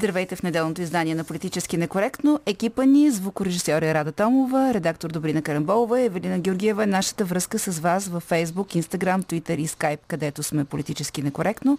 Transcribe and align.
Здравейте 0.00 0.36
в 0.36 0.42
неделното 0.42 0.82
издание 0.82 1.14
на 1.14 1.24
Политически 1.24 1.76
некоректно. 1.76 2.40
Екипа 2.46 2.84
ни, 2.84 3.10
звукорежисьор 3.10 3.82
е 3.82 3.94
Рада 3.94 4.12
Томова, 4.12 4.74
редактор 4.74 5.10
Добрина 5.10 5.42
Карамболова, 5.42 6.00
Евелина 6.00 6.38
Георгиева 6.38 6.82
е 6.82 6.86
нашата 6.86 7.24
връзка 7.24 7.58
с 7.58 7.78
вас 7.78 8.08
във 8.08 8.30
Facebook, 8.30 8.82
Instagram, 8.82 9.24
Twitter 9.24 9.56
и 9.56 9.68
Skype, 9.68 9.98
където 10.08 10.42
сме 10.42 10.64
политически 10.64 11.22
некоректно. 11.22 11.78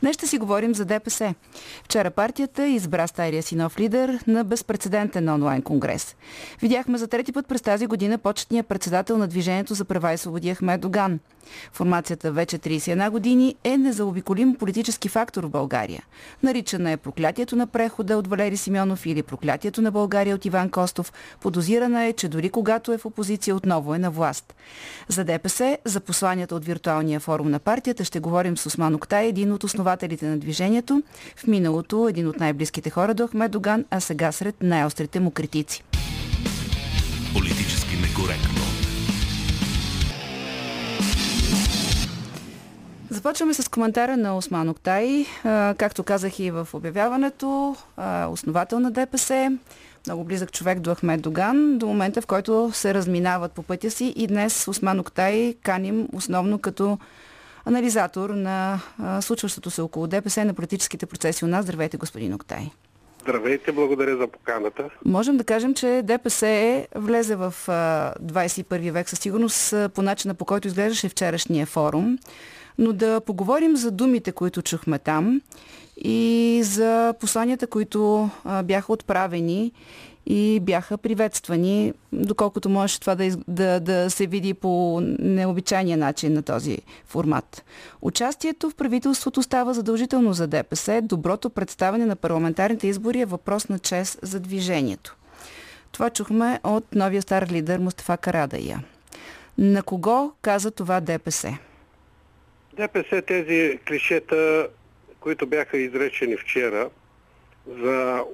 Днес 0.00 0.14
ще 0.14 0.26
си 0.26 0.38
говорим 0.38 0.74
за 0.74 0.84
ДПС. 0.84 1.34
Вчера 1.84 2.10
партията 2.10 2.66
избра 2.66 3.06
стария 3.06 3.42
си 3.42 3.56
нов 3.56 3.78
лидер 3.78 4.18
на 4.26 4.44
безпредседентен 4.44 5.28
онлайн 5.28 5.62
конгрес. 5.62 6.16
Видяхме 6.62 6.98
за 6.98 7.08
трети 7.08 7.32
път 7.32 7.46
през 7.46 7.62
тази 7.62 7.86
година 7.86 8.18
почетния 8.18 8.64
председател 8.64 9.18
на 9.18 9.28
Движението 9.28 9.74
за 9.74 9.84
права 9.84 10.12
и 10.12 10.18
свободи 10.18 10.54
Ахмед 10.54 10.80
Доган. 10.80 11.20
Формацията 11.72 12.32
вече 12.32 12.58
31 12.58 13.10
години 13.10 13.56
е 13.64 13.78
незаобиколим 13.78 14.54
политически 14.54 15.08
фактор 15.08 15.44
в 15.44 15.50
България. 15.50 16.02
Наричана 16.42 16.90
е 16.90 16.96
проклятието 16.96 17.56
на 17.56 17.61
прехода 17.66 18.16
от 18.18 18.26
Валери 18.26 18.56
Симеонов 18.56 19.06
или 19.06 19.22
проклятието 19.22 19.82
на 19.82 19.90
България 19.90 20.34
от 20.34 20.44
Иван 20.44 20.70
Костов. 20.70 21.12
Подозирана 21.40 22.04
е, 22.04 22.12
че 22.12 22.28
дори 22.28 22.50
когато 22.50 22.92
е 22.92 22.98
в 22.98 23.06
опозиция 23.06 23.56
отново 23.56 23.94
е 23.94 23.98
на 23.98 24.10
власт. 24.10 24.54
За 25.08 25.24
ДПС, 25.24 25.78
за 25.84 26.00
посланията 26.00 26.54
от 26.54 26.64
виртуалния 26.64 27.20
форум 27.20 27.50
на 27.50 27.58
партията 27.58 28.04
ще 28.04 28.20
говорим 28.20 28.56
с 28.56 28.66
Осман 28.66 28.94
Октай, 28.94 29.26
един 29.26 29.52
от 29.52 29.64
основателите 29.64 30.26
на 30.26 30.38
движението. 30.38 31.02
В 31.36 31.46
миналото 31.46 32.08
един 32.08 32.28
от 32.28 32.40
най-близките 32.40 32.90
хора 32.90 33.14
до 33.14 33.26
Ахмед 33.26 33.50
Доган, 33.50 33.84
а 33.90 34.00
сега 34.00 34.32
сред 34.32 34.54
най-острите 34.62 35.20
му 35.20 35.30
критици. 35.30 35.84
Политически 37.34 37.96
некоректно. 37.96 38.71
Започваме 43.22 43.54
с 43.54 43.68
коментара 43.68 44.16
на 44.16 44.36
Осман 44.36 44.68
Октай. 44.68 45.26
Както 45.78 46.02
казах 46.02 46.38
и 46.38 46.50
в 46.50 46.68
обявяването, 46.72 47.76
основател 48.28 48.80
на 48.80 48.90
ДПС, 48.90 49.58
много 50.06 50.24
близък 50.24 50.52
човек 50.52 50.80
до 50.80 50.94
Ахмед 50.94 51.20
Доган, 51.20 51.78
до 51.78 51.86
момента 51.86 52.20
в 52.20 52.26
който 52.26 52.70
се 52.72 52.94
разминават 52.94 53.52
по 53.52 53.62
пътя 53.62 53.90
си 53.90 54.12
и 54.16 54.26
днес 54.26 54.68
Осман 54.68 55.00
Октай 55.00 55.54
каним 55.62 56.08
основно 56.12 56.58
като 56.58 56.98
анализатор 57.64 58.30
на 58.30 58.80
случващото 59.20 59.70
се 59.70 59.82
около 59.82 60.06
ДПС 60.06 60.44
на 60.44 60.54
политическите 60.54 61.06
процеси 61.06 61.44
у 61.44 61.48
нас. 61.48 61.64
Здравейте, 61.64 61.96
господин 61.96 62.34
Октай. 62.34 62.70
Здравейте, 63.20 63.72
благодаря 63.72 64.16
за 64.16 64.26
поканата. 64.26 64.90
Можем 65.04 65.36
да 65.36 65.44
кажем, 65.44 65.74
че 65.74 66.02
ДПС 66.04 66.46
е 66.46 66.86
влезе 66.94 67.36
в 67.36 67.54
21 67.68 68.90
век 68.90 69.08
със 69.08 69.18
сигурност 69.18 69.74
по 69.94 70.02
начина 70.02 70.34
по 70.34 70.44
който 70.44 70.68
изглеждаше 70.68 71.08
вчерашния 71.08 71.66
форум 71.66 72.18
но 72.82 72.92
да 72.92 73.20
поговорим 73.20 73.76
за 73.76 73.90
думите, 73.90 74.32
които 74.32 74.62
чухме 74.62 74.98
там 74.98 75.40
и 75.96 76.60
за 76.64 77.14
посланията, 77.20 77.66
които 77.66 78.30
бяха 78.64 78.92
отправени 78.92 79.72
и 80.26 80.60
бяха 80.60 80.98
приветствани, 80.98 81.92
доколкото 82.12 82.68
може 82.68 83.00
това 83.00 83.14
да, 83.14 83.36
да, 83.48 83.80
да 83.80 84.10
се 84.10 84.26
види 84.26 84.54
по 84.54 85.00
необичайния 85.18 85.98
начин 85.98 86.32
на 86.32 86.42
този 86.42 86.78
формат. 87.06 87.64
Участието 88.02 88.70
в 88.70 88.74
правителството 88.74 89.42
става 89.42 89.74
задължително 89.74 90.32
за 90.32 90.46
ДПС. 90.46 91.00
Доброто 91.02 91.50
представяне 91.50 92.06
на 92.06 92.16
парламентарните 92.16 92.86
избори 92.86 93.20
е 93.20 93.26
въпрос 93.26 93.68
на 93.68 93.78
чест 93.78 94.18
за 94.22 94.40
движението. 94.40 95.16
Това 95.92 96.10
чухме 96.10 96.60
от 96.64 96.94
новия 96.94 97.22
стар 97.22 97.48
лидер 97.50 97.78
Мустафа 97.78 98.16
Карадая. 98.16 98.84
На 99.58 99.82
кого 99.82 100.32
каза 100.42 100.70
това 100.70 101.00
ДПС? 101.00 101.58
ДПС 102.72 103.22
тези 103.22 103.78
клишета, 103.88 104.68
които 105.20 105.46
бяха 105.46 105.78
изречени 105.78 106.36
вчера 106.36 106.90
за 107.66 108.24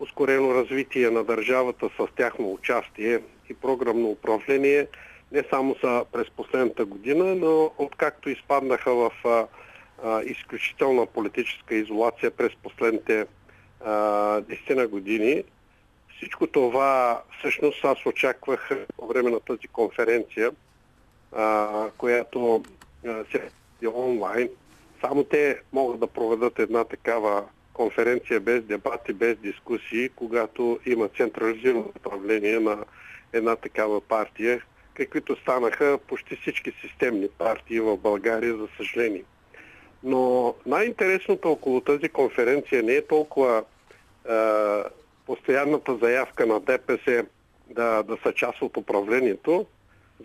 ускорено 0.00 0.54
развитие 0.54 1.10
на 1.10 1.24
държавата 1.24 1.90
с 1.98 2.06
тяхно 2.16 2.52
участие 2.52 3.20
и 3.50 3.54
програмно 3.54 4.08
управление, 4.08 4.86
не 5.32 5.42
само 5.50 5.76
са 5.80 6.04
през 6.12 6.30
последната 6.30 6.84
година, 6.84 7.34
но 7.34 7.70
откакто 7.78 8.30
изпаднаха 8.30 8.94
в 8.94 9.10
а, 9.24 9.46
а, 10.04 10.22
изключителна 10.22 11.06
политическа 11.06 11.74
изолация 11.74 12.30
през 12.30 12.52
последните 12.62 13.26
десетина 14.48 14.86
години, 14.86 15.44
всичко 16.16 16.46
това 16.46 17.22
всъщност 17.38 17.84
аз 17.84 18.06
очаквах 18.06 18.70
по 18.96 19.06
време 19.06 19.30
на 19.30 19.40
тази 19.40 19.68
конференция, 19.68 20.50
а, 21.32 21.90
която 21.98 22.62
онлайн. 23.94 24.48
Само 25.00 25.24
те 25.24 25.60
могат 25.72 26.00
да 26.00 26.06
проведат 26.06 26.58
една 26.58 26.84
такава 26.84 27.44
конференция 27.74 28.40
без 28.40 28.64
дебати, 28.64 29.12
без 29.12 29.36
дискусии, 29.36 30.08
когато 30.08 30.80
има 30.86 31.08
централизирано 31.08 31.92
управление 31.96 32.60
на 32.60 32.84
една 33.32 33.56
такава 33.56 34.00
партия, 34.00 34.62
каквито 34.94 35.36
станаха 35.36 35.98
почти 36.08 36.36
всички 36.36 36.72
системни 36.80 37.28
партии 37.38 37.80
в 37.80 37.96
България, 37.96 38.56
за 38.56 38.68
съжаление. 38.76 39.24
Но 40.04 40.54
най-интересното 40.66 41.50
около 41.50 41.80
тази 41.80 42.08
конференция 42.08 42.82
не 42.82 42.92
е 42.92 43.06
толкова 43.06 43.58
е, 43.58 44.32
постоянната 45.26 45.96
заявка 45.96 46.46
на 46.46 46.60
ДПС 46.60 47.26
да, 47.70 48.02
да 48.02 48.18
са 48.22 48.32
част 48.32 48.62
от 48.62 48.76
управлението. 48.76 49.66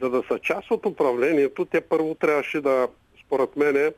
За 0.01 0.09
да 0.09 0.23
са 0.27 0.39
част 0.39 0.71
от 0.71 0.85
управлението, 0.85 1.65
те 1.65 1.81
първо 1.81 2.15
трябваше 2.15 2.61
да 2.61 2.87
според 3.25 3.55
мен, 3.55 3.93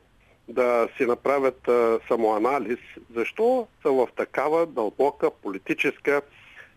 да 0.48 0.88
си 0.96 1.06
направят 1.06 1.68
а, 1.68 1.98
самоанализ, 2.08 2.78
защо 3.14 3.66
са 3.82 3.92
в 3.92 4.08
такава 4.16 4.66
дълбока 4.66 5.30
политическа 5.30 6.22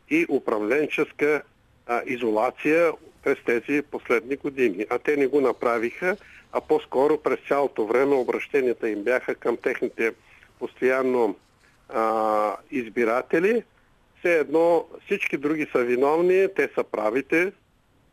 и 0.09 0.25
управленческа 0.29 1.41
а, 1.87 2.01
изолация 2.05 2.91
през 3.23 3.37
тези 3.45 3.81
последни 3.81 4.35
години. 4.35 4.85
А 4.89 4.99
те 4.99 5.17
не 5.17 5.27
го 5.27 5.41
направиха, 5.41 6.17
а 6.51 6.61
по-скоро 6.61 7.17
през 7.17 7.39
цялото 7.47 7.85
време 7.87 8.15
обращенията 8.15 8.89
им 8.89 9.03
бяха 9.03 9.35
към 9.35 9.57
техните 9.57 10.13
постоянно 10.59 11.35
а, 11.89 12.55
избиратели. 12.71 13.63
Все 14.19 14.39
едно 14.39 14.85
всички 15.05 15.37
други 15.37 15.67
са 15.71 15.83
виновни, 15.83 16.47
те 16.55 16.69
са 16.75 16.83
правите, 16.83 17.51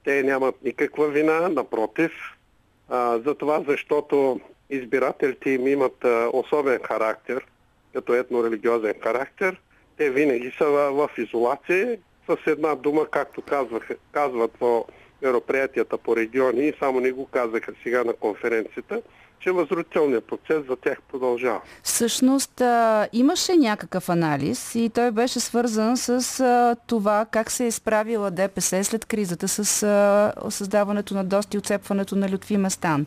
те 0.04 0.22
нямат 0.22 0.54
никаква 0.64 1.08
вина, 1.08 1.48
напротив, 1.48 2.12
за 3.24 3.34
това, 3.38 3.64
защото 3.68 4.40
избирателите 4.70 5.50
им 5.50 5.66
имат 5.66 6.04
особен 6.32 6.78
характер, 6.82 7.46
като 7.92 8.14
етно-религиозен 8.14 8.94
характер. 9.02 9.60
Те 9.96 10.10
винаги 10.10 10.52
са 10.58 10.64
в, 10.66 11.10
изолация 11.18 11.98
с 12.26 12.36
една 12.46 12.74
дума, 12.74 13.06
както 13.06 13.42
казвах, 13.42 13.88
казват 14.12 14.50
в 14.60 14.84
мероприятията 15.22 15.98
по 15.98 16.16
региони 16.16 16.72
само 16.78 17.00
не 17.00 17.12
го 17.12 17.26
казаха 17.26 17.72
сега 17.82 18.04
на 18.04 18.12
конференцията, 18.12 19.02
че 19.40 19.52
възродителният 19.52 20.24
процес 20.24 20.66
за 20.68 20.76
тях 20.76 20.98
продължава. 21.10 21.60
Всъщност 21.82 22.60
а, 22.60 23.08
имаше 23.12 23.56
някакъв 23.56 24.08
анализ 24.08 24.74
и 24.74 24.90
той 24.94 25.10
беше 25.10 25.40
свързан 25.40 25.96
с 25.96 26.40
а, 26.40 26.76
това 26.86 27.26
как 27.30 27.50
се 27.50 27.66
е 27.66 27.70
справила 27.70 28.30
ДПС 28.30 28.84
след 28.84 29.04
кризата 29.04 29.48
с 29.48 29.82
а, 29.82 30.50
създаването 30.50 31.14
на 31.14 31.24
доста 31.24 31.56
и 31.56 31.58
отцепването 31.58 32.16
на 32.16 32.32
Лютви 32.32 32.56
Местан. 32.56 33.06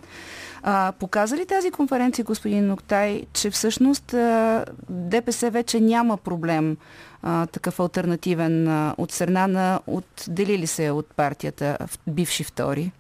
А, 0.64 0.94
показа 1.00 1.38
ли 1.38 1.46
тази 1.46 1.72
конференция, 1.72 2.26
господин 2.26 2.68
Ноктай, 2.68 3.26
че 3.34 3.50
всъщност 3.50 4.14
а, 4.14 4.66
ДПС 4.90 5.50
вече 5.50 5.80
няма 5.80 6.18
проблем 6.18 6.78
а, 7.24 7.46
такъв 7.46 7.80
альтернативен 7.80 8.68
а, 8.68 8.96
от 8.98 9.12
страна 9.12 9.48
на 9.48 9.80
отделили 9.88 10.68
се 10.68 10.92
от 10.92 11.08
партията 11.16 11.78
бивши 12.08 12.44
втори? 12.44 12.92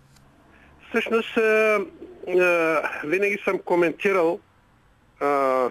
Всъщност 0.89 1.37
винаги 3.03 3.37
съм 3.43 3.59
коментирал 3.59 4.39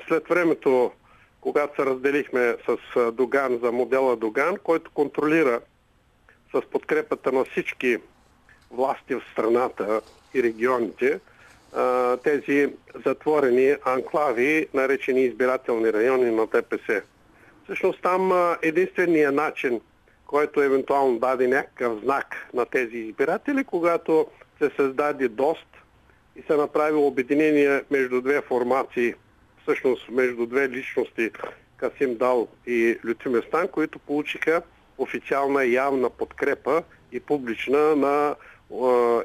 след 0.08 0.28
времето, 0.28 0.92
когато 1.40 1.76
се 1.76 1.86
разделихме 1.86 2.56
с 2.66 3.12
Доган 3.12 3.58
за 3.62 3.72
модела 3.72 4.16
Доган, 4.16 4.56
който 4.56 4.90
контролира 4.90 5.60
с 6.54 6.60
подкрепата 6.70 7.32
на 7.32 7.44
всички 7.44 7.96
власти 8.70 9.14
в 9.14 9.22
страната 9.32 10.00
и 10.34 10.42
регионите, 10.42 11.20
тези 12.24 12.72
затворени 13.06 13.76
анклави, 13.84 14.66
наречени 14.74 15.20
избирателни 15.24 15.92
райони 15.92 16.30
на 16.30 16.46
ДПС. 16.46 17.02
Всъщност 17.64 18.02
там 18.02 18.54
единствения 18.62 19.32
начин, 19.32 19.80
който 20.26 20.62
евентуално 20.62 21.18
даде 21.18 21.48
някакъв 21.48 22.00
знак 22.00 22.36
на 22.54 22.66
тези 22.66 22.96
избиратели, 22.96 23.64
когато 23.64 24.26
се 24.58 24.70
създаде 24.76 25.28
ДОСТ 25.28 25.71
и 26.36 26.42
се 26.42 26.56
направи 26.56 26.96
обединение 26.96 27.82
между 27.90 28.20
две 28.20 28.40
формации, 28.40 29.14
всъщност 29.62 30.08
между 30.10 30.46
две 30.46 30.68
личности, 30.68 31.30
Касим 31.76 32.16
Дал 32.16 32.48
и 32.66 32.98
Лютиместан, 33.08 33.68
които 33.68 33.98
получиха 33.98 34.62
официална 34.98 35.64
явна 35.64 36.10
подкрепа 36.10 36.82
и 37.12 37.20
публична 37.20 37.96
на 37.96 38.34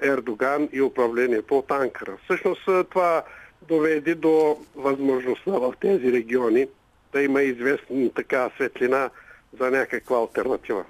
Ердоган 0.02 0.70
и 0.74 0.82
управлението 0.82 1.58
от 1.58 1.72
Анкара. 1.72 2.18
Всъщност 2.24 2.66
това 2.66 3.24
доведе 3.68 4.16
до 4.16 4.58
възможността 4.76 5.52
в 5.52 5.74
тези 5.82 6.12
региони 6.12 6.68
да 7.14 7.22
има 7.22 7.42
известна 7.42 8.10
така 8.16 8.50
светлина 8.56 9.10
за 9.60 9.72
някаква 9.72 10.18
альтернатива. 10.18 10.86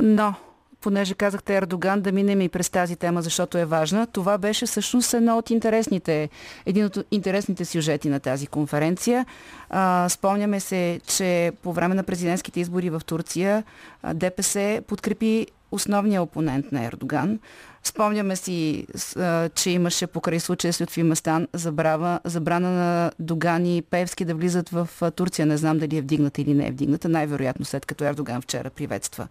Но 0.00 0.34
понеже 0.82 1.14
казахте 1.14 1.56
Ердоган, 1.56 2.00
да 2.00 2.12
минем 2.12 2.40
и 2.40 2.48
през 2.48 2.70
тази 2.70 2.96
тема, 2.96 3.22
защото 3.22 3.58
е 3.58 3.64
важна. 3.64 4.06
Това 4.06 4.38
беше 4.38 4.66
всъщност 4.66 5.14
едно 5.14 5.38
от 5.38 5.50
интересните, 5.50 6.28
един 6.66 6.84
от 6.84 6.98
интересните 7.10 7.64
сюжети 7.64 8.08
на 8.08 8.20
тази 8.20 8.46
конференция. 8.46 9.26
А, 9.70 10.08
спомняме 10.08 10.60
се, 10.60 11.00
че 11.06 11.52
по 11.62 11.72
време 11.72 11.94
на 11.94 12.02
президентските 12.02 12.60
избори 12.60 12.90
в 12.90 13.02
Турция 13.06 13.64
ДПС 14.14 14.82
подкрепи 14.86 15.46
основния 15.70 16.22
опонент 16.22 16.72
на 16.72 16.84
Ердоган. 16.84 17.38
Спомняме 17.84 18.36
си, 18.36 18.86
че 19.54 19.70
имаше 19.70 20.06
покрай 20.06 20.40
случая 20.40 20.72
с 20.72 20.80
Лютви 20.80 21.02
Местан 21.02 21.48
забрава, 21.52 22.20
забрана 22.24 22.70
на 22.70 23.12
Догани 23.18 23.76
и 23.76 23.82
Певски 23.82 24.24
да 24.24 24.34
влизат 24.34 24.68
в 24.68 24.88
Турция. 25.16 25.46
Не 25.46 25.56
знам 25.56 25.78
дали 25.78 25.96
е 25.96 26.00
вдигната 26.00 26.42
или 26.42 26.54
не 26.54 26.66
е 26.66 26.70
вдигната. 26.70 27.08
Най-вероятно 27.08 27.64
след 27.64 27.86
като 27.86 28.04
Ердоган 28.04 28.42
вчера 28.42 28.70
приветства 28.70 29.28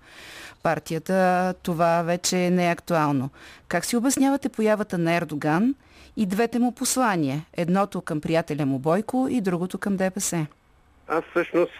партията, 0.63 1.53
това 1.63 2.01
вече 2.01 2.49
не 2.49 2.67
е 2.67 2.71
актуално. 2.71 3.29
Как 3.67 3.85
си 3.85 3.97
обяснявате 3.97 4.49
появата 4.49 4.97
на 4.97 5.13
Ердоган 5.13 5.75
и 6.17 6.25
двете 6.25 6.59
му 6.59 6.71
послания? 6.71 7.45
Едното 7.53 8.01
към 8.01 8.21
приятеля 8.21 8.65
му 8.65 8.79
Бойко 8.79 9.27
и 9.31 9.41
другото 9.41 9.77
към 9.77 9.97
ДПС. 9.97 10.45
Аз 11.07 11.23
всъщност 11.29 11.79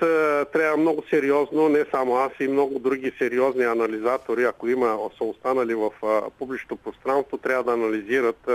трябва 0.53 0.77
много 0.77 1.03
сериозно, 1.09 1.69
не 1.69 1.85
само 1.91 2.15
аз 2.15 2.31
и 2.39 2.47
много 2.47 2.79
други 2.79 3.11
сериозни 3.17 3.63
анализатори, 3.63 4.43
ако 4.43 4.67
има, 4.67 4.97
са 5.17 5.23
останали 5.23 5.73
в 5.73 5.91
публичното 6.39 6.75
пространство, 6.75 7.37
трябва 7.37 7.63
да 7.63 7.73
анализират 7.73 8.49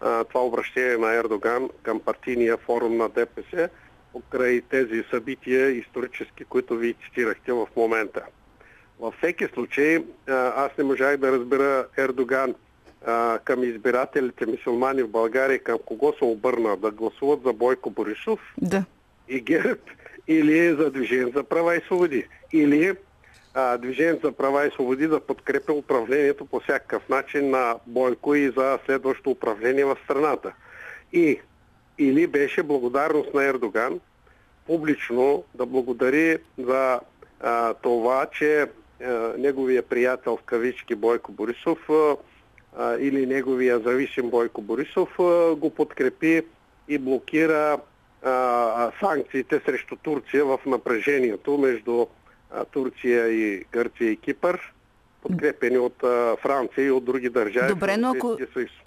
това 0.00 0.44
обращение 0.44 0.96
на 0.96 1.14
Ердоган 1.14 1.70
към 1.82 2.00
партийния 2.00 2.56
форум 2.56 2.96
на 2.96 3.08
ДПС 3.08 3.68
покрай 4.12 4.60
тези 4.60 5.04
събития 5.10 5.70
исторически, 5.70 6.44
които 6.44 6.76
ви 6.76 6.94
цитирахте 7.04 7.52
в 7.52 7.68
момента. 7.76 8.22
Във 9.00 9.14
всеки 9.14 9.46
случай, 9.54 10.04
аз 10.56 10.70
не 10.78 10.84
можах 10.84 11.16
да 11.16 11.32
разбера 11.32 11.86
Ердоган 11.98 12.54
към 13.44 13.64
избирателите 13.64 14.46
мисулмани 14.46 15.02
в 15.02 15.08
България, 15.08 15.58
към 15.58 15.78
кого 15.86 16.12
се 16.18 16.24
обърна 16.24 16.76
да 16.76 16.90
гласуват 16.90 17.42
за 17.42 17.52
Бойко 17.52 17.90
Борисов 17.90 18.40
да. 18.58 18.84
И 19.28 19.40
ГЕРБ 19.40 19.80
или 20.28 20.74
за 20.74 20.90
Движение 20.90 21.32
за 21.36 21.44
права 21.44 21.76
и 21.76 21.80
свободи. 21.80 22.26
Или 22.52 22.94
а, 23.54 23.78
Движение 23.78 24.20
за 24.24 24.32
права 24.32 24.66
и 24.66 24.70
свободи 24.70 25.06
да 25.06 25.20
подкрепя 25.20 25.72
управлението 25.72 26.46
по 26.46 26.60
всякакъв 26.60 27.08
начин 27.08 27.50
на 27.50 27.76
Бойко 27.86 28.34
и 28.34 28.50
за 28.50 28.78
следващо 28.86 29.30
управление 29.30 29.84
в 29.84 29.96
страната. 30.04 30.52
И 31.12 31.40
или 31.98 32.26
беше 32.26 32.62
благодарност 32.62 33.34
на 33.34 33.44
Ердоган 33.44 34.00
публично 34.66 35.44
да 35.54 35.66
благодари 35.66 36.38
за 36.58 37.00
а, 37.40 37.74
това, 37.74 38.26
че 38.32 38.62
а, 38.62 38.66
неговия 39.38 39.82
приятел 39.82 40.36
в 40.36 40.42
кавички 40.42 40.94
Бойко 40.94 41.32
Борисов 41.32 41.78
а, 42.76 42.96
или 42.98 43.26
неговия 43.26 43.78
зависим 43.78 44.30
Бойко 44.30 44.62
Борисов 44.62 45.08
а, 45.18 45.54
го 45.54 45.70
подкрепи 45.70 46.42
и 46.88 46.98
блокира 46.98 47.78
а, 48.24 48.90
санкциите 49.00 49.60
срещу 49.66 49.96
Турция 49.96 50.44
в 50.44 50.58
напрежението 50.66 51.58
между 51.58 52.06
а, 52.50 52.64
Турция 52.64 53.28
и 53.28 53.64
Гърция 53.72 54.10
и 54.10 54.16
Кипър, 54.16 54.72
подкрепени 55.22 55.78
от 55.78 56.02
а, 56.04 56.36
Франция 56.42 56.86
и 56.86 56.90
от 56.90 57.04
други 57.04 57.28
държави. 57.28 57.68
Добре, 57.68 57.96
но 57.96 58.10
ако, 58.10 58.38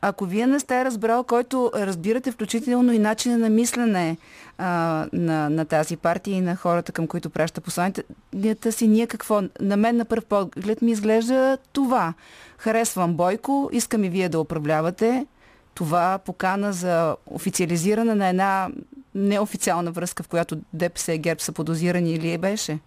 ако 0.01 0.25
вие 0.25 0.47
не 0.47 0.59
сте 0.59 0.85
разбрал, 0.85 1.23
който 1.23 1.71
разбирате 1.75 2.31
включително 2.31 2.93
и 2.93 2.99
начина 2.99 3.37
на 3.37 3.49
мислене 3.49 4.17
а, 4.57 5.05
на, 5.13 5.49
на 5.49 5.65
тази 5.65 5.97
партия 5.97 6.37
и 6.37 6.41
на 6.41 6.55
хората, 6.55 6.91
към 6.91 7.07
които 7.07 7.29
праща 7.29 7.61
посланията 7.61 8.71
си, 8.71 8.87
ние 8.87 9.07
какво? 9.07 9.41
На 9.61 9.77
мен 9.77 9.97
на 9.97 10.05
първ 10.05 10.25
поглед 10.25 10.81
ми 10.81 10.91
изглежда 10.91 11.57
това. 11.73 12.13
Харесвам 12.57 13.13
Бойко, 13.13 13.69
искам 13.73 14.03
и 14.03 14.09
вие 14.09 14.29
да 14.29 14.39
управлявате. 14.39 15.25
Това 15.73 16.19
покана 16.25 16.73
за 16.73 17.15
официализиране 17.25 18.15
на 18.15 18.29
една 18.29 18.69
неофициална 19.15 19.91
връзка, 19.91 20.23
в 20.23 20.27
която 20.27 20.57
ДПС 20.73 21.13
и 21.13 21.17
ГЕРБ 21.17 21.39
са 21.39 21.51
подозирани 21.51 22.13
или 22.13 22.37
беше? 22.37 22.79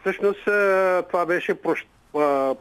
Всъщност 0.00 0.44
това 1.08 1.26
беше 1.26 1.54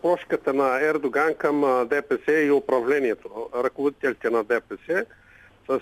прошката 0.02 0.54
на 0.54 0.82
Ердоган 0.82 1.36
към 1.36 1.88
ДПС 1.90 2.32
и 2.32 2.52
управлението, 2.52 3.50
ръководителите 3.56 4.30
на 4.30 4.44
ДПС 4.44 5.06
с 5.70 5.80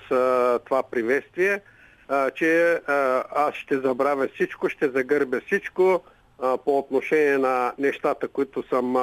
това 0.66 0.84
приветствие, 0.84 1.62
че 2.36 2.82
аз 3.36 3.56
ще 3.56 3.80
забравя 3.80 4.28
всичко, 4.34 4.70
ще 4.70 4.90
загърбя 4.90 5.42
всичко 5.46 6.02
по 6.38 6.78
отношение 6.78 7.38
на 7.38 7.74
нещата, 7.78 8.28
които 8.28 8.64
съм 8.70 8.96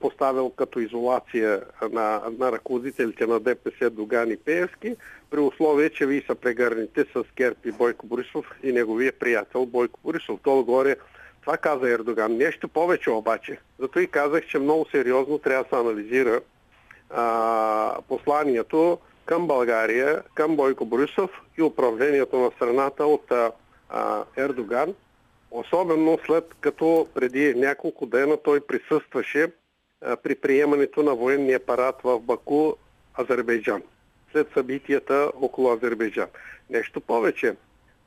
поставил 0.00 0.50
като 0.50 0.80
изолация 0.80 1.62
на, 1.92 2.22
на 2.38 2.52
ръководителите 2.52 3.26
на 3.26 3.40
ДПС 3.40 3.90
Доган 3.90 4.30
и 4.30 4.36
Пеевски, 4.36 4.96
при 5.30 5.40
условие, 5.40 5.90
че 5.90 6.06
вие 6.06 6.24
са 6.26 6.34
прегърните 6.34 7.04
с 7.14 7.24
Керп 7.36 7.66
и 7.66 7.72
Бойко 7.72 8.06
Борисов 8.06 8.46
и 8.62 8.72
неговия 8.72 9.12
приятел 9.12 9.66
Бойко 9.66 10.00
Борисов. 10.04 10.40
То 10.44 10.64
горе 10.64 10.96
това 11.40 11.56
каза 11.56 11.90
Ердоган. 11.90 12.36
Нещо 12.36 12.68
повече 12.68 13.10
обаче. 13.10 13.58
Зато 13.78 14.00
и 14.00 14.06
казах, 14.06 14.46
че 14.46 14.58
много 14.58 14.86
сериозно 14.90 15.38
трябва 15.38 15.64
да 15.64 15.68
се 15.68 15.80
анализира 15.80 16.40
а, 17.10 17.96
посланието 18.08 18.98
към 19.24 19.46
България, 19.46 20.22
към 20.34 20.56
Бойко 20.56 20.84
Борисов 20.84 21.30
и 21.58 21.62
управлението 21.62 22.38
на 22.38 22.50
страната 22.50 23.06
от 23.06 23.32
а, 23.90 24.24
Ердоган. 24.36 24.94
Особено 25.50 26.18
след 26.26 26.54
като 26.60 27.08
преди 27.14 27.54
няколко 27.54 28.06
дена 28.06 28.36
той 28.36 28.60
присъстваше 28.60 29.48
при 30.22 30.34
приемането 30.34 31.02
на 31.02 31.14
военния 31.14 31.56
апарат 31.56 31.94
в 32.04 32.20
Баку, 32.20 32.72
Азербайджан, 33.20 33.82
след 34.32 34.48
събитията 34.54 35.32
около 35.34 35.72
Азербайджан. 35.72 36.26
Нещо 36.70 37.00
повече, 37.00 37.56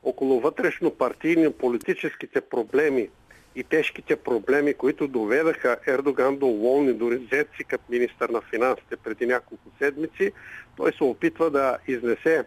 около 0.03 0.39
вътрешно 0.39 0.91
партийни 0.91 1.51
политическите 1.51 2.41
проблеми 2.41 3.09
и 3.55 3.63
тежките 3.63 4.15
проблеми, 4.15 4.73
които 4.73 5.07
доведаха 5.07 5.77
Ердоган 5.87 6.37
до 6.37 6.47
уволни 6.47 6.93
до 6.93 7.11
резеци 7.11 7.63
като 7.67 7.83
министър 7.89 8.29
на 8.29 8.41
финансите 8.41 8.95
преди 8.95 9.25
няколко 9.25 9.69
седмици, 9.77 10.31
той 10.77 10.93
се 10.93 11.03
опитва 11.03 11.49
да 11.49 11.77
изнесе 11.87 12.43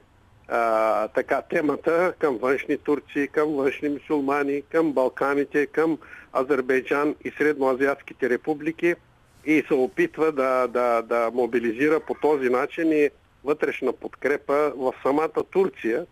а, 0.49 1.09
така 1.09 1.43
темата 1.43 2.15
към 2.19 2.39
външни 2.39 2.79
турци, 2.79 3.29
към 3.33 3.57
външни 3.57 3.89
мусулмани, 3.89 4.63
към 4.73 4.93
Балканите, 4.93 5.67
към 5.67 5.99
Азербайджан 6.33 7.15
и 7.25 7.31
Средноазиатските 7.31 8.31
републики– 8.31 8.95
и 9.49 9.65
се 9.69 9.75
опитва 9.75 10.33
да, 10.33 10.67
да, 10.67 11.03
да 11.03 11.31
мобилизира 11.35 12.01
по 12.01 12.15
този 12.15 12.49
начин 12.49 12.93
и 12.93 13.11
вътрешна 13.45 13.93
подкрепа 13.93 14.73
в 14.77 14.95
самата 15.03 15.45
Турция 15.51 16.07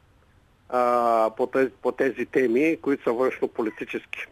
а, 0.69 1.31
по, 1.37 1.47
тези, 1.47 1.71
по 1.83 1.93
тези 1.93 2.27
теми, 2.27 2.77
които 2.83 3.03
са 3.03 3.13
външно-политически. 3.13 4.27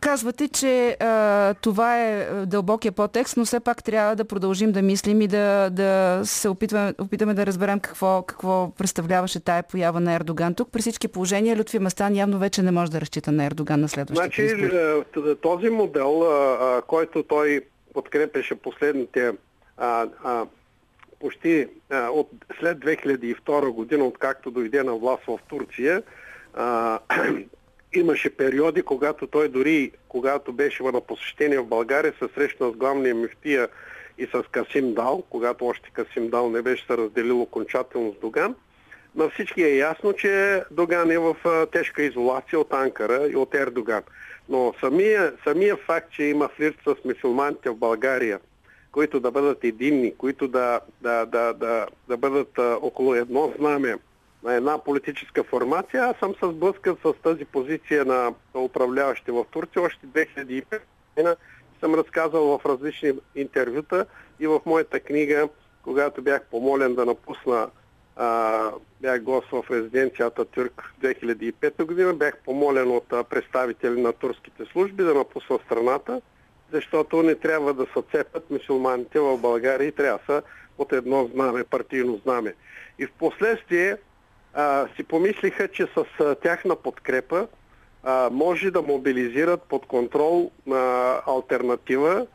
Казвате, 0.00 0.48
че 0.48 0.96
а, 1.00 1.54
това 1.54 2.02
е 2.02 2.28
дълбокия 2.46 2.92
подтекст, 2.92 3.36
но 3.36 3.44
все 3.44 3.60
пак 3.60 3.84
трябва 3.84 4.16
да 4.16 4.24
продължим 4.24 4.72
да 4.72 4.82
мислим 4.82 5.20
и 5.20 5.26
да, 5.26 5.70
да 5.70 6.20
се 6.24 6.48
опитваме, 6.48 6.94
опитаме 6.98 7.34
да 7.34 7.46
разберем 7.46 7.80
какво, 7.80 8.22
какво 8.22 8.70
представляваше 8.78 9.40
тая 9.40 9.62
поява 9.62 10.00
на 10.00 10.12
Ердоган. 10.12 10.54
Тук 10.54 10.72
при 10.72 10.80
всички 10.80 11.08
положения 11.08 11.58
Лютви 11.58 11.78
Мастан 11.78 12.14
явно 12.14 12.38
вече 12.38 12.62
не 12.62 12.70
може 12.70 12.90
да 12.90 13.00
разчита 13.00 13.32
на 13.32 13.44
Ердоган 13.44 13.80
на 13.80 13.88
следващите 13.88 14.48
значи, 14.48 14.64
избори. 14.64 15.36
Този 15.42 15.68
модел, 15.68 16.22
а, 16.22 16.82
който 16.86 17.22
той 17.22 17.60
подкрепеше 17.94 18.54
последните 18.54 19.32
а, 19.76 20.06
а, 20.24 20.46
почти 21.20 21.66
а, 21.90 22.08
от, 22.08 22.30
след 22.60 22.78
2002 22.78 23.70
година, 23.70 24.04
откакто 24.04 24.50
дойде 24.50 24.82
на 24.82 24.94
власт 24.94 25.22
в 25.26 25.38
Турция, 25.48 26.02
а, 26.54 26.98
имаше 27.98 28.30
периоди, 28.30 28.82
когато 28.82 29.26
той 29.26 29.48
дори, 29.48 29.92
когато 30.08 30.52
беше 30.52 30.82
на 30.82 31.00
посещение 31.00 31.58
в 31.58 31.66
България, 31.66 32.14
се 32.18 32.28
срещна 32.34 32.70
с 32.70 32.76
главния 32.76 33.14
мифтия 33.14 33.68
и 34.18 34.26
с 34.26 34.42
Касим 34.50 34.94
Дал, 34.94 35.24
когато 35.30 35.66
още 35.66 35.90
Касим 35.92 36.28
Дал 36.28 36.50
не 36.50 36.62
беше 36.62 36.86
се 36.86 36.96
разделил 36.96 37.42
окончателно 37.42 38.12
с 38.12 38.20
Доган. 38.20 38.54
На 39.14 39.28
всички 39.28 39.62
е 39.62 39.76
ясно, 39.76 40.12
че 40.12 40.62
Доган 40.70 41.10
е 41.10 41.18
в 41.18 41.36
тежка 41.72 42.02
изолация 42.02 42.60
от 42.60 42.72
Анкара 42.72 43.28
и 43.32 43.36
от 43.36 43.54
Ердоган. 43.54 44.02
Но 44.48 44.74
самия, 44.80 45.32
самия 45.44 45.76
факт, 45.76 46.12
че 46.12 46.22
има 46.22 46.48
флирт 46.48 46.76
с 46.86 46.94
мусулманите 47.04 47.70
в 47.70 47.76
България, 47.76 48.40
които 48.92 49.20
да 49.20 49.30
бъдат 49.30 49.64
единни, 49.64 50.14
които 50.14 50.48
да, 50.48 50.80
да, 51.02 51.26
да, 51.26 51.52
да, 51.52 51.86
да 52.08 52.16
бъдат 52.16 52.58
около 52.58 53.14
едно 53.14 53.52
знаме, 53.58 53.96
на 54.46 54.54
една 54.54 54.78
политическа 54.78 55.44
формация. 55.44 56.04
Аз 56.04 56.16
съм 56.16 56.34
се 56.34 56.50
сблъскал 56.50 56.96
с 57.04 57.12
тази 57.22 57.44
позиция 57.44 58.04
на 58.04 58.34
управляващи 58.54 59.30
в 59.30 59.44
Турция 59.50 59.82
още 59.82 60.06
2005 60.06 60.80
година. 61.16 61.36
Съм 61.80 61.94
разказал 61.94 62.58
в 62.58 62.66
различни 62.66 63.12
интервюта 63.34 64.06
и 64.40 64.46
в 64.46 64.60
моята 64.66 65.00
книга, 65.00 65.48
когато 65.82 66.22
бях 66.22 66.42
помолен 66.42 66.94
да 66.94 67.06
напусна 67.06 67.68
а, 68.16 68.70
бях 69.00 69.22
гост 69.22 69.48
в 69.50 69.64
резиденцията 69.70 70.44
Тюрк 70.44 70.82
2005 71.02 71.84
година. 71.84 72.14
Бях 72.14 72.36
помолен 72.44 72.90
от 72.90 73.28
представители 73.28 74.00
на 74.00 74.12
турските 74.12 74.64
служби 74.64 75.04
да 75.04 75.14
напусна 75.14 75.58
страната, 75.64 76.20
защото 76.72 77.22
не 77.22 77.34
трябва 77.34 77.74
да 77.74 77.86
се 77.86 78.02
цепят 78.12 78.50
мусулманите 78.50 79.20
в 79.20 79.38
България 79.38 79.88
и 79.88 79.92
трябва 79.92 80.18
да 80.18 80.24
са 80.34 80.42
от 80.78 80.92
едно 80.92 81.30
знаме, 81.34 81.64
партийно 81.64 82.20
знаме. 82.24 82.54
И 82.98 83.06
в 83.06 83.12
последствие 83.18 83.96
а, 84.56 84.86
си 84.96 85.04
помислиха, 85.04 85.68
че 85.68 85.86
с 85.86 86.04
а, 86.20 86.34
тяхна 86.34 86.76
подкрепа 86.76 87.46
а, 88.02 88.30
може 88.32 88.70
да 88.70 88.82
мобилизират 88.82 89.62
под 89.62 89.86
контрол 89.86 90.50
на 90.66 91.14
альтернатива, 91.26 92.26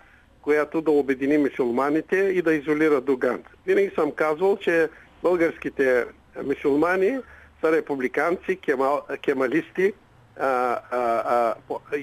която 0.41 0.81
да 0.81 0.91
обедини 0.91 1.37
мусулманите 1.37 2.17
и 2.17 2.41
да 2.41 2.53
изолира 2.53 3.01
Дуган. 3.01 3.43
Винаги 3.65 3.91
съм 3.95 4.11
казвал, 4.11 4.57
че 4.57 4.89
българските 5.23 6.05
мусулмани 6.43 7.17
са 7.61 7.71
републиканци, 7.71 8.55
кемал, 8.55 9.01
кемалисти 9.21 9.93
а, 10.39 10.79
а, 10.91 10.99
а, 11.25 11.55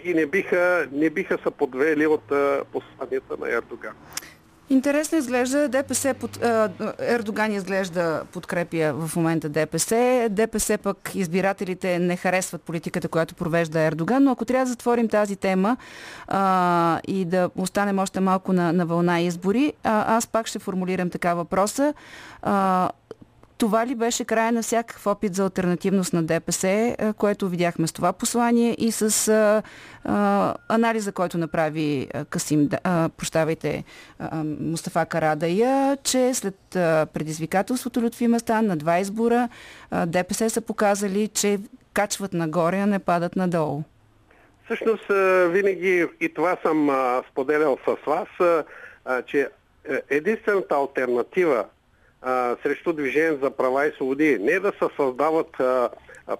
и 0.05 0.15
не 0.15 0.27
биха, 0.27 0.89
не 0.93 1.11
биха 1.11 1.39
се 1.45 1.51
подвели 1.51 2.07
от 2.07 2.33
посланията 2.73 3.37
на 3.41 3.53
Ердоган. 3.53 3.95
Интересно 4.71 5.19
изглежда 5.19 5.69
ДПС, 5.69 6.15
под, 6.15 6.39
Ердоган 6.99 7.53
изглежда 7.53 8.23
подкрепя 8.33 8.93
в 8.95 9.17
момента 9.17 9.49
ДПС. 9.49 10.27
ДПС 10.31 10.79
пък 10.79 11.11
избирателите 11.15 11.99
не 11.99 12.17
харесват 12.17 12.63
политиката, 12.63 13.09
която 13.09 13.35
провежда 13.35 13.81
Ердоган, 13.81 14.25
но 14.25 14.31
ако 14.31 14.45
трябва 14.45 14.65
да 14.65 14.71
затворим 14.71 15.09
тази 15.09 15.37
тема 15.37 15.77
а, 16.29 17.01
и 17.09 17.25
да 17.25 17.51
останем 17.57 17.99
още 17.99 18.21
малко 18.21 18.53
на, 18.53 18.73
на 18.73 18.87
вълна 18.87 19.21
избори, 19.21 19.73
а, 19.85 20.17
аз 20.17 20.27
пак 20.27 20.47
ще 20.47 20.59
формулирам 20.59 21.11
така 21.11 21.35
въпроса. 21.35 21.95
А, 22.43 22.91
това 23.59 23.87
ли 23.87 23.95
беше 23.95 24.25
края 24.25 24.53
на 24.53 24.63
всякакъв 24.63 25.07
опит 25.07 25.35
за 25.35 25.43
альтернативност 25.43 26.13
на 26.13 26.23
ДПС, 26.23 26.97
което 27.17 27.49
видяхме 27.49 27.87
с 27.87 27.93
това 27.93 28.13
послание 28.13 28.77
и 28.79 28.93
с 28.93 29.29
а, 29.29 29.63
а, 30.05 30.55
анализа, 30.69 31.13
който 31.13 31.39
направи 31.39 32.09
Касим, 32.31 32.69
а, 32.85 33.09
прощавайте, 33.09 33.85
а, 34.19 34.45
Мустафа 34.61 35.07
Карадая, 35.07 35.99
че 36.03 36.35
след 36.35 36.77
а, 36.77 37.07
предизвикателството 37.15 38.03
Лютви 38.03 38.29
Местан 38.29 38.67
на 38.67 38.77
два 38.77 38.99
избора 38.99 39.49
а, 39.91 40.07
ДПС 40.07 40.51
са 40.51 40.61
показали, 40.61 41.29
че 41.29 41.59
качват 41.93 42.33
нагоре, 42.33 42.77
а 42.77 42.87
не 42.87 42.99
падат 42.99 43.37
надолу. 43.37 43.83
Всъщност, 44.65 45.05
винаги 45.53 46.07
и 46.21 46.35
това 46.35 46.57
съм 46.63 46.91
споделял 47.31 47.79
с 47.87 47.97
вас, 48.07 48.29
че 49.27 49.49
е, 49.89 50.03
единствената 50.11 50.75
альтернатива 50.75 51.65
срещу 52.63 52.93
Движение 52.93 53.39
за 53.43 53.51
права 53.51 53.87
и 53.87 53.93
свободи. 53.93 54.39
Не 54.39 54.61
да 54.61 54.73
се 54.73 54.97
създават 54.97 55.61
а, 55.61 55.89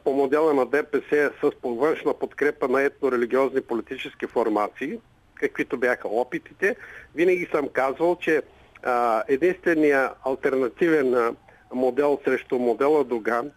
по 0.05 0.13
модела 0.13 0.55
на 0.55 0.67
ДПС 0.67 1.31
с 1.43 1.51
повършна 1.63 2.15
подкрепа 2.15 2.69
на 2.69 2.83
етно-религиозни 2.83 3.61
политически 3.61 4.27
формации, 4.27 4.99
каквито 5.35 5.77
бяха 5.77 6.09
опитите. 6.09 6.77
Винаги 7.15 7.49
съм 7.53 7.69
казвал, 7.69 8.17
че 8.21 8.43
а, 8.83 9.23
единственият 9.29 10.13
альтернативен 10.27 11.37
модел 11.75 12.21
срещу 12.25 12.59
модела 12.59 13.05
Доган 13.05 13.51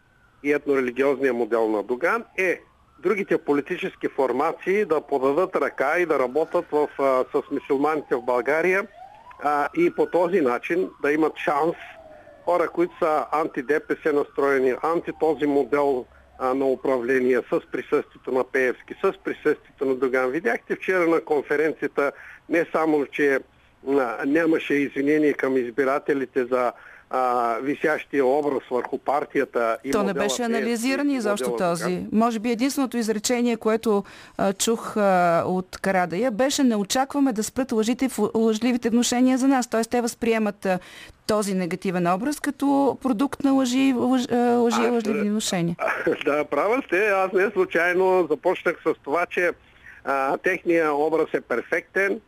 и 0.44 0.54
етно-религиозния 0.54 1.34
модел 1.34 1.70
на 1.70 1.84
Доган 1.84 2.24
е 2.38 2.60
другите 3.00 3.38
политически 3.38 4.08
формации 4.08 4.86
да 4.86 5.02
подадат 5.02 5.56
ръка 5.56 6.00
и 6.00 6.06
да 6.06 6.20
работят 6.20 6.66
в, 6.72 6.90
а, 7.00 7.26
с 7.32 7.52
мусулманите 7.52 8.16
в 8.16 8.22
България 8.22 8.88
а, 9.44 9.70
и 9.78 9.96
по 9.96 10.06
този 10.06 10.42
начин 10.42 10.90
да 11.02 11.12
имат 11.12 11.38
шанс 11.38 11.76
хора, 12.52 12.70
които 12.70 12.94
са 13.00 13.26
анти-ДПС 13.32 14.14
настроени, 14.14 14.74
анти 14.84 15.12
този 15.20 15.46
модел 15.46 16.06
а, 16.40 16.54
на 16.54 16.66
управление 16.66 17.38
с 17.38 17.60
присъствието 17.72 18.32
на 18.32 18.44
Пеевски, 18.44 18.94
с 19.04 19.14
присъствието 19.24 19.86
на 19.86 19.96
Доган. 19.96 20.32
Видяхте 20.32 20.76
вчера 20.76 21.08
на 21.08 21.22
конференцията 21.22 22.12
не 22.50 22.66
само, 22.72 23.06
че 23.06 23.40
а, 23.88 24.26
нямаше 24.26 24.74
извинение 24.74 25.34
към 25.34 25.58
избирателите 25.58 26.46
за 26.46 26.72
а, 27.10 27.58
висящия 27.62 28.26
образ 28.26 28.64
върху 28.72 28.98
партията. 28.98 29.78
И 29.84 29.92
То 29.92 30.04
не 30.04 30.14
беше 30.14 30.44
анализиран 30.44 31.10
изобщо 31.10 31.56
този. 31.56 32.08
Може 32.12 32.40
би 32.40 32.52
единственото 32.52 32.98
изречение, 32.98 33.58
което 33.58 34.04
а, 34.38 34.54
чух 34.54 34.98
а, 34.98 35.44
от 35.48 35.78
Карадая, 35.78 36.32
беше 36.32 36.64
не 36.64 36.76
очакваме 36.76 37.34
да 37.34 37.44
спрат 37.44 37.72
лъжите 37.72 38.10
лъжливите 38.36 38.90
вношения 38.90 39.38
за 39.38 39.48
нас. 39.48 39.68
Тоест 39.68 39.90
те 39.90 40.02
възприемат 40.02 40.66
а, 40.66 40.80
този 41.32 41.54
негативен 41.54 42.08
образ 42.08 42.40
като 42.40 42.98
продукт 43.02 43.44
на 43.44 43.52
лъжи, 43.52 43.94
лъж, 43.98 44.22
лъжи 44.32 44.82
и 44.82 44.90
лъжливи 44.90 45.30
вношения. 45.30 45.76
Да, 46.26 46.46
права 46.46 46.82
сте. 46.86 47.08
Аз 47.08 47.32
не 47.34 47.52
случайно 47.52 48.28
започнах 48.30 48.76
с 48.88 48.94
това, 49.04 49.26
че 49.26 49.52
а, 50.04 50.38
техният 50.38 50.94
образ 50.94 51.28
е 51.34 51.42
перфектен, 51.42 52.20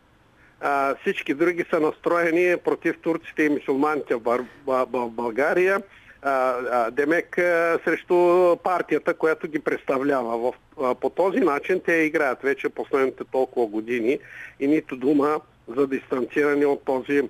а, 0.61 0.95
всички 1.01 1.33
други 1.33 1.65
са 1.69 1.79
настроени 1.79 2.57
против 2.57 2.95
турците 3.01 3.43
и 3.43 3.49
мусулманите 3.49 4.15
в, 4.15 4.45
в 4.65 5.09
България. 5.09 5.81
А, 6.21 6.31
а, 6.31 6.91
Демек 6.91 7.37
а, 7.37 7.79
срещу 7.85 8.15
партията, 8.63 9.13
която 9.13 9.47
ги 9.47 9.59
представлява. 9.59 10.37
В, 10.37 10.53
а, 10.83 10.95
по 10.95 11.09
този 11.09 11.39
начин 11.39 11.81
те 11.85 11.93
играят 11.93 12.41
вече 12.41 12.69
последните 12.69 13.23
толкова 13.31 13.67
години 13.67 14.19
и 14.59 14.67
нито 14.67 14.95
дума 14.95 15.39
за 15.67 15.87
дистанциране 15.87 16.65
от 16.65 16.85
този 16.85 17.21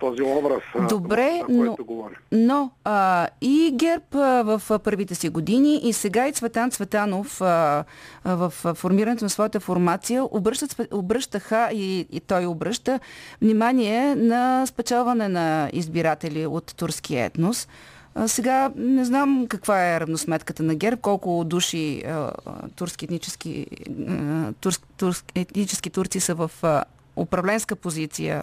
този 0.00 0.22
образ, 0.22 0.88
Добре, 0.88 1.42
който 1.46 1.76
но, 1.78 1.84
говоря. 1.84 2.14
Но 2.32 2.70
а, 2.84 3.28
и 3.40 3.70
ГЕРБ 3.74 4.04
а, 4.14 4.42
в 4.42 4.78
първите 4.78 5.14
си 5.14 5.28
години 5.28 5.80
и 5.84 5.92
сега 5.92 6.28
и 6.28 6.32
Цветан 6.32 6.70
Цветанов 6.70 7.40
а, 7.40 7.84
а, 8.24 8.36
в 8.36 8.50
формирането 8.74 9.24
на 9.24 9.30
своята 9.30 9.60
формация 9.60 10.24
обръщат, 10.24 10.80
обръщаха 10.92 11.68
и, 11.72 12.06
и 12.12 12.20
той 12.20 12.46
обръща 12.46 13.00
внимание 13.42 14.14
на 14.14 14.66
спечелване 14.66 15.28
на 15.28 15.70
избиратели 15.72 16.46
от 16.46 16.74
турския 16.76 17.24
етнос. 17.24 17.68
А, 18.14 18.28
сега 18.28 18.70
не 18.76 19.04
знам 19.04 19.46
каква 19.48 19.94
е 19.94 20.00
равносметката 20.00 20.62
на 20.62 20.74
ГЕРБ, 20.74 21.00
колко 21.00 21.44
души 21.46 22.02
а, 22.02 22.32
турски 22.76 23.04
етнически, 23.04 23.66
а, 24.08 24.52
турс, 24.52 24.80
турс, 24.96 25.24
етнически 25.34 25.90
турци 25.90 26.20
са 26.20 26.34
в 26.34 26.50
а, 26.62 26.84
управленска 27.20 27.76
позиция 27.76 28.42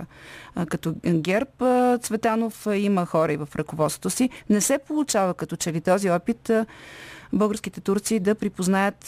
като 0.70 0.94
ГЕРБ, 1.06 1.98
Цветанов 2.02 2.68
има 2.76 3.06
хора 3.06 3.34
и 3.34 3.38
в 3.38 3.48
ръководството 3.56 4.10
си. 4.10 4.30
Не 4.50 4.62
се 4.62 4.78
получава 4.78 5.34
като 5.34 5.56
че 5.56 5.74
ли 5.74 5.82
този 5.82 6.10
опит 6.10 6.52
българските 7.34 7.82
турци 7.82 8.20
да 8.20 8.36
припознаят 8.36 9.00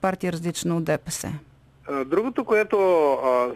партия 0.00 0.32
различна 0.32 0.76
от 0.76 0.84
ДПС. 0.84 1.32
Другото, 2.06 2.44
което 2.44 2.76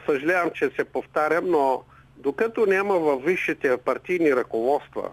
съжалявам, 0.07 0.51
че 0.55 0.71
се 0.77 0.85
повтарям, 0.85 1.51
но 1.51 1.83
докато 2.17 2.67
няма 2.67 2.99
във 2.99 3.23
висшите 3.23 3.77
партийни 3.77 4.37
ръководства 4.37 5.09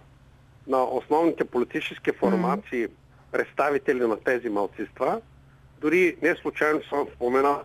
на 0.67 0.83
основните 0.83 1.45
политически 1.45 2.11
формации 2.19 2.87
представители 3.31 3.99
на 3.99 4.19
тези 4.19 4.49
малцинства, 4.49 5.21
дори 5.81 6.15
не 6.21 6.35
случайно 6.35 6.81
съм 6.89 7.07
споменал 7.15 7.61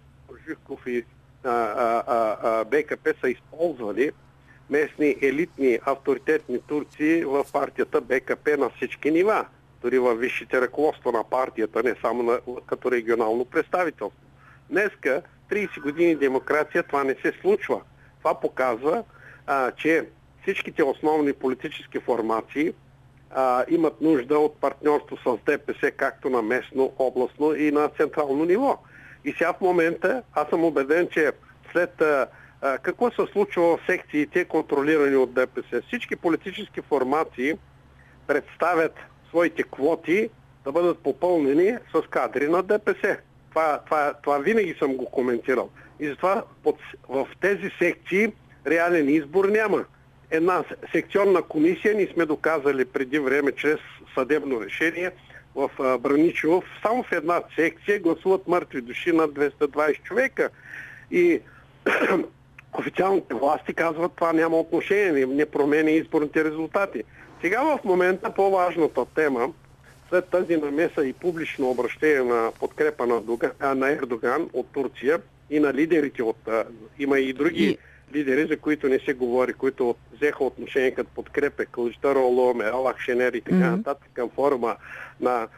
Живков 0.48 0.86
и 0.86 1.04
а, 1.44 1.50
а, 1.50 2.36
а, 2.42 2.64
БКП 2.64 3.14
са 3.20 3.30
използвали 3.30 4.10
местни 4.70 5.16
елитни 5.22 5.78
авторитетни 5.86 6.60
турци 6.60 7.24
в 7.26 7.44
партията 7.52 8.00
БКП 8.00 8.56
на 8.56 8.70
всички 8.70 9.10
нива, 9.10 9.46
дори 9.82 9.98
във 9.98 10.18
висшите 10.18 10.60
ръководства 10.60 11.12
на 11.12 11.24
партията, 11.24 11.82
не 11.82 11.94
само 12.00 12.22
на, 12.22 12.38
като 12.66 12.90
регионално 12.90 13.44
представителство. 13.44 14.20
Днеска, 14.70 15.22
30 15.50 15.82
години 15.82 16.16
демокрация, 16.16 16.82
това 16.82 17.04
не 17.04 17.14
се 17.14 17.32
случва. 17.40 17.80
Това 18.18 18.40
показва, 18.40 19.04
а, 19.46 19.70
че 19.70 20.08
всичките 20.42 20.82
основни 20.82 21.32
политически 21.32 21.98
формации 21.98 22.72
а, 23.30 23.64
имат 23.68 24.00
нужда 24.00 24.38
от 24.38 24.60
партньорство 24.60 25.16
с 25.16 25.38
ДПС, 25.46 25.90
както 25.90 26.30
на 26.30 26.42
местно, 26.42 26.92
областно 26.98 27.54
и 27.54 27.70
на 27.70 27.88
централно 27.88 28.44
ниво. 28.44 28.78
И 29.24 29.32
сега 29.32 29.52
в 29.52 29.60
момента 29.60 30.22
аз 30.34 30.48
съм 30.48 30.64
убеден, 30.64 31.08
че 31.12 31.32
след 31.72 32.00
а, 32.00 32.26
а, 32.60 32.78
какво 32.78 33.10
се 33.10 33.32
случва 33.32 33.62
в 33.62 33.80
секциите, 33.86 34.44
контролирани 34.44 35.16
от 35.16 35.34
ДПС, 35.34 35.82
всички 35.86 36.16
политически 36.16 36.80
формации 36.80 37.54
представят 38.26 38.94
своите 39.28 39.62
квоти 39.62 40.30
да 40.64 40.72
бъдат 40.72 40.98
попълнени 40.98 41.76
с 41.94 42.08
кадри 42.10 42.48
на 42.48 42.62
ДПС. 42.62 43.18
Това, 43.50 43.80
това, 43.84 44.14
това 44.22 44.38
винаги 44.38 44.74
съм 44.78 44.96
го 44.96 45.06
коментирал. 45.06 45.70
И 46.00 46.08
затова 46.08 46.44
под, 46.62 46.76
в 47.08 47.28
тези 47.40 47.70
секции 47.78 48.32
реален 48.66 49.08
избор 49.08 49.44
няма. 49.44 49.84
Една 50.30 50.64
секционна 50.92 51.42
комисия, 51.42 51.94
ни 51.94 52.06
сме 52.06 52.26
доказали 52.26 52.84
преди 52.84 53.18
време 53.18 53.52
чрез 53.52 53.78
съдебно 54.14 54.60
решение, 54.60 55.10
в 55.54 55.98
Браничево, 55.98 56.62
само 56.82 57.02
в 57.02 57.12
една 57.12 57.42
секция 57.56 58.00
гласуват 58.00 58.48
мъртви 58.48 58.80
души 58.80 59.12
над 59.12 59.30
220 59.30 60.02
човека. 60.02 60.50
И 61.10 61.40
официалните 62.78 63.34
власти 63.34 63.74
казват 63.74 64.12
това 64.16 64.32
няма 64.32 64.56
отношение, 64.56 65.26
не, 65.26 65.46
променя 65.46 65.90
изборните 65.90 66.44
резултати. 66.44 67.02
Сега 67.40 67.62
в 67.62 67.78
момента 67.84 68.34
по-важната 68.34 69.04
тема, 69.14 69.52
след 70.08 70.28
тази 70.28 70.56
намеса 70.56 71.06
и 71.06 71.12
публично 71.12 71.70
обращение 71.70 72.22
на 72.22 72.52
подкрепа 72.60 73.06
на, 73.06 73.20
Дуган, 73.20 73.50
а, 73.60 73.74
на 73.74 73.90
Ердоган 73.90 74.50
от 74.52 74.66
Турция 74.72 75.20
и 75.50 75.60
на 75.60 75.74
лидерите 75.74 76.22
от... 76.22 76.48
Има 76.98 77.18
и 77.18 77.32
други 77.32 77.64
и... 77.64 77.78
лидери, 78.14 78.46
за 78.46 78.56
които 78.56 78.88
не 78.88 78.98
се 78.98 79.12
говори, 79.12 79.52
които 79.52 79.94
взеха 80.12 80.44
отношение 80.44 80.90
като 80.90 81.10
подкрепа 81.14 81.64
Кължитар 81.64 82.16
Оломе, 82.16 82.64
Алах 82.64 82.98
Шенер 82.98 83.32
и 83.32 83.40
така 83.40 83.56
mm-hmm. 83.56 83.76
нататък 83.76 84.10
към 84.14 84.30
форума 84.30 84.76
на... 85.20 85.48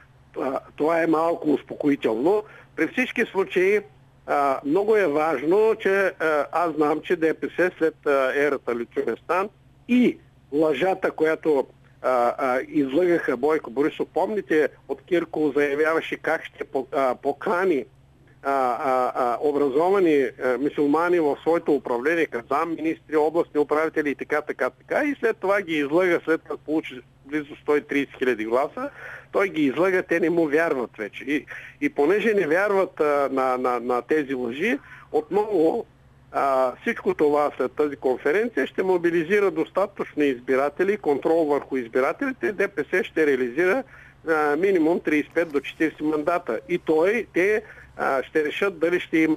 А, 0.40 0.60
това 0.76 1.02
е 1.02 1.06
малко 1.06 1.52
успокоително. 1.52 2.42
При 2.76 2.88
всички 2.88 3.24
случаи 3.24 3.80
а, 4.26 4.60
много 4.64 4.96
е 4.96 5.06
важно, 5.06 5.74
че 5.80 6.06
а, 6.06 6.46
аз 6.52 6.74
знам, 6.74 7.00
че 7.00 7.16
ДПС 7.16 7.70
след 7.78 8.06
а, 8.06 8.32
ерата 8.34 8.76
Личуместан 8.76 9.48
и 9.88 10.18
лъжата, 10.52 11.10
която 11.10 11.66
а, 12.02 12.34
а, 12.38 12.60
излъгаха 12.68 13.36
Бойко 13.36 13.70
Борисов. 13.70 14.08
Помните, 14.14 14.68
от 14.88 15.02
Кирко 15.02 15.52
заявяваше 15.56 16.16
как 16.16 16.44
ще 16.44 16.64
а, 16.92 17.14
покани 17.14 17.84
а, 18.44 19.12
а, 19.14 19.38
образовани 19.40 20.22
а, 20.22 20.58
мусулмани 20.58 21.20
в 21.20 21.36
своето 21.40 21.72
управление, 21.72 22.26
казам, 22.26 22.74
министри, 22.74 23.16
областни 23.16 23.60
управители 23.60 24.10
и 24.10 24.14
така, 24.14 24.42
така, 24.42 24.70
така. 24.70 25.04
И 25.04 25.14
след 25.20 25.36
това 25.36 25.62
ги 25.62 25.74
излъга, 25.74 26.20
след 26.24 26.42
като 26.42 26.58
получи 26.58 27.00
близо 27.26 27.56
130 27.66 28.18
хиляди 28.18 28.44
гласа, 28.44 28.90
той 29.32 29.48
ги 29.48 29.62
излъга, 29.62 30.02
те 30.02 30.20
не 30.20 30.30
му 30.30 30.48
вярват 30.48 30.90
вече. 30.98 31.24
И, 31.24 31.46
и 31.80 31.88
понеже 31.88 32.34
не 32.34 32.46
вярват 32.46 33.00
а, 33.00 33.28
на, 33.32 33.58
на, 33.58 33.80
на 33.80 34.02
тези 34.02 34.34
лъжи, 34.34 34.78
отново 35.12 35.86
а, 36.32 36.72
всичко 36.80 37.14
това 37.14 37.50
след 37.56 37.72
тази 37.72 37.96
конференция 37.96 38.66
ще 38.66 38.82
мобилизира 38.82 39.50
достатъчно 39.50 40.22
избиратели, 40.22 40.96
контрол 40.96 41.44
върху 41.44 41.76
избирателите. 41.76 42.52
ДПС 42.52 43.04
ще 43.04 43.26
реализира 43.26 43.82
а, 44.28 44.56
минимум 44.56 45.00
35 45.00 45.44
до 45.44 45.60
40 45.60 46.02
мандата. 46.02 46.60
И 46.68 46.78
той, 46.78 47.26
те 47.34 47.62
а, 47.96 48.22
ще 48.22 48.44
решат 48.44 48.78
дали 48.78 49.00
ще 49.00 49.18
има 49.18 49.36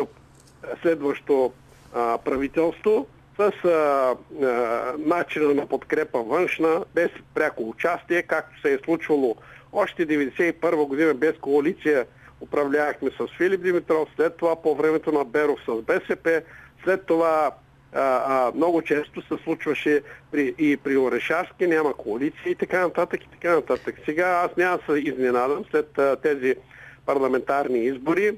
следващо 0.81 1.51
а, 1.93 2.17
правителство 2.17 3.07
с 3.39 3.65
а, 3.65 3.69
а, 4.45 4.93
начина 4.97 5.53
на 5.53 5.67
подкрепа 5.67 6.19
външна, 6.19 6.85
без 6.95 7.09
пряко 7.33 7.69
участие, 7.69 8.21
както 8.21 8.61
се 8.61 8.73
е 8.73 8.79
случвало 8.85 9.35
още 9.73 10.07
1991 10.07 10.87
година 10.87 11.13
без 11.13 11.35
коалиция 11.41 12.05
управлявахме 12.41 13.09
с 13.09 13.37
Филип 13.37 13.61
Димитров, 13.61 14.09
след 14.15 14.37
това 14.37 14.61
по 14.61 14.75
времето 14.75 15.11
на 15.11 15.25
Беров 15.25 15.59
с 15.67 15.81
БСП, 15.81 16.41
след 16.83 17.05
това 17.05 17.51
а, 17.93 18.01
а, 18.01 18.51
много 18.55 18.81
често 18.81 19.21
се 19.21 19.43
случваше 19.43 20.01
при, 20.31 20.55
и 20.57 20.77
при 20.77 20.97
Орешарски, 20.97 21.67
няма 21.67 21.93
коалиции 21.93 22.51
и 22.51 22.55
така 22.55 22.81
нататък 22.81 23.23
и 23.23 23.29
така 23.31 23.55
нататък. 23.55 23.95
Сега 24.05 24.27
аз 24.27 24.57
няма 24.57 24.79
се 24.89 24.99
изненадам 24.99 25.65
след 25.71 25.97
а, 25.97 26.15
тези 26.15 26.55
парламентарни 27.05 27.79
избори, 27.79 28.37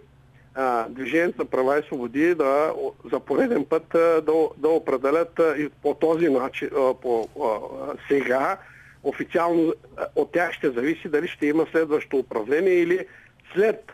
Движението 0.89 1.41
за 1.41 1.45
права 1.45 1.79
и 1.79 1.83
свободи 1.83 2.35
да 2.35 2.73
за 3.11 3.19
пореден 3.19 3.65
път 3.65 3.85
да, 3.93 4.47
да 4.57 4.69
определят 4.69 5.39
и 5.57 5.69
по 5.81 5.93
този 5.93 6.29
начин, 6.29 6.69
по, 7.01 7.29
сега 8.07 8.57
официално 9.03 9.73
от 10.15 10.31
тях 10.31 10.53
ще 10.53 10.71
зависи 10.71 11.09
дали 11.09 11.27
ще 11.27 11.45
има 11.45 11.65
следващо 11.71 12.17
управление 12.17 12.73
или 12.73 13.05
след 13.53 13.91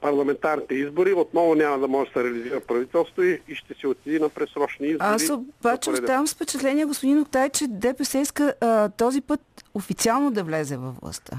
парламентарните 0.00 0.74
избори, 0.74 1.12
отново 1.12 1.54
няма 1.54 1.78
да 1.78 1.88
може 1.88 2.10
да 2.10 2.20
се 2.20 2.24
реализира 2.24 2.60
правителство 2.60 3.22
и, 3.22 3.40
и 3.48 3.54
ще 3.54 3.74
се 3.74 3.86
отиде 3.86 4.18
на 4.18 4.28
пресрочни 4.28 4.86
избори. 4.86 5.08
Аз 5.08 5.30
обаче 5.30 5.90
оставам 5.90 6.26
с 6.26 6.34
впечатление, 6.34 6.84
господин 6.84 7.20
Октай, 7.20 7.48
че 7.48 7.66
ДПС 7.68 8.18
иска 8.18 8.54
а, 8.60 8.88
този 8.88 9.20
път 9.20 9.40
официално 9.74 10.30
да 10.30 10.44
влезе 10.44 10.76
във 10.76 10.96
властта. 10.96 11.38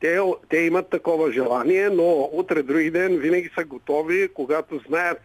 Те, 0.00 0.20
те 0.48 0.56
имат 0.56 0.90
такова 0.90 1.32
желание, 1.32 1.88
но 1.88 2.28
утре 2.32 2.62
други 2.62 2.90
ден 2.90 3.18
винаги 3.18 3.50
са 3.54 3.64
готови, 3.64 4.28
когато 4.34 4.80
знаят 4.88 5.18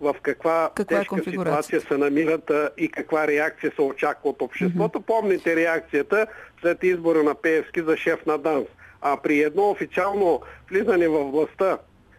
в 0.00 0.14
каква, 0.22 0.70
каква 0.74 0.96
е 0.96 0.98
тежка 1.00 1.16
е 1.20 1.30
ситуация 1.30 1.80
се 1.80 1.96
намират 1.96 2.52
и 2.78 2.88
каква 2.88 3.26
реакция 3.26 3.72
се 3.76 3.82
очаква 3.82 4.30
от 4.30 4.42
обществото. 4.42 4.98
Mm-hmm. 4.98 5.06
Помните 5.06 5.56
реакцията 5.56 6.26
след 6.60 6.82
избора 6.82 7.22
на 7.22 7.34
Пеевски 7.34 7.82
за 7.82 7.96
шеф 7.96 8.26
на 8.26 8.38
ДАНС. 8.38 8.66
А 9.02 9.16
при 9.16 9.40
едно 9.40 9.70
официално 9.70 10.40
влизане 10.70 11.08
в 11.08 11.24
властта 11.24 11.78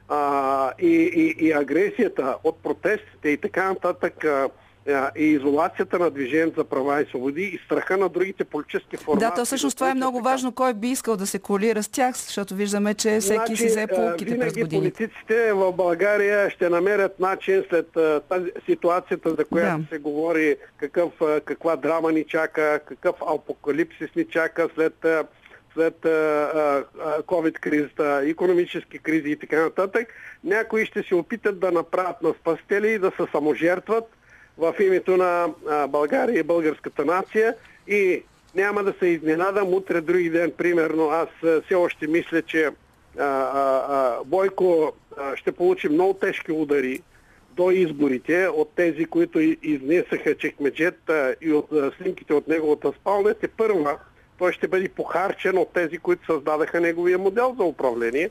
а, 0.10 0.72
и, 0.80 1.12
и, 1.16 1.46
и 1.46 1.52
агресията 1.52 2.36
от 2.44 2.64
протестите 2.64 3.30
и 3.30 3.38
така 3.38 3.70
нататък 3.70 4.26
а, 4.26 4.50
и 5.18 5.24
изолацията 5.24 6.00
на 6.00 6.12
Движението 6.12 6.60
за 6.60 6.66
права 6.66 7.02
и 7.02 7.06
свободи 7.06 7.44
и 7.44 7.60
страха 7.66 7.98
на 7.98 8.10
другите 8.10 8.44
политически 8.44 8.98
формати. 8.98 9.26
Да, 9.26 9.34
то 9.34 9.46
всъщност 9.46 9.78
това 9.78 9.92
е 9.92 9.94
много 9.94 10.18
така. 10.18 10.30
важно. 10.30 10.52
Кой 10.52 10.74
би 10.74 10.88
искал 10.88 11.18
да 11.18 11.28
се 11.28 11.40
колира 11.40 11.84
с 11.84 11.88
тях, 11.88 12.18
защото 12.18 12.56
виждаме, 12.56 12.94
че 12.94 13.20
всеки 13.20 13.36
значи, 13.36 13.56
си 13.56 13.68
взе 13.68 13.88
полуките 13.88 14.40
през 14.40 14.54
годините. 14.54 14.78
политиците 14.78 15.54
в 15.54 15.72
България 15.72 16.50
ще 16.50 16.70
намерят 16.70 17.20
начин 17.20 17.64
след 17.70 17.88
тази 18.30 18.52
ситуацията, 18.66 19.30
за 19.30 19.46
която 19.46 19.82
да. 19.82 19.88
се 19.90 19.98
говори 19.98 20.56
какъв, 20.78 21.12
каква 21.46 21.76
драма 21.76 22.12
ни 22.12 22.24
чака, 22.24 22.80
какъв 22.86 23.16
апокалипсис 23.28 24.16
ни 24.16 24.26
чака 24.26 24.68
след 24.76 25.06
след 25.74 25.96
COVID-кризата, 27.26 28.30
економически 28.30 29.00
кризи 29.00 29.30
и 29.30 29.36
така 29.36 29.64
нататък, 29.64 30.08
някои 30.44 30.86
ще 30.86 31.04
се 31.04 31.16
опитат 31.16 31.60
да 31.60 31.72
направят 31.72 32.22
на 32.22 32.34
спастели 32.34 32.88
и 32.88 33.00
да 33.00 33.12
се 33.20 33.26
саможертват 33.32 34.04
в 34.58 34.76
името 34.80 35.18
на 35.18 35.50
България 35.88 36.40
и 36.40 36.44
българската 36.44 37.06
нация 37.06 37.56
и 37.88 38.24
няма 38.56 38.84
да 38.84 38.94
се 39.00 39.08
изненадам 39.08 39.74
утре, 39.74 40.02
други 40.02 40.30
ден, 40.30 40.52
примерно, 40.58 41.10
аз 41.10 41.28
все 41.66 41.76
още 41.76 42.08
мисля, 42.08 42.42
че 42.42 42.66
а, 42.66 42.72
а, 43.20 44.18
Бойко 44.26 44.94
а, 45.18 45.36
ще 45.36 45.52
получи 45.52 45.90
много 45.90 46.14
тежки 46.14 46.52
удари 46.52 47.02
до 47.56 47.72
изборите 47.72 48.48
от 48.48 48.72
тези, 48.76 49.06
които 49.06 49.40
изнесаха 49.64 50.38
чекмеджет 50.38 51.12
и 51.42 51.54
от 51.54 51.70
снимките 51.98 52.34
от 52.34 52.48
неговата 52.48 52.94
спалня. 53.00 53.34
Те 53.34 53.48
първа 53.48 53.98
той 54.38 54.54
ще 54.54 54.68
бъде 54.68 54.90
похарчен 54.90 55.58
от 55.58 55.74
тези, 55.74 55.98
които 55.98 56.26
създадаха 56.26 56.82
неговия 56.82 57.18
модел 57.18 57.56
за 57.60 57.64
управление. 57.64 58.30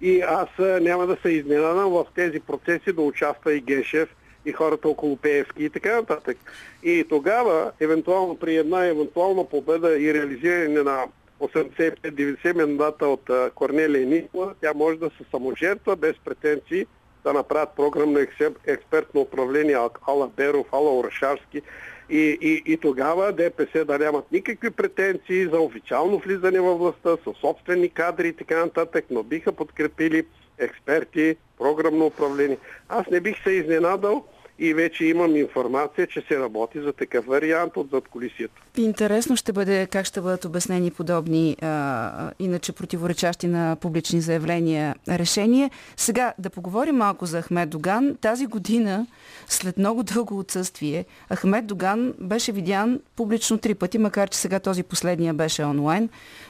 И 0.00 0.20
аз 0.20 0.48
няма 0.58 1.06
да 1.06 1.16
се 1.22 1.28
изненадам 1.28 1.90
в 1.90 2.06
тези 2.14 2.40
процеси 2.40 2.92
да 2.92 3.02
участва 3.02 3.54
и 3.54 3.60
Гешев, 3.60 4.08
и 4.46 4.52
хората 4.52 4.88
около 4.88 5.16
Пеевски 5.16 5.64
и 5.64 5.70
така 5.70 5.96
нататък. 5.96 6.36
И 6.82 7.04
тогава, 7.08 7.72
евентуално 7.80 8.36
при 8.36 8.56
една 8.56 8.86
евентуална 8.86 9.44
победа 9.44 9.98
и 9.98 10.14
реализиране 10.14 10.82
на 10.82 11.04
85-90 11.40 12.54
мандата 12.54 13.06
от 13.06 13.30
Корнелия 13.54 14.06
Никола, 14.06 14.54
тя 14.60 14.72
може 14.74 14.98
да 14.98 15.06
се 15.06 15.24
саможертва 15.30 15.96
без 15.96 16.14
претенции 16.24 16.86
да 17.24 17.32
направят 17.32 17.68
програмно 17.76 18.18
експертно 18.66 19.20
управление 19.20 19.76
Ала 20.06 20.28
Беров, 20.28 20.66
Ала 20.72 20.98
Орешарски, 20.98 21.62
и, 22.10 22.38
и, 22.40 22.72
и 22.72 22.76
тогава 22.76 23.32
ДПС 23.32 23.84
да 23.84 23.98
нямат 23.98 24.32
никакви 24.32 24.70
претенции 24.70 25.46
за 25.46 25.60
официално 25.60 26.18
влизане 26.18 26.60
във 26.60 26.78
властта, 26.78 27.16
със 27.24 27.36
собствени 27.36 27.88
кадри 27.88 28.28
и 28.28 28.32
така 28.32 28.64
нататък, 28.64 29.04
но 29.10 29.22
биха 29.22 29.52
подкрепили 29.52 30.26
експерти, 30.58 31.36
програмно 31.58 32.06
управление. 32.06 32.58
Аз 32.88 33.06
не 33.06 33.20
бих 33.20 33.42
се 33.42 33.50
изненадал, 33.50 34.24
и 34.58 34.74
вече 34.74 35.04
имам 35.04 35.36
информация, 35.36 36.06
че 36.06 36.24
се 36.28 36.38
работи 36.38 36.80
за 36.80 36.92
такъв 36.92 37.26
вариант 37.26 37.76
от 37.76 37.90
задколисието. 37.90 38.62
Интересно 38.76 39.36
ще 39.36 39.52
бъде 39.52 39.86
как 39.86 40.06
ще 40.06 40.20
бъдат 40.20 40.44
обяснени 40.44 40.90
подобни, 40.90 41.56
а, 41.62 42.30
иначе 42.38 42.72
противоречащи 42.72 43.46
на 43.46 43.76
публични 43.80 44.20
заявления 44.20 44.94
решения. 45.08 45.70
Сега 45.96 46.34
да 46.38 46.50
поговорим 46.50 46.96
малко 46.96 47.26
за 47.26 47.42
Ахмед 47.42 47.70
Доган. 47.70 48.16
Тази 48.20 48.46
година, 48.46 49.06
след 49.46 49.78
много 49.78 50.02
дълго 50.02 50.38
отсъствие, 50.38 51.04
Ахмед 51.34 51.66
Доган 51.66 52.14
беше 52.20 52.52
видян 52.52 53.00
публично 53.16 53.58
три 53.58 53.74
пъти, 53.74 53.98
макар 53.98 54.28
че 54.28 54.38
сега 54.38 54.60
този 54.60 54.82
последния 54.82 55.34
беше 55.34 55.64
онлайн. 55.64 56.08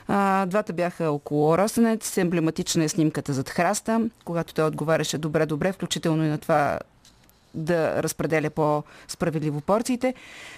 А, 0.09 0.47
двата 0.47 0.73
бяха 0.73 1.11
около 1.11 1.59
Росенец, 1.59 2.17
емблематична 2.17 2.85
е 2.85 2.89
снимката 2.89 3.33
зад 3.33 3.51
храста, 3.51 4.11
когато 4.25 4.55
той 4.55 4.67
отговаряше 4.67 5.19
добре-добре, 5.19 5.73
включително 5.73 6.25
и 6.25 6.29
на 6.29 6.39
това 6.39 6.79
да 7.55 8.03
разпределя 8.03 8.51
по-справедливо 8.51 9.61
порциите. 9.61 10.15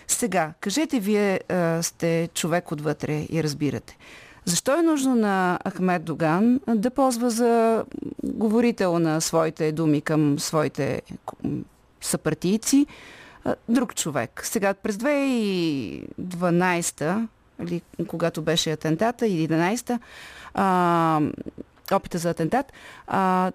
Сега, 0.09 0.53
кажете, 0.61 1.01
вие 1.01 1.41
а, 1.49 1.83
сте 1.83 2.29
човек 2.35 2.73
отвътре 2.73 3.27
и 3.31 3.43
разбирате. 3.43 3.97
Защо 4.45 4.79
е 4.79 4.83
нужно 4.83 5.15
на 5.15 5.59
Ахмед 5.69 6.05
Доган 6.05 6.61
да 6.69 6.91
ползва 6.91 7.31
за 7.31 7.85
говорител 8.25 8.99
на 8.99 9.21
своите 9.21 9.73
думи 9.73 10.01
към 10.01 10.39
своите 10.39 11.03
съпартийци 12.01 12.87
друг 13.69 13.95
човек? 13.95 14.41
Сега, 14.45 14.75
през 14.75 14.97
2012 14.97 17.27
или 17.63 17.83
когато 18.07 18.43
беше 18.43 18.73
атентата, 18.73 19.27
или 19.27 19.49
11-та, 19.49 19.99
опита 21.93 22.19
за 22.19 22.31
атентат, 22.31 22.73
а, 23.07 23.53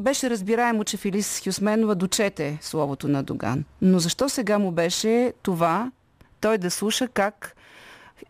беше 0.00 0.30
разбираемо, 0.30 0.84
че 0.84 0.96
Филис 0.96 1.42
Хюсменова 1.44 1.94
дочете 1.94 2.58
словото 2.60 3.08
на 3.08 3.22
Доган. 3.22 3.64
Но 3.82 3.98
защо 3.98 4.28
сега 4.28 4.58
му 4.58 4.72
беше 4.72 5.32
това 5.42 5.90
той 6.40 6.58
да 6.58 6.70
слуша 6.70 7.08
как 7.08 7.56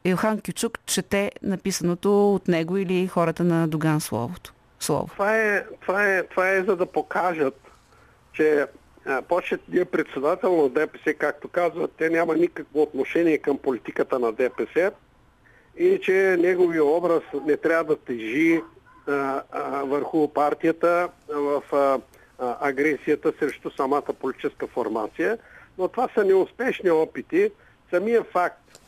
Илхан 0.04 0.40
Кючук 0.40 0.78
чете 0.86 1.30
написаното 1.42 2.34
от 2.34 2.48
него 2.48 2.76
или 2.76 3.06
хората 3.06 3.44
на 3.44 3.68
Доган 3.68 4.00
словото? 4.00 4.52
Слово. 4.80 5.08
Това 5.12 5.36
е, 5.36 5.64
това 5.80 6.06
е, 6.06 6.22
това 6.22 6.50
е 6.50 6.62
за 6.62 6.76
да 6.76 6.86
покажат, 6.86 7.60
че 8.32 8.66
почетният 9.28 9.90
председател 9.90 10.62
на 10.62 10.68
ДПС, 10.68 11.14
както 11.14 11.48
казват, 11.48 11.92
те 11.98 12.10
няма 12.10 12.36
никакво 12.36 12.82
отношение 12.82 13.38
към 13.38 13.58
политиката 13.58 14.18
на 14.18 14.32
ДПС 14.32 14.92
и 15.76 16.00
че 16.02 16.36
неговия 16.40 16.84
образ 16.84 17.22
не 17.46 17.56
трябва 17.56 17.84
да 17.84 17.96
тежи 17.96 18.60
върху 19.84 20.28
партията 20.28 21.08
в 21.28 21.62
агресията 22.38 23.32
срещу 23.38 23.70
самата 23.70 24.02
политическа 24.20 24.66
формация. 24.66 25.38
Но 25.78 25.88
това 25.88 26.08
са 26.14 26.24
неуспешни 26.24 26.90
опити. 26.90 27.50
Самия 27.90 28.24
факт, 28.24 28.80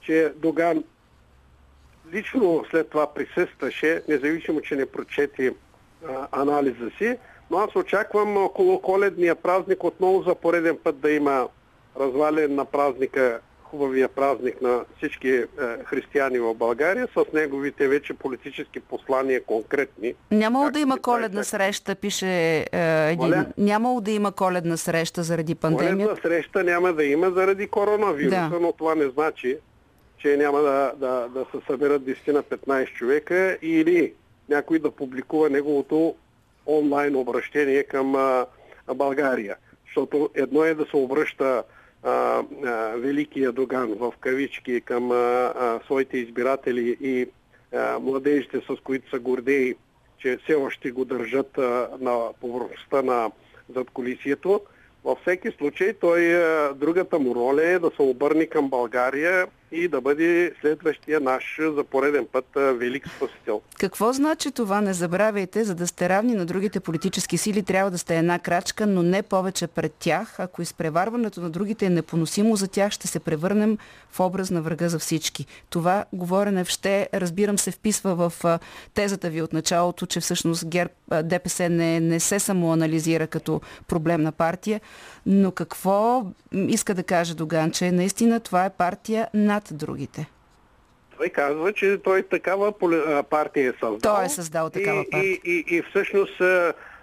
че 0.00 0.32
Доган 0.36 0.84
лично 2.12 2.64
след 2.70 2.90
това 2.90 3.14
присъстваше, 3.14 4.02
независимо, 4.08 4.60
че 4.60 4.76
не 4.76 4.86
прочети 4.86 5.50
анализа 6.32 6.90
си, 6.98 7.18
но 7.50 7.58
аз 7.58 7.76
очаквам 7.76 8.36
около 8.36 8.82
коледния 8.82 9.34
празник 9.34 9.84
отново 9.84 10.22
за 10.22 10.34
пореден 10.34 10.78
път 10.84 11.00
да 11.00 11.10
има 11.10 11.48
развален 12.00 12.54
на 12.54 12.64
празника, 12.64 13.40
хубавия 13.70 14.08
празник 14.08 14.62
на 14.62 14.84
всички 14.96 15.28
е, 15.28 15.46
християни 15.84 16.38
в 16.38 16.54
България, 16.54 17.08
с 17.14 17.32
неговите 17.32 17.88
вече 17.88 18.14
политически 18.14 18.80
послания 18.80 19.44
конкретни. 19.44 20.14
Нямало 20.30 20.70
да 20.70 20.80
има 20.80 20.98
коледна 20.98 21.44
среща, 21.44 21.94
пише 21.94 22.26
е, 22.26 22.66
един. 23.12 23.28
Моля? 23.28 23.46
Нямало 23.58 24.00
да 24.00 24.10
има 24.10 24.32
коледна 24.32 24.76
среща 24.76 25.22
заради 25.22 25.54
пандемията. 25.54 26.14
Коледна 26.14 26.36
среща 26.36 26.64
няма 26.64 26.92
да 26.92 27.04
има 27.04 27.30
заради 27.30 27.66
коронавируса, 27.66 28.48
да. 28.50 28.58
но 28.60 28.72
това 28.72 28.94
не 28.94 29.08
значи, 29.08 29.56
че 30.18 30.36
няма 30.36 30.60
да, 30.60 30.92
да, 30.96 31.28
да 31.28 31.46
се 31.52 31.66
съберат 31.66 32.02
10 32.02 32.32
на 32.32 32.42
15 32.42 32.94
човека 32.94 33.58
или 33.62 34.12
някой 34.48 34.78
да 34.78 34.90
публикува 34.90 35.50
неговото 35.50 36.14
онлайн 36.66 37.16
обращение 37.16 37.82
към 37.82 38.14
а, 38.14 38.46
България. 38.94 39.56
Защото 39.86 40.30
едно 40.34 40.64
е 40.64 40.74
да 40.74 40.86
се 40.90 40.96
обръща 40.96 41.62
а, 42.02 42.10
а, 42.10 42.42
Великия 42.96 43.52
Доган 43.52 43.94
в 43.94 44.12
кавички 44.20 44.80
към 44.80 45.10
а, 45.10 45.14
а, 45.14 45.80
своите 45.84 46.18
избиратели 46.18 46.96
и 47.00 47.26
а, 47.74 47.98
младежите, 47.98 48.60
с 48.60 48.80
които 48.84 49.10
са 49.10 49.18
гордеи, 49.18 49.74
че 50.18 50.38
все 50.44 50.54
още 50.54 50.90
го 50.90 51.04
държат 51.04 51.58
а, 51.58 51.88
на 52.00 52.28
повърхността 52.40 53.02
на 53.02 53.30
задколисието. 53.74 54.60
Във 55.04 55.18
всеки 55.18 55.50
случай 55.50 55.94
той, 55.94 56.20
другата 56.74 57.18
му 57.18 57.34
роля 57.34 57.62
е 57.62 57.78
да 57.78 57.90
се 57.96 58.02
обърне 58.02 58.46
към 58.46 58.70
България 58.70 59.46
и 59.72 59.88
да 59.88 60.00
бъде 60.00 60.52
следващия 60.60 61.20
наш 61.20 61.60
за 61.60 61.84
пореден 61.84 62.26
път 62.32 62.44
велик 62.54 63.08
спасител. 63.16 63.60
Какво 63.78 64.12
значи 64.12 64.50
това? 64.50 64.80
Не 64.80 64.94
забравяйте, 64.94 65.64
за 65.64 65.74
да 65.74 65.86
сте 65.86 66.08
равни 66.08 66.34
на 66.34 66.46
другите 66.46 66.80
политически 66.80 67.38
сили, 67.38 67.62
трябва 67.62 67.90
да 67.90 67.98
сте 67.98 68.18
една 68.18 68.38
крачка, 68.38 68.86
но 68.86 69.02
не 69.02 69.22
повече 69.22 69.66
пред 69.66 69.92
тях. 69.92 70.40
Ако 70.40 70.62
изпреварването 70.62 71.40
на 71.40 71.50
другите 71.50 71.86
е 71.86 71.90
непоносимо 71.90 72.56
за 72.56 72.68
тях, 72.68 72.92
ще 72.92 73.06
се 73.06 73.20
превърнем 73.20 73.78
в 74.10 74.20
образ 74.20 74.50
на 74.50 74.62
врага 74.62 74.88
за 74.88 74.98
всички. 74.98 75.46
Това 75.70 76.04
говорене 76.12 76.64
ще, 76.64 77.08
разбирам, 77.14 77.58
се 77.58 77.70
вписва 77.70 78.14
в 78.14 78.58
тезата 78.94 79.30
ви 79.30 79.42
от 79.42 79.52
началото, 79.52 80.06
че 80.06 80.20
всъщност 80.20 80.66
ГЕРБ, 80.68 80.92
ДПС 81.22 81.68
не, 81.68 82.00
не 82.00 82.20
се 82.20 82.38
самоанализира 82.38 83.26
като 83.26 83.60
проблемна 83.88 84.32
партия. 84.32 84.80
Но 85.26 85.52
какво 85.52 86.26
иска 86.52 86.94
да 86.94 87.02
каже 87.02 87.34
Доган, 87.34 87.70
че 87.70 87.92
наистина 87.92 88.40
това 88.40 88.64
е 88.64 88.70
партия 88.70 89.28
над 89.34 89.68
другите? 89.72 90.26
Той 91.16 91.28
казва, 91.28 91.72
че 91.72 91.98
той 92.04 92.22
такава 92.22 92.72
партия 93.30 93.70
е 93.70 93.72
създал. 93.72 93.98
Той 93.98 94.24
е 94.24 94.28
създал 94.28 94.70
такава 94.70 95.04
партия. 95.10 95.32
И, 95.32 95.40
и, 95.44 95.64
и, 95.68 95.76
и 95.76 95.82
всъщност, 95.90 96.40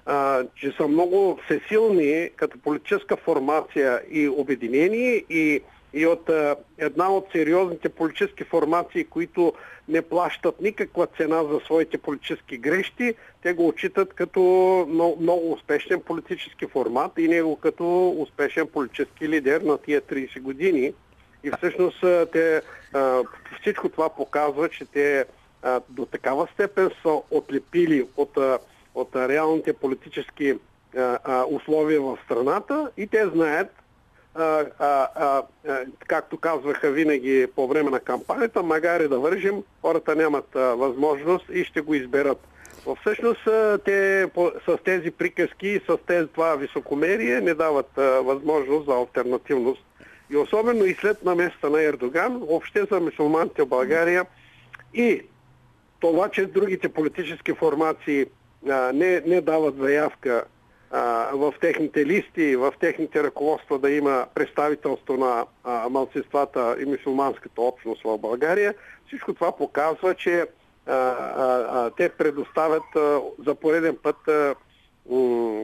а, 0.06 0.44
че 0.56 0.72
са 0.72 0.88
много 0.88 1.40
всесилни 1.46 2.30
като 2.36 2.60
политическа 2.60 3.18
формация 3.18 4.02
и 4.10 4.28
обединени 4.28 5.24
и 5.30 5.62
и 5.94 6.06
от 6.06 6.30
а, 6.30 6.56
една 6.78 7.12
от 7.12 7.28
сериозните 7.32 7.90
политически 7.90 8.44
формации, 8.44 9.04
които 9.04 9.54
не 9.88 10.02
плащат 10.02 10.62
никаква 10.62 11.08
цена 11.08 11.44
за 11.44 11.60
своите 11.66 11.98
политически 11.98 12.58
грешки, 12.58 13.14
те 13.44 13.54
го 13.54 13.68
отчитат 13.68 14.14
като 14.14 14.40
много, 14.90 15.22
много 15.22 15.52
успешен 15.52 16.02
политически 16.02 16.68
формат 16.68 17.12
и 17.18 17.28
него 17.28 17.56
като 17.56 18.10
успешен 18.10 18.68
политически 18.68 19.30
лидер 19.30 19.62
на 19.62 19.78
тия 19.78 20.02
30 20.02 20.42
години. 20.42 20.94
И 21.44 21.52
всъщност 21.58 22.02
те, 22.32 22.62
а, 22.94 23.24
всичко 23.62 23.90
това 23.90 24.10
показва, 24.10 24.70
че 24.70 24.86
те 24.86 25.26
а, 25.64 25.82
до 25.90 26.06
такава 26.06 26.48
степен 26.54 26.90
са 27.02 27.22
отлепили 27.32 28.08
от, 28.18 28.38
а, 28.38 28.60
от 28.96 29.16
реалните 29.16 29.74
политически 29.74 30.56
условия 31.50 32.02
в 32.02 32.18
страната 32.26 32.92
и 32.98 33.08
те 33.08 33.28
знаят, 33.28 33.68
а, 34.38 34.66
а, 34.80 35.08
а, 35.16 35.44
както 36.08 36.38
казваха 36.38 36.92
винаги 36.92 37.48
по 37.56 37.68
време 37.68 37.90
на 37.90 38.00
кампанията, 38.00 38.64
магари 38.64 39.08
да 39.08 39.20
вържим, 39.20 39.64
хората 39.82 40.16
нямат 40.16 40.56
а, 40.56 40.60
възможност 40.60 41.46
и 41.54 41.64
ще 41.64 41.82
го 41.82 41.94
изберат. 41.94 42.48
Всъщност 43.02 43.42
те 43.86 44.28
по, 44.34 44.52
с 44.66 44.78
тези 44.84 45.12
приказки 45.12 45.68
и 45.68 45.82
с 45.90 45.98
тези 46.08 46.28
това 46.28 46.56
високомерие 46.56 47.42
не 47.42 47.54
дават 47.54 47.98
а, 47.98 48.02
възможност 48.02 48.86
за 48.86 48.94
альтернативност. 48.94 49.84
И 50.30 50.38
особено 50.38 50.86
и 50.86 50.94
след 50.94 51.24
наместа 51.24 51.70
на 51.70 51.82
Ердоган, 51.84 52.38
въобще 52.40 52.84
за 52.92 53.00
мусулманите 53.00 53.62
в 53.62 53.68
България 53.68 54.26
и 54.94 55.22
това, 56.00 56.30
че 56.30 56.46
другите 56.46 56.90
политически 56.90 57.54
формации 57.54 58.26
а, 58.70 58.92
не, 58.94 59.22
не 59.26 59.42
дават 59.42 59.76
заявка 59.78 60.44
в 61.34 61.54
техните 61.62 62.06
листи, 62.06 62.56
в 62.56 62.74
техните 62.80 63.24
ръководства 63.24 63.80
да 63.80 63.92
има 63.92 64.26
представителство 64.34 65.18
на 65.18 65.46
малцинствата 65.90 66.76
и 66.82 66.86
мусулманската 66.86 67.62
общност 67.62 68.04
в 68.04 68.18
България. 68.18 68.74
Всичко 69.08 69.34
това 69.34 69.52
показва, 69.52 70.16
че 70.16 70.46
а, 70.88 70.94
а, 70.94 71.90
те 71.98 72.10
предоставят 72.10 72.96
а, 72.96 73.20
за 73.46 73.56
пореден 73.56 73.98
път 74.04 74.16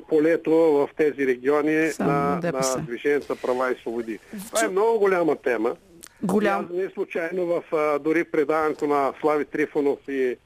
полето 0.09 0.51
в 0.51 0.89
тези 0.97 1.27
региони 1.27 1.91
на, 1.99 2.39
на 2.43 2.61
Движението 2.77 3.27
за 3.27 3.35
права 3.35 3.71
и 3.71 3.75
свободи. 3.81 4.19
Това 4.47 4.65
е 4.65 4.69
много 4.69 4.99
голяма 4.99 5.35
тема. 5.35 5.75
Голям. 6.23 6.65
Аз 6.65 6.77
не 6.77 6.89
случайно 6.89 7.45
в 7.45 7.63
дори 7.99 8.23
предаването 8.23 8.87
на 8.87 9.13
Слави 9.21 9.45
Трифонов 9.45 9.99
и 10.07 10.37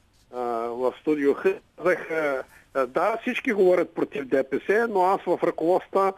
в 0.68 0.94
студио 1.00 1.34
казах 1.34 2.10
е, 2.10 2.38
да, 2.74 3.18
всички 3.22 3.52
говорят 3.52 3.94
против 3.94 4.24
ДПС, 4.24 4.86
но 4.90 5.02
аз 5.02 5.20
в 5.26 5.38
ръководства, 5.42 6.12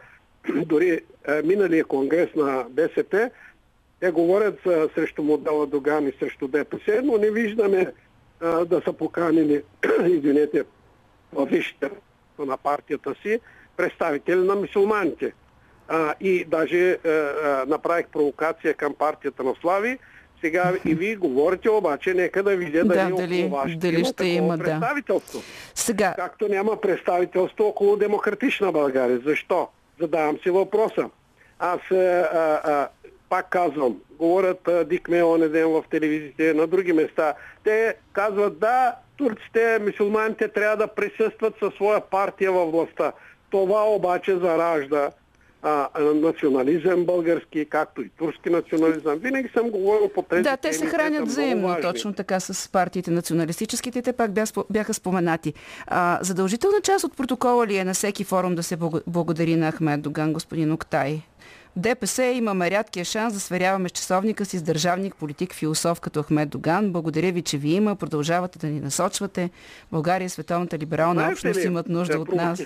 дори 0.67 1.01
е, 1.29 1.43
миналия 1.45 1.85
конгрес 1.85 2.29
на 2.37 2.67
БСП, 2.71 3.31
те 4.01 4.11
говорят 4.11 4.67
е, 4.67 4.89
срещу 4.95 5.23
модела 5.23 5.67
Доган 5.67 6.09
и 6.09 6.13
срещу 6.19 6.49
ДПС, 6.49 7.01
но 7.05 7.19
не 7.19 7.31
виждаме 7.31 7.93
да 8.67 8.83
са 8.85 8.93
поканили, 8.93 9.63
извинете, 10.05 10.65
в 11.33 11.47
висшите 11.47 11.91
на 12.39 12.57
партията 12.57 13.15
си 13.23 13.41
представители 13.77 14.37
на 14.37 14.55
мусулманите. 14.55 15.33
и 16.21 16.45
даже 16.45 16.99
направих 17.67 18.07
провокация 18.07 18.75
към 18.75 18.95
партията 18.95 19.43
на 19.43 19.55
Слави, 19.61 19.99
сега 20.41 20.73
и 20.85 20.95
вие 20.95 21.17
говорите, 21.17 21.71
обаче 21.71 22.15
нека 22.15 22.43
да 22.43 22.57
видя 22.57 22.85
дали, 22.85 23.11
да, 23.11 23.17
дали, 23.17 23.45
около 23.45 23.77
дали 23.77 24.05
ще 24.05 24.27
има 24.27 24.59
представителство. 24.59 25.39
Да. 25.39 25.45
Сега... 25.75 26.15
Както 26.17 26.49
няма 26.49 26.81
представителство 26.81 27.65
около 27.65 27.97
демократична 27.97 28.73
България. 28.73 29.21
Защо? 29.25 29.69
Задавам 30.01 30.39
си 30.43 30.51
въпроса. 30.51 31.11
Аз 31.59 31.81
а, 31.91 32.61
а, 32.65 32.89
пак 33.29 33.51
казвам, 33.51 33.97
говорят 34.19 34.69
а, 34.69 34.85
Дикме 34.85 35.23
оне 35.23 35.49
ден 35.49 35.69
в 35.69 35.85
телевизиите, 35.91 36.55
на 36.55 36.67
други 36.67 36.93
места. 36.93 37.35
Те 37.65 37.95
казват, 38.13 38.59
да, 38.59 38.95
турците, 39.17 39.79
мусулманите 39.87 40.49
трябва 40.49 40.77
да 40.77 40.87
присъстват 40.87 41.55
със 41.63 41.75
своя 41.75 42.01
партия 42.01 42.53
във 42.53 42.73
властта. 42.73 43.13
Това 43.51 43.85
обаче 43.85 44.37
заражда 44.37 45.11
а, 45.63 45.89
национализъм 46.15 47.05
български, 47.05 47.67
както 47.71 48.03
и 48.03 48.09
турски 48.09 48.51
национализъм. 48.51 49.19
Винаги 49.19 49.49
съм 49.57 49.71
говорил 49.71 50.09
по 50.09 50.23
тези 50.23 50.43
Да, 50.43 50.57
те 50.57 50.73
се 50.73 50.87
хранят 50.87 51.29
взаимно, 51.29 51.77
точно 51.83 52.13
така 52.13 52.41
с 52.41 52.69
партиите 52.69 53.11
националистическите, 53.11 54.03
те 54.03 54.13
пак 54.13 54.31
бяха 54.71 54.95
споменати. 54.95 55.55
А, 55.87 56.19
задължителна 56.23 56.81
част 56.81 57.05
от 57.05 57.17
протокола 57.17 57.67
ли 57.67 57.77
е 57.77 57.85
на 57.85 57.95
всеки 57.95 58.25
форум 58.25 58.55
да 58.55 58.63
се 58.63 58.77
благодари 59.07 59.57
на 59.57 59.73
Ахмед 59.73 60.03
Доган, 60.03 60.33
господин 60.33 60.73
Октай? 60.73 61.23
ДПС 61.77 62.23
имаме 62.23 62.71
рядкия 62.71 63.05
шанс 63.05 63.35
да 63.35 63.41
сверяваме 63.41 63.89
с 63.89 63.93
часовника 63.93 64.45
си 64.45 64.59
с 64.59 64.63
държавник, 64.63 65.17
политик, 65.17 65.55
философ 65.55 66.01
като 66.01 66.23
Ахмед 66.23 66.49
Доган. 66.49 66.93
Благодаря 66.93 67.33
ви, 67.33 67.43
че 67.43 67.59
ви 67.59 67.71
има. 67.71 67.97
Продължавате 67.97 68.59
да 68.59 68.67
ни 68.67 68.81
насочвате. 68.81 69.51
България 69.93 70.27
и 70.27 70.29
световната 70.29 70.79
либерална 70.79 71.21
Знаете 71.21 71.33
общност 71.33 71.61
ли, 71.61 71.67
имат 71.67 71.89
нужда 71.89 72.21
от 72.21 72.33
нас. 72.33 72.63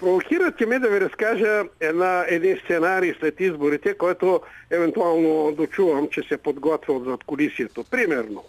Провокирате 0.00 0.66
ме 0.66 0.78
да 0.78 0.88
ви 0.88 1.00
разкажа 1.00 1.62
една, 1.80 2.24
един 2.28 2.58
сценарий 2.64 3.14
след 3.20 3.40
изборите, 3.40 3.94
който 3.94 4.40
евентуално 4.70 5.52
дочувам, 5.52 6.08
че 6.10 6.22
се 6.22 6.36
подготвя 6.36 6.94
от 6.94 7.04
зад 7.04 7.24
колисието. 7.24 7.84
Примерно, 7.90 8.44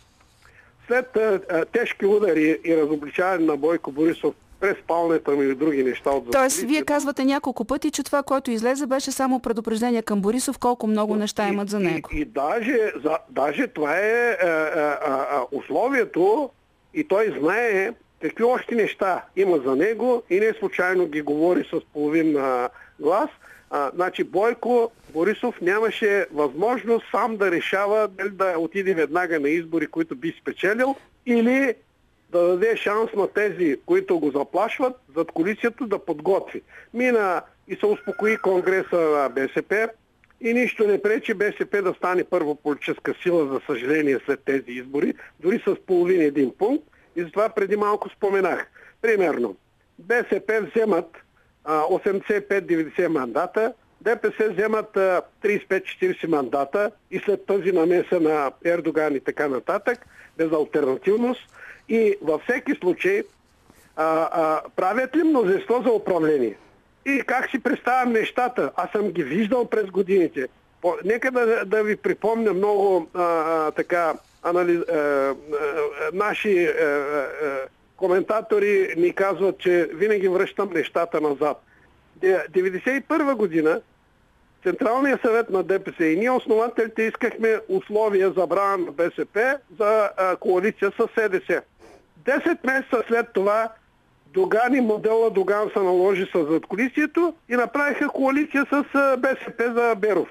след 0.87 1.17
а, 1.17 1.65
тежки 1.65 2.05
удари 2.05 2.59
и 2.63 2.77
разобличаване 2.77 3.45
на 3.45 3.57
Бойко 3.57 3.91
Борисов 3.91 4.35
през 4.59 4.77
спалнята 4.83 5.31
ми 5.31 5.51
и 5.51 5.55
други 5.55 5.83
неща 5.83 6.09
от 6.09 6.31
Тоест, 6.31 6.61
вие 6.61 6.85
казвате 6.85 7.25
няколко 7.25 7.65
пъти, 7.65 7.91
че 7.91 8.03
това, 8.03 8.23
което 8.23 8.51
излезе, 8.51 8.85
беше 8.85 9.11
само 9.11 9.39
предупреждение 9.39 10.01
към 10.01 10.21
Борисов, 10.21 10.59
колко 10.59 10.87
много 10.87 11.15
неща 11.15 11.47
и, 11.47 11.53
имат 11.53 11.69
за 11.69 11.79
него. 11.79 12.09
И, 12.13 12.19
и 12.19 12.25
даже, 12.25 12.91
за, 13.03 13.17
даже 13.29 13.67
това 13.67 13.97
е 13.97 14.37
а, 14.43 14.47
а, 14.47 14.99
а, 15.07 15.45
условието 15.51 16.49
и 16.93 17.03
той 17.03 17.35
знае 17.39 17.91
какви 18.21 18.43
още 18.43 18.75
неща 18.75 19.23
има 19.35 19.57
за 19.57 19.75
него 19.75 20.23
и 20.29 20.39
не 20.39 20.53
случайно 20.59 21.07
ги 21.07 21.21
говори 21.21 21.63
с 21.73 21.81
половин 21.93 22.37
а, 22.37 22.69
глас. 22.99 23.29
А, 23.69 23.91
значи 23.95 24.23
Бойко 24.23 24.91
Борисов 25.13 25.61
нямаше 25.61 26.25
възможност 26.33 27.05
сам 27.11 27.37
да 27.37 27.51
решава 27.51 28.07
дали 28.07 28.29
да 28.29 28.55
отиде 28.57 28.93
веднага 28.93 29.39
на 29.39 29.49
избори, 29.49 29.87
които 29.87 30.15
би 30.15 30.35
спечелил 30.41 30.95
или 31.25 31.75
да 32.31 32.47
даде 32.47 32.75
шанс 32.77 33.13
на 33.15 33.27
тези, 33.27 33.75
които 33.85 34.19
го 34.19 34.31
заплашват, 34.31 34.93
зад 35.15 35.31
колицията 35.31 35.87
да 35.87 36.05
подготви. 36.05 36.61
Мина 36.93 37.41
и 37.67 37.75
се 37.75 37.85
успокои 37.85 38.37
Конгреса 38.37 38.99
на 38.99 39.29
БСП 39.29 39.89
и 40.41 40.53
нищо 40.53 40.87
не 40.87 41.01
пречи 41.01 41.33
БСП 41.33 41.81
да 41.81 41.93
стане 41.93 42.23
първо 42.23 42.55
политическа 42.55 43.13
сила, 43.23 43.47
за 43.47 43.61
съжаление, 43.65 44.19
след 44.25 44.39
тези 44.45 44.71
избори, 44.71 45.13
дори 45.39 45.63
с 45.67 45.75
половин 45.87 46.21
един 46.21 46.51
пункт. 46.57 46.83
И 47.19 47.23
затова 47.23 47.49
преди 47.49 47.75
малко 47.75 48.09
споменах. 48.09 48.67
Примерно, 49.01 49.55
БСП 49.99 50.61
вземат 50.61 51.17
85-90 51.65 53.07
мандата, 53.07 53.73
ДПС 54.01 54.49
вземат 54.49 54.93
35-40 55.43 56.27
мандата 56.27 56.91
и 57.11 57.19
след 57.19 57.45
тази 57.45 57.71
намеса 57.71 58.19
на 58.19 58.51
Ердоган 58.65 59.15
и 59.15 59.19
така 59.19 59.47
нататък, 59.47 60.05
без 60.37 60.51
альтернативност, 60.51 61.41
и 61.89 62.15
във 62.21 62.41
всеки 62.41 62.75
случай 62.75 63.23
а, 63.95 64.29
а, 64.31 64.61
правят 64.75 65.15
ли 65.15 65.23
мнозинство 65.23 65.81
за 65.85 65.91
управление? 65.91 66.57
И 67.05 67.21
как 67.25 67.49
си 67.49 67.59
представям 67.59 68.13
нещата? 68.13 68.71
Аз 68.75 68.91
съм 68.91 69.11
ги 69.11 69.23
виждал 69.23 69.65
през 69.65 69.85
годините. 69.85 70.47
По, 70.81 70.93
нека 71.05 71.31
да, 71.31 71.65
да 71.65 71.83
ви 71.83 71.95
припомня 71.95 72.53
много 72.53 73.09
а, 73.13 73.23
а, 73.23 73.71
така 73.71 74.13
анали, 74.43 74.83
а, 74.91 74.95
а, 74.95 75.35
наши 76.13 76.65
а, 76.65 76.83
а, 76.83 77.27
коментатори 77.97 78.93
ни 78.97 79.13
казват, 79.13 79.57
че 79.59 79.89
винаги 79.93 80.27
връщам 80.27 80.69
нещата 80.73 81.21
назад. 81.21 81.63
1991 82.21 83.35
година 83.35 83.81
Централния 84.63 85.19
съвет 85.25 85.49
на 85.49 85.63
ДПС 85.63 86.05
и 86.05 86.17
ние 86.17 86.31
основателите 86.31 87.03
искахме 87.03 87.59
условия 87.69 88.31
за 88.31 88.47
брана 88.47 88.77
на 88.77 88.91
БСП 88.91 89.57
за 89.79 90.09
коалиция 90.39 90.91
с 90.91 91.07
СДС. 91.17 91.61
Десет 92.17 92.63
месеца 92.63 93.03
след 93.07 93.33
това 93.33 93.69
Доган 94.33 94.75
и 94.75 94.81
модела 94.81 95.29
Доган 95.29 95.69
се 95.73 95.79
наложи 95.79 96.25
с 96.35 96.45
задколисието 96.51 97.33
и 97.49 97.55
направиха 97.55 98.07
коалиция 98.07 98.65
с 98.71 98.83
БСП 99.17 99.73
за 99.73 99.95
Беров. 99.95 100.29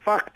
Факт. 0.00 0.34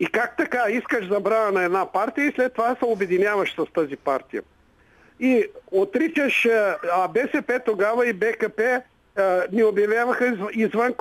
И 0.00 0.06
как 0.06 0.36
така? 0.36 0.64
Искаш 0.70 1.08
забрана 1.08 1.52
на 1.52 1.64
една 1.64 1.92
партия 1.92 2.26
и 2.26 2.32
след 2.32 2.54
това 2.54 2.76
се 2.78 2.84
обединяваш 2.84 3.54
с 3.54 3.72
тази 3.72 3.96
партия. 3.96 4.42
И 5.20 5.46
отричаш 5.70 6.48
а 6.92 7.08
БСП 7.08 7.60
тогава 7.64 8.08
и 8.08 8.12
БКП 8.12 8.82
ни 9.52 9.64
обявяваха 9.64 10.36
извън 10.52 10.94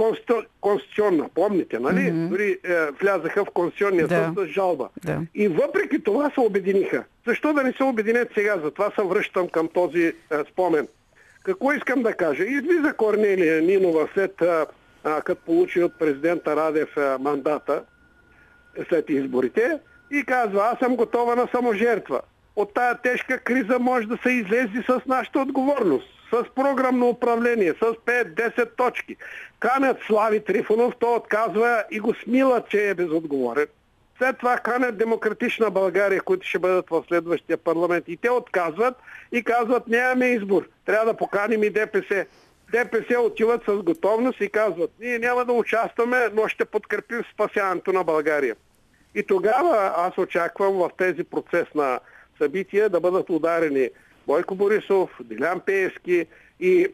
конституционна. 0.61 1.29
Помните, 1.35 1.79
нали? 1.79 1.99
Mm-hmm. 1.99 2.29
Дори 2.29 2.59
е, 2.63 2.91
влязаха 3.01 3.45
в 3.45 3.49
конституционния 3.49 4.07
да. 4.07 4.33
съд 4.35 4.47
с 4.47 4.51
жалба. 4.51 4.89
Да. 5.05 5.21
И 5.35 5.47
въпреки 5.47 6.03
това 6.03 6.31
се 6.33 6.39
обединиха. 6.39 7.03
Защо 7.27 7.53
да 7.53 7.63
не 7.63 7.73
се 7.73 7.83
обединят 7.83 8.27
сега? 8.33 8.59
Затова 8.63 8.91
се 8.95 9.01
връщам 9.01 9.47
към 9.47 9.67
този 9.67 10.01
е, 10.01 10.13
спомен. 10.51 10.87
Какво 11.43 11.71
искам 11.71 12.03
да 12.03 12.13
кажа? 12.13 12.43
Излиза 12.43 12.93
Корнелия 12.97 13.61
Нинова 13.61 14.07
след 14.13 14.41
е, 14.41 14.65
като 15.25 15.41
получи 15.45 15.83
от 15.83 15.99
президента 15.99 16.55
Радев 16.55 16.97
е, 16.97 17.17
мандата 17.19 17.83
след 18.89 19.09
изборите 19.09 19.79
и 20.11 20.23
казва, 20.25 20.69
аз 20.71 20.79
съм 20.79 20.95
готова 20.95 21.35
на 21.35 21.47
саможертва. 21.55 22.21
От 22.55 22.73
тая 22.73 22.97
тежка 23.01 23.39
криза 23.39 23.79
може 23.79 24.07
да 24.07 24.17
се 24.23 24.29
излезе 24.29 24.83
с 24.87 25.01
нашата 25.07 25.39
отговорност 25.39 26.07
с 26.33 26.43
програмно 26.55 27.09
управление, 27.09 27.73
с 27.73 27.81
5-10 27.81 28.69
точки. 28.77 29.15
Канят 29.59 29.97
Слави 30.07 30.43
Трифонов, 30.43 30.93
то 30.99 31.15
отказва 31.15 31.83
и 31.91 31.99
го 31.99 32.13
смилат, 32.13 32.69
че 32.69 32.89
е 32.89 32.93
безотговорен. 32.93 33.67
След 34.17 34.37
това 34.37 34.57
канят 34.57 34.97
Демократична 34.97 35.71
България, 35.71 36.21
които 36.21 36.47
ще 36.47 36.59
бъдат 36.59 36.89
в 36.89 37.03
следващия 37.07 37.57
парламент. 37.57 38.05
И 38.07 38.17
те 38.17 38.29
отказват 38.29 38.95
и 39.31 39.43
казват, 39.43 39.87
нямаме 39.87 40.25
избор. 40.25 40.67
Трябва 40.85 41.05
да 41.05 41.17
поканим 41.17 41.63
и 41.63 41.69
ДПС. 41.69 42.25
ДПС 42.73 43.19
отиват 43.19 43.61
с 43.67 43.75
готовност 43.75 44.41
и 44.41 44.49
казват, 44.49 44.91
ние 44.99 45.19
няма 45.19 45.45
да 45.45 45.53
участваме, 45.53 46.29
но 46.33 46.47
ще 46.47 46.65
подкрепим 46.65 47.23
спасяването 47.33 47.93
на 47.93 48.03
България. 48.03 48.55
И 49.15 49.23
тогава 49.23 49.93
аз 49.97 50.17
очаквам 50.17 50.73
в 50.73 50.89
тези 50.97 51.23
процес 51.23 51.67
на 51.75 51.99
събития 52.37 52.89
да 52.89 52.99
бъдат 52.99 53.29
ударени 53.29 53.89
Бойко 54.27 54.55
Борисов, 54.55 55.09
Делян 55.23 55.59
Пеевски 55.59 56.25
и... 56.59 56.87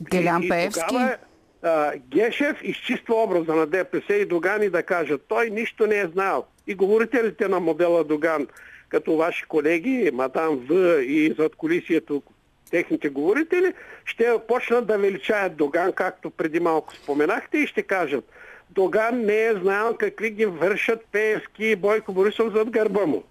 Делян 0.00 0.48
Пеевски? 0.48 0.82
Тогава, 0.88 1.16
а, 1.62 1.92
Гешев 1.96 2.56
изчиства 2.62 3.22
образа 3.22 3.54
на 3.54 3.66
ДПС 3.66 4.14
и 4.14 4.24
Доган 4.24 4.62
и 4.62 4.70
да 4.70 4.82
кажат, 4.82 5.24
той 5.28 5.50
нищо 5.50 5.86
не 5.86 5.98
е 5.98 6.06
знал. 6.06 6.46
И 6.66 6.74
говорителите 6.74 7.48
на 7.48 7.60
модела 7.60 8.04
Доган, 8.04 8.46
като 8.88 9.16
ваши 9.16 9.44
колеги, 9.44 10.10
Мадам 10.12 10.56
В 10.56 11.02
и 11.02 11.34
зад 11.38 11.56
колисието, 11.56 12.22
техните 12.70 13.08
говорители, 13.08 13.74
ще 14.04 14.38
почнат 14.48 14.86
да 14.86 14.98
величаят 14.98 15.56
Доган, 15.56 15.92
както 15.92 16.30
преди 16.30 16.60
малко 16.60 16.94
споменахте, 16.94 17.58
и 17.58 17.66
ще 17.66 17.82
кажат, 17.82 18.24
Доган 18.70 19.20
не 19.20 19.46
е 19.46 19.54
знал 19.54 19.96
какви 19.96 20.30
ги 20.30 20.46
вършат 20.46 21.06
Пеевски 21.12 21.64
и 21.64 21.76
Бойко 21.76 22.12
Борисов 22.12 22.52
зад 22.52 22.70
гърба 22.70 23.06
му. 23.06 23.24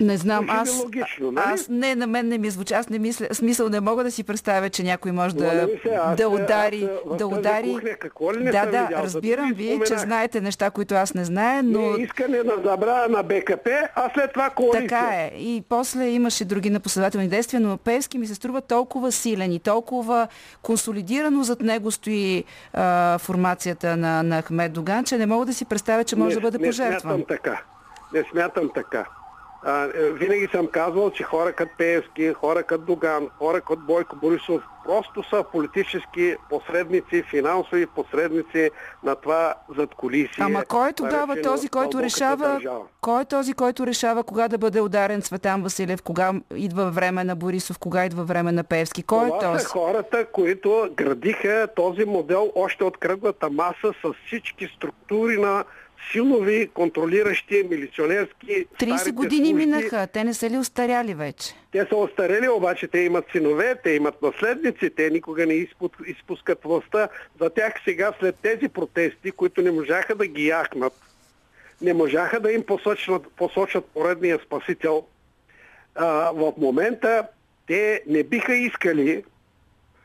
Не 0.00 0.16
знам, 0.16 0.46
аз, 0.48 0.78
логично, 0.78 1.32
нали? 1.32 1.46
аз 1.48 1.68
не, 1.68 1.94
на 1.94 2.06
мен 2.06 2.28
не 2.28 2.38
ми 2.38 2.50
звучи, 2.50 2.74
аз 2.74 2.88
не 2.88 2.98
мисля, 2.98 3.26
смисъл 3.32 3.68
не 3.68 3.80
мога 3.80 4.04
да 4.04 4.10
си 4.10 4.24
представя, 4.24 4.70
че 4.70 4.82
някой 4.82 5.12
може 5.12 5.34
да, 5.36 5.68
се, 5.82 5.90
аз, 6.02 6.16
да 6.16 6.28
удари, 6.28 6.88
аз, 7.10 7.16
да 7.16 7.26
удари. 7.26 7.72
Кухня, 7.72 7.96
какво 8.00 8.34
ли 8.34 8.44
не 8.44 8.50
да, 8.50 8.66
да, 8.66 8.82
видял, 8.82 9.02
разбирам 9.02 9.52
ви, 9.52 9.64
споменах. 9.64 9.88
че 9.88 9.98
знаете 9.98 10.40
неща, 10.40 10.70
които 10.70 10.94
аз 10.94 11.14
не 11.14 11.24
знае, 11.24 11.62
но... 11.62 11.80
Не 11.80 12.02
искане 12.02 12.42
на 12.42 12.54
забрана 12.64 13.08
на 13.08 13.22
БКП, 13.22 13.70
а 13.94 14.10
след 14.14 14.32
това 14.32 14.50
коалиция. 14.50 14.82
Така 14.82 15.10
е. 15.14 15.32
И 15.36 15.62
после 15.68 16.06
имаше 16.06 16.44
други 16.44 16.70
напоследователни 16.70 17.28
действия, 17.28 17.60
но 17.60 17.76
Певски 17.76 18.18
ми 18.18 18.26
се 18.26 18.34
струва 18.34 18.60
толкова 18.60 19.12
силен 19.12 19.52
и 19.52 19.58
толкова 19.58 20.28
консолидирано 20.62 21.42
зад 21.42 21.60
него 21.60 21.90
стои 21.90 22.44
а, 22.72 23.18
формацията 23.18 23.96
на, 23.96 24.22
на 24.22 24.42
Ахмед 24.42 24.72
Доган, 24.72 25.04
че 25.04 25.18
не 25.18 25.26
мога 25.26 25.46
да 25.46 25.54
си 25.54 25.64
представя, 25.64 26.04
че 26.04 26.16
може 26.16 26.34
не, 26.34 26.34
да 26.34 26.40
бъде 26.40 26.66
пожертван. 26.66 27.16
Не 27.16 27.24
смятам 27.24 27.36
така. 27.36 27.62
Не 28.14 28.24
смятам 28.30 28.70
така. 28.74 29.06
А, 29.68 29.84
е, 29.84 30.10
винаги 30.10 30.48
съм 30.52 30.66
казвал, 30.66 31.10
че 31.10 31.22
хора 31.22 31.52
като 31.52 31.72
Пеевски, 31.78 32.32
хора 32.32 32.62
като 32.62 32.84
Доган, 32.84 33.28
хора 33.38 33.60
като 33.60 33.80
Бойко 33.86 34.16
Борисов 34.16 34.62
просто 34.86 35.22
са 35.22 35.44
политически 35.52 36.36
посредници, 36.50 37.22
финансови 37.30 37.86
посредници 37.86 38.70
на 39.04 39.14
това 39.14 39.54
зад 39.76 39.94
колисие. 39.94 40.44
Ама 40.44 40.64
кой 40.64 40.88
е 40.88 40.92
тогава 40.92 41.42
този, 41.42 41.68
който 41.68 42.02
решава, 42.02 42.48
държава? 42.48 42.84
кой 43.00 43.22
е 43.22 43.24
този, 43.24 43.52
който 43.52 43.86
решава 43.86 44.24
кога 44.24 44.48
да 44.48 44.58
бъде 44.58 44.80
ударен 44.80 45.22
Цветан 45.22 45.62
Василев, 45.62 46.02
кога 46.02 46.32
идва 46.54 46.90
време 46.90 47.24
на 47.24 47.36
Борисов, 47.36 47.78
кога 47.78 48.04
идва 48.04 48.24
време 48.24 48.52
на 48.52 48.64
Пеевски? 48.64 49.02
Кой 49.02 49.26
това 49.26 49.36
е 49.36 49.40
този? 49.40 49.64
са 49.64 49.68
хората, 49.68 50.26
които 50.32 50.88
градиха 50.96 51.68
този 51.76 52.04
модел 52.04 52.52
още 52.54 52.84
от 52.84 52.96
кръглата 52.96 53.50
маса 53.50 53.92
с 54.04 54.12
всички 54.26 54.66
структури 54.76 55.40
на 55.40 55.64
силови, 56.12 56.70
контролиращи, 56.74 57.62
милиционерски 57.70 58.66
30 58.80 59.12
години 59.12 59.46
служби. 59.46 59.66
минаха, 59.66 60.06
те 60.06 60.24
не 60.24 60.34
са 60.34 60.50
ли 60.50 60.58
остаряли 60.58 61.14
вече? 61.14 61.54
Те 61.72 61.86
са 61.88 61.96
остарели, 61.96 62.48
обаче 62.48 62.88
те 62.88 62.98
имат 62.98 63.24
синове, 63.32 63.74
те 63.84 63.90
имат 63.90 64.22
наследници, 64.22 64.90
те 64.96 65.10
никога 65.10 65.46
не 65.46 65.66
изпускат 66.06 66.64
властта. 66.64 67.08
За 67.40 67.50
тях 67.50 67.72
сега 67.84 68.12
след 68.20 68.36
тези 68.42 68.68
протести, 68.68 69.30
които 69.30 69.62
не 69.62 69.70
можаха 69.70 70.14
да 70.14 70.26
ги 70.26 70.46
яхнат, 70.46 70.92
не 71.82 71.94
можаха 71.94 72.40
да 72.40 72.52
им 72.52 72.62
посочат, 72.62 73.26
посочат 73.36 73.84
поредния 73.84 74.38
спасител, 74.46 75.06
а, 75.94 76.32
в 76.32 76.52
момента 76.58 77.26
те 77.66 78.02
не 78.06 78.22
биха 78.22 78.54
искали 78.54 79.24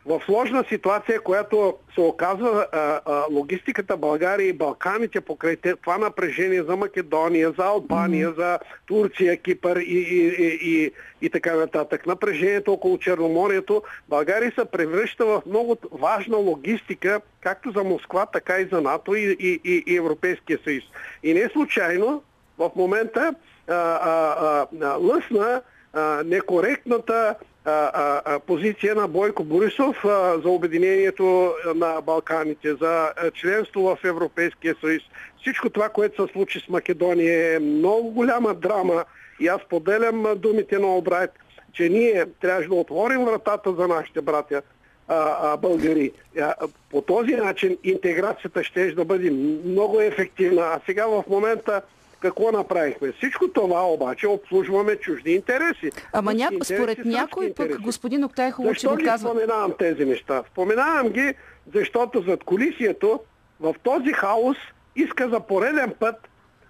в 0.05 0.21
сложна 0.25 0.63
ситуация, 0.69 1.19
която 1.19 1.77
се 1.95 2.01
оказва 2.01 2.67
а, 2.71 3.01
а, 3.05 3.25
логистиката 3.31 3.97
България 3.97 4.47
и 4.47 4.53
Балканите 4.53 5.21
покрай 5.21 5.55
това 5.55 5.97
напрежение 5.97 6.63
за 6.63 6.75
Македония, 6.75 7.53
за 7.57 7.65
Албания, 7.65 8.33
за 8.37 8.59
Турция, 8.85 9.37
Кипър 9.37 9.77
и, 9.77 9.97
и, 9.97 10.27
и, 10.27 10.59
и, 10.61 10.91
и 11.21 11.29
така 11.29 11.55
нататък. 11.55 12.05
Напрежението 12.05 12.73
около 12.73 12.97
Черноморието, 12.97 13.83
България 14.09 14.53
се 14.59 14.65
превръща 14.65 15.25
в 15.25 15.41
много 15.45 15.77
важна 15.91 16.37
логистика, 16.37 17.21
както 17.41 17.71
за 17.71 17.83
Москва, 17.83 18.25
така 18.25 18.59
и 18.59 18.67
за 18.71 18.81
НАТО 18.81 19.15
и, 19.15 19.37
и, 19.39 19.83
и 19.85 19.97
Европейския 19.97 20.59
съюз. 20.63 20.83
И 21.23 21.33
не 21.33 21.49
случайно 21.53 22.23
в 22.57 22.71
момента 22.75 23.35
а, 23.67 23.73
а, 23.73 24.67
а, 24.81 24.95
лъсна 24.97 25.61
а, 25.93 26.23
некоректната 26.25 27.35
а, 27.65 28.21
а, 28.25 28.39
позиция 28.39 28.95
на 28.95 29.07
Бойко 29.07 29.43
Борисов 29.43 30.05
а, 30.05 30.39
за 30.43 30.49
обединението 30.49 31.53
на 31.75 32.01
Балканите, 32.01 32.75
за 32.75 33.09
членство 33.33 33.81
в 33.81 33.97
Европейския 34.03 34.75
съюз. 34.81 35.03
Всичко 35.41 35.69
това, 35.69 35.89
което 35.89 36.27
се 36.27 36.33
случи 36.33 36.59
с 36.59 36.69
Македония 36.69 37.55
е 37.55 37.59
много 37.59 38.11
голяма 38.11 38.53
драма 38.53 39.05
и 39.39 39.47
аз 39.47 39.61
поделям 39.69 40.25
думите 40.37 40.79
на 40.79 40.87
Обрайт, 40.87 41.31
че 41.73 41.89
ние 41.89 42.25
трябваше 42.41 42.69
да 42.69 42.75
отворим 42.75 43.25
вратата 43.25 43.73
за 43.73 43.87
нашите 43.87 44.21
братя 44.21 44.61
а, 45.07 45.37
а, 45.41 45.57
българи. 45.57 46.11
А, 46.41 46.53
по 46.91 47.01
този 47.01 47.35
начин 47.35 47.77
интеграцията 47.83 48.63
ще 48.63 48.91
да 48.91 49.05
бъде 49.05 49.31
много 49.65 50.01
ефективна. 50.01 50.61
А 50.61 50.79
сега 50.85 51.07
в 51.07 51.23
момента 51.29 51.81
какво 52.21 52.51
направихме? 52.51 53.11
Всичко 53.11 53.47
това 53.47 53.87
обаче 53.87 54.27
обслужваме 54.27 54.95
чужди 54.95 55.31
интереси. 55.31 55.91
Ама 56.13 56.33
ня... 56.33 56.49
според 56.63 57.05
някой 57.05 57.53
пък 57.53 57.65
интереси. 57.65 57.83
господин 57.83 58.23
Октай 58.23 58.51
Защо 58.59 58.95
ги 58.95 59.05
казва... 59.05 59.29
споменавам 59.29 59.73
тези 59.79 60.05
неща? 60.05 60.43
Споменавам 60.51 61.09
ги, 61.09 61.33
защото 61.73 62.21
зад 62.21 62.43
колисието 62.43 63.19
в 63.59 63.75
този 63.83 64.11
хаос 64.11 64.57
иска 64.95 65.29
за 65.29 65.39
пореден 65.39 65.93
път 65.99 66.15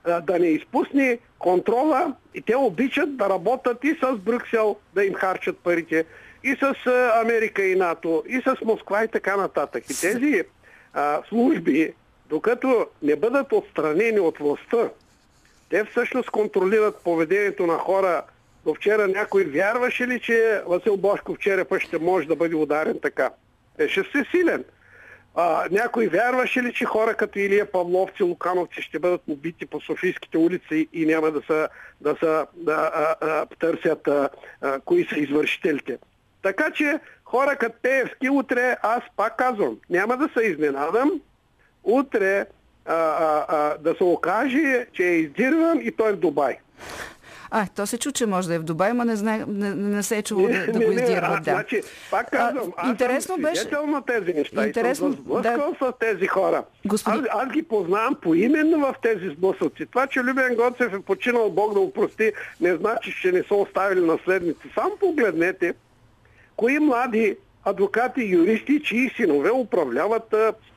а, 0.04 0.22
да 0.22 0.40
не 0.40 0.48
изпусне 0.48 1.20
контрола 1.40 2.14
и 2.34 2.42
те 2.42 2.56
обичат 2.56 3.18
да 3.18 3.30
работят 3.30 3.84
и 3.84 3.98
с 4.04 4.18
Брюксел, 4.18 4.76
да 4.94 5.06
им 5.06 5.14
харчат 5.14 5.58
парите, 5.58 6.06
и 6.44 6.56
с 6.56 6.88
а, 6.88 7.22
Америка 7.22 7.64
и 7.64 7.76
НАТО, 7.76 8.24
и 8.28 8.42
с 8.42 8.56
Москва 8.66 9.04
и 9.04 9.08
така 9.08 9.38
нататък. 9.38 9.84
И 9.90 10.02
тези 10.02 10.44
а, 10.94 11.22
служби, 11.30 11.94
докато 12.30 12.88
не 13.02 13.16
бъдат 13.16 13.54
отстранени 13.54 14.20
от 14.20 14.38
властта, 14.38 14.90
те 15.72 15.86
всъщност 15.86 16.30
контролират 16.30 17.04
поведението 17.04 17.68
на 17.68 17.78
хора. 17.78 18.24
Но 18.66 18.74
вчера 18.74 19.08
някой 19.08 19.44
вярваше 19.44 20.08
ли, 20.08 20.20
че 20.20 20.62
Васил 20.68 20.98
Бошков 20.98 21.38
черепа 21.40 21.80
ще 21.80 22.00
може 22.00 22.28
да 22.28 22.36
бъде 22.36 22.56
ударен 22.56 23.00
така? 23.02 23.30
Беше 23.78 24.04
се 24.04 24.26
силен. 24.32 24.64
А, 25.36 25.68
някой 25.72 26.08
вярваше 26.08 26.64
ли, 26.64 26.74
че 26.74 26.86
хора 26.86 27.14
като 27.14 27.40
Илия 27.40 27.72
Павловци, 27.72 28.24
Лукановци 28.24 28.82
ще 28.82 29.00
бъдат 29.00 29.22
убити 29.28 29.66
по 29.66 29.82
Софийските 29.82 30.38
улици 30.38 30.88
и 30.94 31.06
няма 31.06 31.32
да, 31.32 31.42
са, 31.48 31.70
да, 32.02 32.16
са, 32.20 32.48
да 32.54 32.92
а, 32.94 33.16
а, 33.28 33.46
търсят 33.60 34.08
а, 34.08 34.30
а, 34.62 34.80
кои 34.80 35.08
са 35.10 35.20
извършителите? 35.20 35.98
Така 36.42 36.72
че 36.72 37.00
хора 37.26 37.56
като 37.56 37.76
Пеевски 37.82 38.30
утре, 38.30 38.78
аз 38.82 39.04
пак 39.16 39.38
казвам, 39.38 39.78
няма 39.90 40.18
да 40.18 40.30
се 40.38 40.46
изненадам, 40.46 41.22
утре 41.84 42.46
а, 42.86 42.94
а, 42.94 43.46
а, 43.48 43.78
да 43.78 43.96
се 43.96 44.04
окаже, 44.04 44.88
че 44.94 45.04
е 45.04 45.16
издирван 45.16 45.80
и 45.84 45.92
той 45.92 46.10
е 46.10 46.14
в 46.14 46.18
Дубай. 46.18 46.58
А, 47.54 47.68
то 47.76 47.88
се 47.88 47.98
чу, 47.98 48.12
че 48.12 48.26
може 48.26 48.48
да 48.48 48.56
е 48.56 48.60
в 48.60 48.64
Дубай, 48.64 48.94
но 48.94 49.04
не, 49.04 49.16
знае, 49.16 49.46
не, 49.48 49.76
не 49.76 50.04
се 50.04 50.18
е 50.18 50.22
чуло 50.22 50.48
да, 50.48 50.72
да 50.72 50.86
го 50.86 50.92
издирват. 50.92 51.44
Да. 51.44 51.52
Значи, 51.52 51.82
пак 52.12 52.32
казвам, 52.32 52.74
а, 52.78 52.84
аз 52.84 52.90
интересно 52.90 53.34
съм 53.36 53.42
беше... 53.42 53.70
на 53.88 54.02
тези 54.02 54.34
неща 54.34 54.68
интересно, 54.68 55.10
и 55.10 55.16
съм 55.16 55.42
да... 55.42 55.74
с 55.82 55.94
тези 56.00 56.28
хора. 56.28 56.64
Господин... 56.86 57.26
Аз, 57.32 57.44
аз 57.46 57.52
ги 57.52 57.64
познавам 57.64 58.16
поименно 58.22 58.80
в 58.80 58.96
тези 59.02 59.30
сблъсъци. 59.30 59.86
Това, 59.86 60.08
че 60.08 60.20
Любен 60.24 60.56
Гоцев 60.56 60.94
е 60.94 61.02
починал, 61.02 61.50
Бог 61.50 61.74
да 61.74 61.80
упрости, 61.80 62.32
не 62.62 62.76
значи, 62.76 63.16
че 63.22 63.32
не 63.32 63.44
са 63.44 63.56
оставили 63.56 64.06
наследници. 64.06 64.72
Само 64.76 64.98
погледнете, 65.00 65.74
кои 66.56 66.80
млади 66.80 67.38
адвокати, 67.66 68.24
юристи, 68.24 68.84
чии 68.84 69.10
синове 69.16 69.52
управляват 69.52 70.36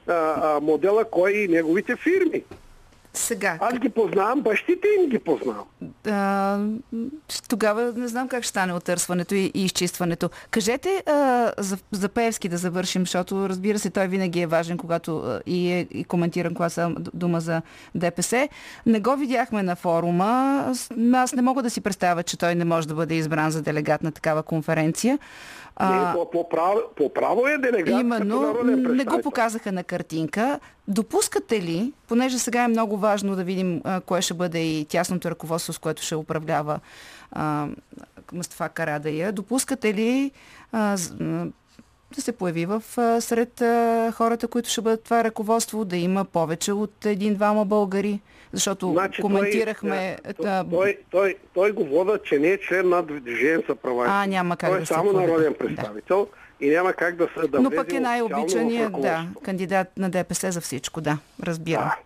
а, 0.08 0.60
модела 0.62 1.04
кой 1.04 1.32
и 1.32 1.48
неговите 1.48 1.96
фирми. 1.96 2.42
Сега. 3.16 3.58
Аз 3.60 3.78
ги 3.78 3.88
познавам, 3.88 4.40
бащите 4.40 4.88
им 5.00 5.08
ги 5.10 5.18
познавам. 5.18 5.64
А, 6.06 6.58
тогава 7.48 7.92
не 7.96 8.08
знам 8.08 8.28
как 8.28 8.42
ще 8.42 8.48
стане 8.48 8.72
отърсването 8.72 9.34
и, 9.34 9.50
и 9.54 9.64
изчистването. 9.64 10.30
Кажете 10.50 11.02
а, 11.06 11.52
за, 11.58 11.78
за 11.92 12.08
Певски 12.08 12.48
да 12.48 12.56
завършим, 12.56 13.02
защото 13.02 13.48
разбира 13.48 13.78
се, 13.78 13.90
той 13.90 14.06
винаги 14.06 14.40
е 14.40 14.46
важен, 14.46 14.78
когато 14.78 15.18
а, 15.18 15.40
и, 15.46 15.72
е, 15.72 15.86
и 15.90 16.04
коментиран, 16.04 16.54
когато 16.54 16.74
са 16.74 16.94
дума 17.14 17.40
за 17.40 17.62
ДПС. 17.94 18.48
Не 18.86 19.00
го 19.00 19.16
видяхме 19.16 19.62
на 19.62 19.76
форума. 19.76 20.64
Аз 21.14 21.34
не 21.34 21.42
мога 21.42 21.62
да 21.62 21.70
си 21.70 21.80
представя, 21.80 22.22
че 22.22 22.38
той 22.38 22.54
не 22.54 22.64
може 22.64 22.88
да 22.88 22.94
бъде 22.94 23.14
избран 23.14 23.50
за 23.50 23.62
делегат 23.62 24.02
на 24.02 24.12
такава 24.12 24.42
конференция. 24.42 25.18
А, 25.76 26.08
не, 26.08 26.14
по, 26.14 26.30
по, 26.30 26.48
право, 26.48 26.80
по 26.96 27.12
право 27.12 27.46
е 27.46 27.58
делегат 27.58 28.00
Именно, 28.00 28.62
не 28.64 29.04
го 29.04 29.20
показаха 29.22 29.72
на 29.72 29.84
картинка. 29.84 30.60
Допускате 30.88 31.62
ли, 31.62 31.92
понеже 32.08 32.38
сега 32.38 32.64
е 32.64 32.68
много 32.68 32.96
важно 32.96 33.36
да 33.36 33.44
видим 33.44 33.80
а, 33.84 34.00
кое 34.00 34.22
ще 34.22 34.34
бъде 34.34 34.58
и 34.58 34.84
тясното 34.84 35.30
ръководство, 35.30 35.72
с 35.72 35.78
което 35.78 36.02
ще 36.02 36.16
управлява 36.16 36.80
а, 37.32 37.66
Мустафа 38.32 38.68
Карадая, 38.68 39.32
допускате 39.32 39.94
ли 39.94 40.30
а, 40.72 40.96
да 42.14 42.22
се 42.22 42.32
появи 42.32 42.66
в, 42.66 42.82
а, 42.96 43.20
сред 43.20 43.60
а, 43.60 44.12
хората, 44.12 44.48
които 44.48 44.70
ще 44.70 44.80
бъдат 44.80 45.04
това 45.04 45.24
ръководство, 45.24 45.84
да 45.84 45.96
има 45.96 46.24
повече 46.24 46.72
от 46.72 47.06
един-двама 47.06 47.64
българи? 47.64 48.20
Защото 48.54 48.92
значи 48.92 49.22
коментирахме... 49.22 50.16
Той, 50.22 50.34
той, 50.34 50.64
той, 50.70 50.98
той, 51.10 51.36
той 51.54 51.72
го 51.72 51.84
вода, 51.84 52.18
че 52.24 52.38
не 52.38 52.48
е 52.48 52.60
член 52.60 52.88
на 52.88 53.02
Движение 53.02 53.64
за 53.68 53.74
права. 53.74 54.06
А, 54.08 54.26
няма 54.26 54.56
как 54.56 54.70
той 54.70 54.76
е 54.76 54.80
да 54.80 54.86
само 54.86 55.12
народен 55.12 55.54
представител 55.54 56.28
да. 56.60 56.66
и 56.66 56.70
няма 56.70 56.92
как 56.92 57.16
да 57.16 57.28
се 57.38 57.48
да 57.48 57.60
Но 57.60 57.70
пък 57.70 57.92
е 57.92 58.00
най-обичаният 58.00 58.92
да, 59.00 59.26
кандидат 59.42 59.88
на 59.96 60.10
ДПС 60.10 60.52
за 60.52 60.60
всичко, 60.60 61.00
да, 61.00 61.18
разбирам. 61.42 61.84
Да. 61.84 61.96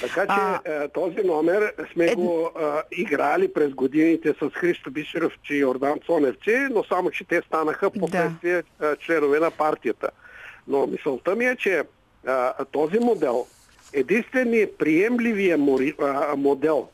Така 0.00 0.20
че 0.20 0.26
а, 0.28 0.60
е, 0.64 0.88
този 0.88 1.16
номер 1.24 1.72
сме 1.92 2.06
е... 2.06 2.14
го 2.14 2.50
а, 2.60 2.82
играли 2.92 3.52
през 3.52 3.70
годините 3.70 4.34
с 4.42 4.50
Христо 4.50 4.90
Бисеровчи 4.90 5.54
и 5.54 5.58
Йордан 5.58 5.98
Цоневци, 6.06 6.68
но 6.70 6.84
само, 6.84 7.10
че 7.10 7.24
те 7.24 7.42
станаха 7.46 7.90
по 7.90 8.06
да. 8.06 8.32
членове 9.00 9.40
на 9.40 9.50
партията. 9.50 10.10
Но 10.68 10.86
мисълта 10.86 11.36
ми 11.36 11.44
е, 11.44 11.56
че 11.56 11.82
а, 12.26 12.64
този 12.64 12.98
модел 12.98 13.46
единственият 13.94 14.78
приемливия 14.78 15.58
модел. 16.36 16.88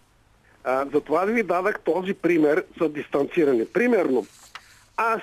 затова 0.67 1.25
ви 1.25 1.43
дадах 1.43 1.81
този 1.81 2.15
пример 2.15 2.65
за 2.81 2.89
дистанциране. 2.89 3.67
Примерно, 3.73 4.27
аз 4.97 5.21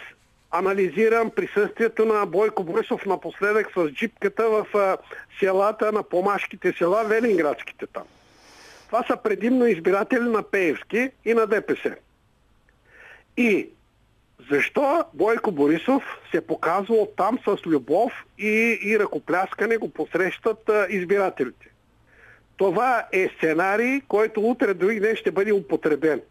анализирам 0.51 1.29
присъствието 1.29 2.05
на 2.05 2.25
Бойко 2.25 2.63
Борисов 2.63 3.05
напоследък 3.05 3.67
с 3.75 3.89
джипката 3.89 4.49
в 4.49 4.97
селата 5.39 5.91
на 5.91 6.03
помашките 6.03 6.73
села, 6.77 7.03
Велинградските 7.03 7.87
там. 7.87 8.03
Това 8.87 9.03
са 9.03 9.17
предимно 9.17 9.67
избиратели 9.67 10.29
на 10.29 10.43
Пеевски 10.43 11.09
и 11.25 11.33
на 11.33 11.47
ДПС. 11.47 11.95
И 13.37 13.69
защо 14.51 15.03
Бойко 15.13 15.51
Борисов 15.51 16.03
се 16.31 16.41
показва 16.41 17.07
там 17.17 17.39
с 17.47 17.65
любов 17.65 18.11
и, 18.37 18.79
и 18.83 18.99
ръкопляскане 18.99 19.77
го 19.77 19.89
посрещат 19.89 20.69
а, 20.69 20.87
избирателите? 20.89 21.67
Това 22.57 23.05
е 23.11 23.29
сценарий, 23.37 24.01
който 24.07 24.41
утре 24.41 24.73
други 24.73 24.99
ден 24.99 25.15
ще 25.15 25.31
бъде 25.31 25.51
употребен. 25.53 26.21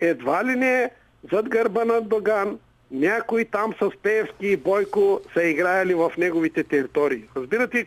Едва 0.00 0.44
ли 0.44 0.56
не 0.56 0.90
зад 1.32 1.48
гърба 1.48 1.84
на 1.84 2.00
Доган 2.00 2.58
някой 2.90 3.44
там 3.44 3.74
с 3.82 3.90
Пеевски 4.02 4.46
и 4.46 4.56
Бойко 4.56 5.20
са 5.34 5.42
играели 5.42 5.94
в 5.94 6.12
неговите 6.18 6.64
територии. 6.64 7.24
Разбирате 7.36 7.86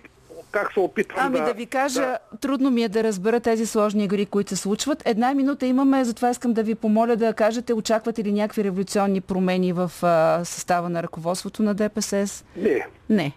как 0.51 0.73
се 0.73 0.79
опитвам 0.79 1.25
ами 1.25 1.37
да... 1.37 1.45
да 1.45 1.53
ви 1.53 1.65
кажа, 1.65 2.01
да... 2.01 2.37
трудно 2.41 2.71
ми 2.71 2.83
е 2.83 2.89
да 2.89 3.03
разбера 3.03 3.39
тези 3.39 3.65
сложни 3.65 4.03
игри, 4.03 4.25
които 4.25 4.49
се 4.49 4.55
случват. 4.55 5.03
Една 5.05 5.33
минута 5.33 5.65
имаме, 5.65 6.03
затова 6.03 6.29
искам 6.29 6.53
да 6.53 6.63
ви 6.63 6.75
помоля 6.75 7.15
да 7.15 7.33
кажете, 7.33 7.73
очаквате 7.73 8.23
ли 8.23 8.31
някакви 8.31 8.63
революционни 8.63 9.21
промени 9.21 9.73
в 9.73 9.91
а, 10.03 10.45
състава 10.45 10.89
на 10.89 11.03
ръководството 11.03 11.63
на 11.63 11.73
ДПС? 11.73 12.25
Не. 12.57 12.87
Не. 13.09 13.31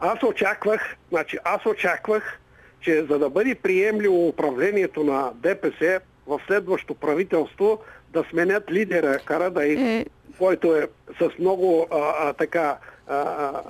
Аз 0.00 0.22
очаквах, 0.22 0.96
значи 1.10 1.38
аз 1.44 1.66
очаквах, 1.66 2.38
че 2.80 3.04
за 3.10 3.18
да 3.18 3.30
бъде 3.30 3.54
приемливо 3.54 4.28
управлението 4.28 5.04
на 5.04 5.30
ДПС 5.34 6.00
в 6.26 6.40
следващото 6.46 6.94
правителство 6.94 7.78
да 8.12 8.24
сменят 8.30 8.70
лидера 8.70 9.18
Карадай, 9.24 9.70
е... 9.70 10.06
който 10.38 10.76
е 10.76 10.88
с 11.18 11.38
много 11.38 11.86
а, 11.90 11.96
а, 12.18 12.32
така 12.32 12.78
а, 13.06 13.16
а, 13.16 13.62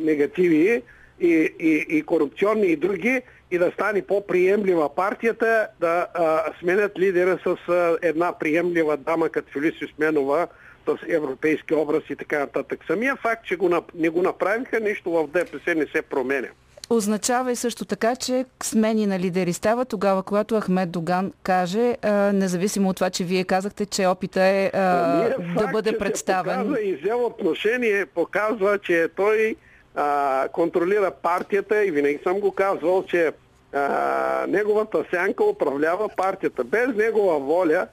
негативи, 0.00 0.82
и, 1.20 1.54
и, 1.60 1.86
и 1.88 2.02
корупционни 2.02 2.66
и 2.66 2.76
други, 2.76 3.22
и 3.50 3.58
да 3.58 3.70
стане 3.74 4.02
по-приемлива 4.02 4.94
партията, 4.94 5.68
да 5.80 6.06
а, 6.14 6.52
сменят 6.60 6.98
лидера 6.98 7.38
с 7.46 7.68
а, 7.68 7.98
една 8.02 8.38
приемлива 8.38 8.96
дама 8.96 9.28
като 9.28 9.52
Филисио 9.52 9.88
Сменова, 9.88 10.46
с 10.86 10.96
европейски 11.08 11.74
образ 11.74 12.02
и 12.10 12.16
така 12.16 12.38
нататък. 12.38 12.80
Самия 12.86 13.16
факт, 13.16 13.46
че 13.46 13.56
го, 13.56 13.70
не 13.94 14.08
го 14.08 14.22
направиха, 14.22 14.80
нищо 14.80 15.10
в 15.10 15.28
ДПС 15.28 15.74
не 15.74 15.86
се 15.86 16.02
променя. 16.02 16.48
Означава 16.90 17.52
и 17.52 17.56
също 17.56 17.84
така, 17.84 18.16
че 18.16 18.44
смени 18.62 19.06
на 19.06 19.18
лидери 19.18 19.52
става 19.52 19.84
тогава, 19.84 20.22
когато 20.22 20.60
Ахмед 20.60 20.90
Доган 20.90 21.32
каже, 21.42 21.96
а, 22.02 22.32
независимо 22.32 22.88
от 22.88 22.96
това, 22.96 23.10
че 23.10 23.24
вие 23.24 23.44
казахте, 23.44 23.86
че 23.86 24.06
опита 24.06 24.42
е 24.42 24.70
а, 24.74 24.80
да 25.28 25.36
факт, 25.54 25.72
бъде 25.72 25.98
представен. 25.98 26.58
Показва 26.58 26.82
и 26.82 26.96
взел 26.96 27.26
отношение, 27.26 28.06
показва, 28.06 28.78
че 28.78 29.08
той 29.16 29.56
а, 29.94 30.48
контролира 30.52 31.10
партията 31.10 31.84
и 31.84 31.90
винаги 31.90 32.18
съм 32.22 32.40
го 32.40 32.52
казвал, 32.52 33.04
че 33.08 33.32
а, 33.72 34.46
неговата 34.48 35.04
сянка 35.10 35.44
управлява 35.44 36.08
партията. 36.16 36.64
Без 36.64 36.88
негова 36.94 37.38
воля 37.38 37.86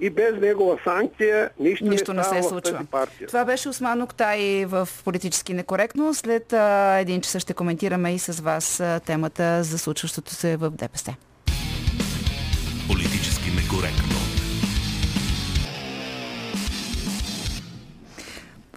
и 0.00 0.10
без 0.10 0.34
негова 0.40 0.78
санкция 0.84 1.50
нищо, 1.60 1.84
нищо 1.84 2.12
не, 2.12 2.18
не 2.18 2.24
се 2.24 2.48
случва. 2.48 2.86
Това 3.26 3.44
беше 3.44 3.68
Осман 3.68 4.02
Октай 4.02 4.64
в 4.64 4.88
политически 5.04 5.54
некоректно. 5.54 6.14
След 6.14 6.52
а, 6.52 6.98
един 6.98 7.20
час 7.20 7.42
ще 7.42 7.54
коментираме 7.54 8.14
и 8.14 8.18
с 8.18 8.40
вас 8.40 8.80
а, 8.80 9.00
темата 9.00 9.62
за 9.62 9.78
случващото 9.78 10.30
се 10.34 10.56
в 10.56 10.70
ДПС. 10.70 11.14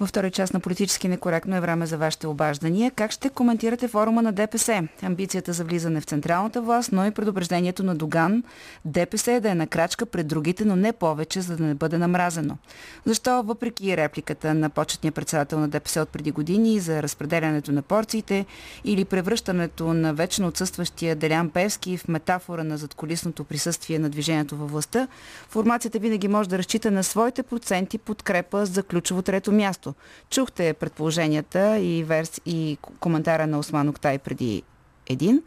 Във 0.02 0.10
втори 0.10 0.32
част 0.32 0.54
на 0.54 0.60
политически 0.60 1.08
некоректно 1.08 1.56
е 1.56 1.60
време 1.60 1.86
за 1.86 1.98
вашите 1.98 2.28
обаждания. 2.28 2.92
Как 2.92 3.12
ще 3.12 3.30
коментирате 3.30 3.88
форума 3.88 4.22
на 4.22 4.32
ДПС? 4.32 4.88
Амбицията 5.02 5.54
за 5.54 5.64
влизане 5.64 6.02
в 6.02 6.06
централната 6.06 6.62
власт, 6.62 6.92
но 6.92 7.06
и 7.06 7.12
предупреждението 7.12 7.84
на 7.84 7.96
Доган. 7.96 8.44
ДПС 8.86 9.32
е 9.32 9.40
да 9.40 9.50
е 9.50 9.56
на 9.56 9.68
крачка 9.68 10.06
пред 10.06 10.28
другите, 10.28 10.66
но 10.66 10.76
не 10.76 10.94
повече, 10.94 11.42
за 11.42 11.58
да 11.58 11.64
не 11.64 11.74
бъде 11.74 11.98
намразено. 11.98 12.58
Защо, 13.06 13.44
въпреки 13.44 13.98
репликата 13.98 14.54
на 14.54 14.70
почетния 14.70 15.12
председател 15.12 15.60
на 15.60 15.68
ДПС 15.68 16.02
от 16.02 16.10
преди 16.10 16.32
години 16.32 16.80
за 16.80 17.04
разпределянето 17.04 17.72
на 17.72 17.82
порциите 17.82 18.46
или 18.84 19.06
превръщането 19.06 19.94
на 19.94 20.14
вечно 20.14 20.48
отсъстващия 20.48 21.16
Делян 21.16 21.50
Певски 21.50 21.98
в 21.98 22.08
метафора 22.08 22.64
на 22.64 22.78
задколисното 22.78 23.44
присъствие 23.44 24.00
на 24.00 24.10
движението 24.10 24.58
във 24.58 24.72
властта, 24.72 25.08
формацията 25.50 26.00
винаги 26.00 26.28
може 26.28 26.50
да 26.50 26.58
разчита 26.58 26.92
на 26.92 27.04
своите 27.04 27.44
проценти 27.44 27.98
подкрепа 27.98 28.66
за 28.66 28.84
ключово 28.84 29.22
трето 29.22 29.52
място 29.52 29.91
Чухте 30.30 30.74
предположенията 30.74 31.80
и, 31.80 32.04
верс... 32.04 32.42
и 32.46 32.78
коментара 33.00 33.48
на 33.48 33.60
Осман 33.60 33.90
Октай 33.90 34.18
преди 34.18 34.64
един. 35.10 35.44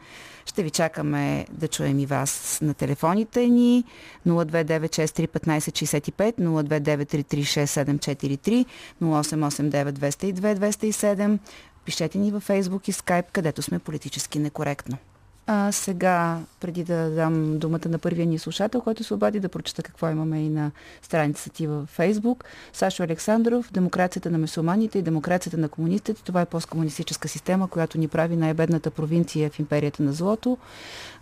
Ще 0.47 0.62
ви 0.62 0.70
чакаме 0.70 1.47
да 1.51 1.68
чуем 1.68 1.99
и 1.99 2.07
вас 2.07 2.59
на 2.62 2.74
телефоните 2.74 3.49
ни 3.49 3.84
029631565, 4.26 6.40
029336743, 6.40 8.66
0889 9.03 11.38
Пишете 11.84 12.18
ни 12.18 12.30
във 12.30 12.49
Facebook 12.49 12.88
и 12.88 12.92
Skype, 12.92 13.26
където 13.32 13.62
сме 13.62 13.78
политически 13.78 14.38
некоректно. 14.38 14.99
А 15.47 15.72
сега, 15.72 16.38
преди 16.61 16.84
да 16.84 17.11
дам 17.11 17.59
думата 17.59 17.88
на 17.88 17.99
първия 17.99 18.26
ни 18.26 18.38
слушател, 18.38 18.80
който 18.80 19.05
се 19.05 19.14
обади 19.14 19.40
да 19.40 19.49
прочета 19.49 19.82
какво 19.82 20.09
имаме 20.09 20.45
и 20.45 20.49
на 20.49 20.70
страницата 21.03 21.51
ти 21.51 21.66
във 21.66 21.88
Фейсбук, 21.88 22.45
Сашо 22.72 23.03
Александров, 23.03 23.72
демокрацията 23.72 24.30
на 24.30 24.38
мусулманите 24.38 24.99
и 24.99 25.03
демокрацията 25.03 25.57
на 25.59 25.68
комунистите. 25.68 26.22
Това 26.24 26.40
е 26.40 26.47
посткомунистическа 26.47 27.28
система, 27.28 27.68
която 27.68 27.99
ни 27.99 28.09
прави 28.09 28.36
най-бедната 28.36 28.90
провинция 28.90 29.51
в 29.51 29.59
империята 29.59 30.03
на 30.03 30.12
злото, 30.12 30.59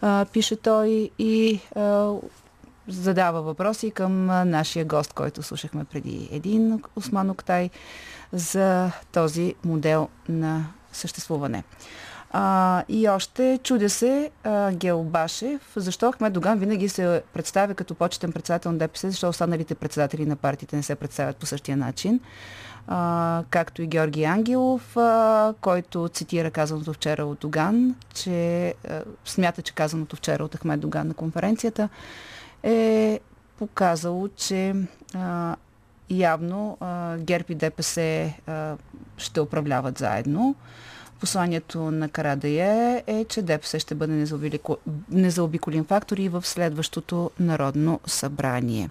а, 0.01 0.27
пише 0.33 0.57
той 0.57 1.11
и 1.19 1.61
а, 1.77 2.13
задава 2.89 3.43
въпроси 3.43 3.91
към 3.91 4.27
нашия 4.27 4.85
гост, 4.85 5.13
който 5.13 5.43
слушахме 5.43 5.85
преди 5.85 6.29
един 6.33 6.83
Осман 6.97 7.31
Октай 7.31 7.71
за 8.33 8.93
този 9.13 9.55
модел 9.65 10.09
на 10.29 10.67
съществуване. 10.93 11.65
А, 12.35 12.85
и 12.89 13.09
още 13.09 13.59
чудя 13.63 13.91
се 13.91 14.31
а, 14.45 14.73
Гел 14.73 15.03
Башев, 15.03 15.61
защо 15.77 16.13
Ахмед 16.13 16.33
Доган 16.33 16.59
винаги 16.59 16.89
се 16.89 17.23
представя 17.33 17.75
като 17.75 17.95
почетен 17.95 18.33
председател 18.33 18.73
на 18.73 18.79
ДПС, 18.79 19.11
защо 19.11 19.29
останалите 19.29 19.75
председатели 19.75 20.27
на 20.27 20.37
партиите 20.37 20.77
не 20.77 20.83
се 20.83 20.95
представят 20.95 21.37
по 21.37 21.47
същия 21.47 21.77
начин. 21.77 22.21
А, 22.87 23.45
както 23.51 23.83
и 23.83 23.87
Георги 23.87 24.25
Ангелов, 24.25 24.97
а, 24.97 25.55
който 25.61 26.09
цитира 26.09 26.51
казаното 26.51 26.93
вчера 26.93 27.25
от 27.25 27.39
Доган, 27.39 27.95
че 28.15 28.67
а, 28.89 29.03
смята, 29.25 29.63
че 29.63 29.75
казаното 29.75 30.17
вчера 30.17 30.45
от 30.45 30.55
Ахмед 30.55 30.81
Доган 30.81 31.09
на 31.09 31.15
конференцията 31.15 31.89
е 32.63 33.21
показало, 33.59 34.29
че 34.29 34.75
а, 35.15 35.57
явно 36.11 36.77
а, 36.81 37.17
ГЕРБ 37.17 37.45
и 37.49 37.55
ДПС 37.55 38.31
а, 38.47 38.77
ще 39.17 39.41
управляват 39.41 39.99
заедно. 39.99 40.55
Посланието 41.23 41.79
на 41.91 42.09
Карадая 42.09 43.03
е, 43.07 43.25
че 43.25 43.43
ДПС 43.43 43.79
ще 43.79 43.95
бъде 43.95 44.27
незаобиколен 45.11 45.85
фактор 45.85 46.17
и 46.17 46.29
в 46.29 46.47
следващото 46.47 47.31
Народно 47.41 48.01
събрание. 48.07 48.91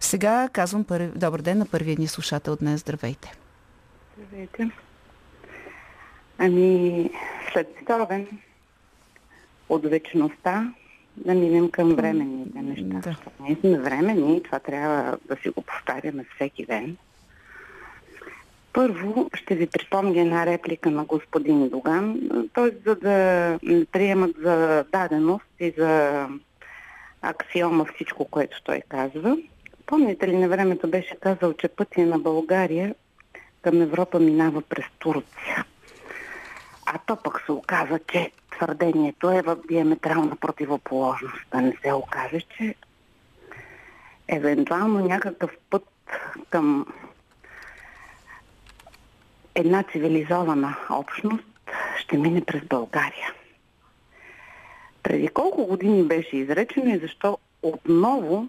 Сега 0.00 0.48
казвам 0.52 0.84
първи, 0.84 1.10
добър 1.16 1.42
ден 1.42 1.58
на 1.58 1.66
първия 1.66 1.96
ни 1.98 2.06
слушател 2.06 2.56
днес. 2.56 2.80
Здравейте. 2.80 3.32
Здравейте. 4.18 4.70
Ами, 6.38 7.10
след 7.52 7.74
Ситовен 7.78 8.28
от 9.68 9.84
вечността 9.84 10.74
да 11.16 11.34
минем 11.34 11.70
към 11.70 11.94
временните 11.94 12.62
неща. 12.62 13.10
Да. 13.10 13.16
Ние 13.40 13.56
сме 13.60 13.78
времени 13.78 14.36
и 14.36 14.42
това 14.42 14.58
трябва 14.58 15.18
да 15.28 15.36
си 15.36 15.48
го 15.48 15.62
повтаряме 15.62 16.24
всеки 16.34 16.66
ден. 16.66 16.96
Първо 18.72 19.30
ще 19.34 19.54
ви 19.54 19.66
припомня 19.66 20.20
една 20.20 20.46
реплика 20.46 20.90
на 20.90 21.04
господин 21.04 21.68
Доган, 21.68 22.20
т.е. 22.54 22.70
за 22.86 22.94
да 22.94 23.58
приемат 23.92 24.36
за 24.42 24.84
даденост 24.92 25.44
и 25.60 25.74
за 25.78 26.26
аксиома 27.22 27.84
всичко, 27.84 28.24
което 28.24 28.62
той 28.62 28.82
казва. 28.88 29.36
Помните 29.86 30.28
ли 30.28 30.36
на 30.36 30.48
времето 30.48 30.90
беше 30.90 31.16
казал, 31.16 31.52
че 31.52 31.68
пътя 31.68 32.00
на 32.00 32.18
България 32.18 32.94
към 33.62 33.82
Европа 33.82 34.20
минава 34.20 34.62
през 34.62 34.84
Турция. 34.98 35.64
А 36.86 36.98
то 37.06 37.16
пък 37.16 37.42
се 37.46 37.52
оказа, 37.52 37.98
че 38.12 38.30
твърдението 38.50 39.30
е 39.30 39.42
в 39.42 39.56
диаметрална 39.68 40.36
противоположност. 40.36 41.46
Да 41.52 41.60
не 41.60 41.76
се 41.82 41.92
окаже, 41.92 42.40
че 42.56 42.74
евентуално 44.28 45.08
някакъв 45.08 45.50
път 45.70 45.86
към 46.50 46.86
една 49.54 49.82
цивилизована 49.82 50.76
общност 50.90 51.44
ще 51.98 52.18
мине 52.18 52.44
през 52.44 52.64
България. 52.64 53.34
Преди 55.02 55.28
колко 55.28 55.66
години 55.66 56.02
беше 56.02 56.36
изречено 56.36 56.94
и 56.94 56.98
защо 56.98 57.38
отново 57.62 58.48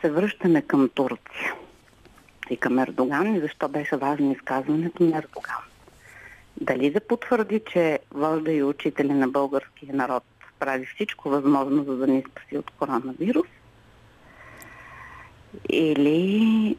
се 0.00 0.10
връщаме 0.10 0.62
към 0.62 0.88
Турция 0.94 1.54
и 2.50 2.56
към 2.56 2.78
Ердоган 2.78 3.34
и 3.34 3.40
защо 3.40 3.68
беше 3.68 3.96
важно 3.96 4.32
изказването 4.32 5.02
на 5.02 5.18
Ердоган. 5.18 5.62
Дали 6.60 6.90
да 6.90 7.00
потвърди, 7.00 7.60
че 7.72 7.98
вожда 8.10 8.52
и 8.52 8.62
учителя 8.62 9.14
на 9.14 9.28
българския 9.28 9.94
народ 9.94 10.22
прави 10.58 10.86
всичко 10.86 11.28
възможно, 11.28 11.84
за 11.84 11.96
да 11.96 12.06
ни 12.06 12.24
спаси 12.30 12.58
от 12.58 12.70
коронавирус? 12.70 13.46
Или 15.68 16.76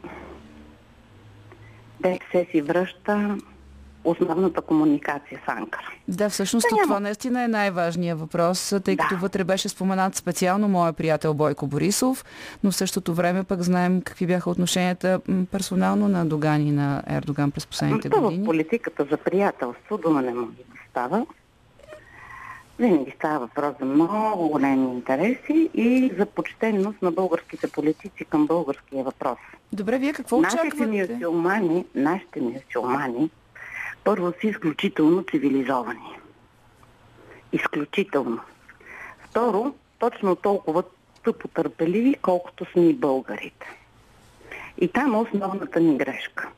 ДПС 2.04 2.46
си 2.50 2.62
връща 2.62 3.36
основната 4.04 4.60
комуникация 4.60 5.40
с 5.46 5.48
Анкара. 5.48 5.90
Да, 6.08 6.30
всъщност 6.30 6.66
да, 6.70 6.82
това 6.82 7.00
наистина 7.00 7.44
е 7.44 7.48
най-важният 7.48 8.20
въпрос, 8.20 8.74
тъй 8.84 8.96
да. 8.96 9.02
като 9.02 9.20
вътре 9.20 9.44
беше 9.44 9.68
споменат 9.68 10.14
специално 10.14 10.68
моя 10.68 10.92
приятел 10.92 11.34
Бойко 11.34 11.66
Борисов, 11.66 12.24
но 12.64 12.70
в 12.70 12.76
същото 12.76 13.14
време 13.14 13.44
пък 13.44 13.62
знаем 13.62 14.02
какви 14.02 14.26
бяха 14.26 14.50
отношенията 14.50 15.20
персонално 15.50 16.08
на 16.08 16.26
Доган 16.26 16.66
и 16.66 16.72
на 16.72 17.02
Ердоган 17.10 17.50
през 17.50 17.66
последните 17.66 18.10
Това 18.10 18.22
години. 18.22 18.44
В 18.44 18.46
политиката 18.46 19.06
за 19.10 19.16
приятелство 19.16 19.98
дума 19.98 20.22
не 20.22 20.34
може 20.34 20.46
да 20.46 20.62
става. 20.90 21.26
Винаги 22.78 23.12
става 23.16 23.38
въпрос 23.38 23.74
за 23.80 23.84
много 23.84 24.48
големи 24.48 24.92
интереси 24.92 25.70
и 25.74 26.12
за 26.18 26.26
почтенност 26.26 27.02
на 27.02 27.12
българските 27.12 27.70
политици 27.70 28.24
към 28.24 28.46
българския 28.46 29.04
въпрос. 29.04 29.38
Добре, 29.72 29.98
вие 29.98 30.12
какво 30.12 30.38
очаквате? 30.38 30.86
Нашите 30.86 31.14
мюсюлмани, 31.14 31.84
нашите 31.94 32.40
мюсюлмани 32.40 33.30
първо 34.04 34.32
са 34.40 34.46
изключително 34.46 35.24
цивилизовани. 35.30 36.18
Изключително. 37.52 38.40
Второ, 39.24 39.74
точно 39.98 40.36
толкова 40.36 40.82
тъпо 41.24 41.48
търпеливи, 41.48 42.14
колкото 42.22 42.64
сме 42.72 42.88
и 42.88 42.94
българите. 42.94 43.66
И 44.78 44.88
там 44.88 45.14
е 45.14 45.18
основната 45.18 45.80
ни 45.80 45.96
грешка. 45.96 46.48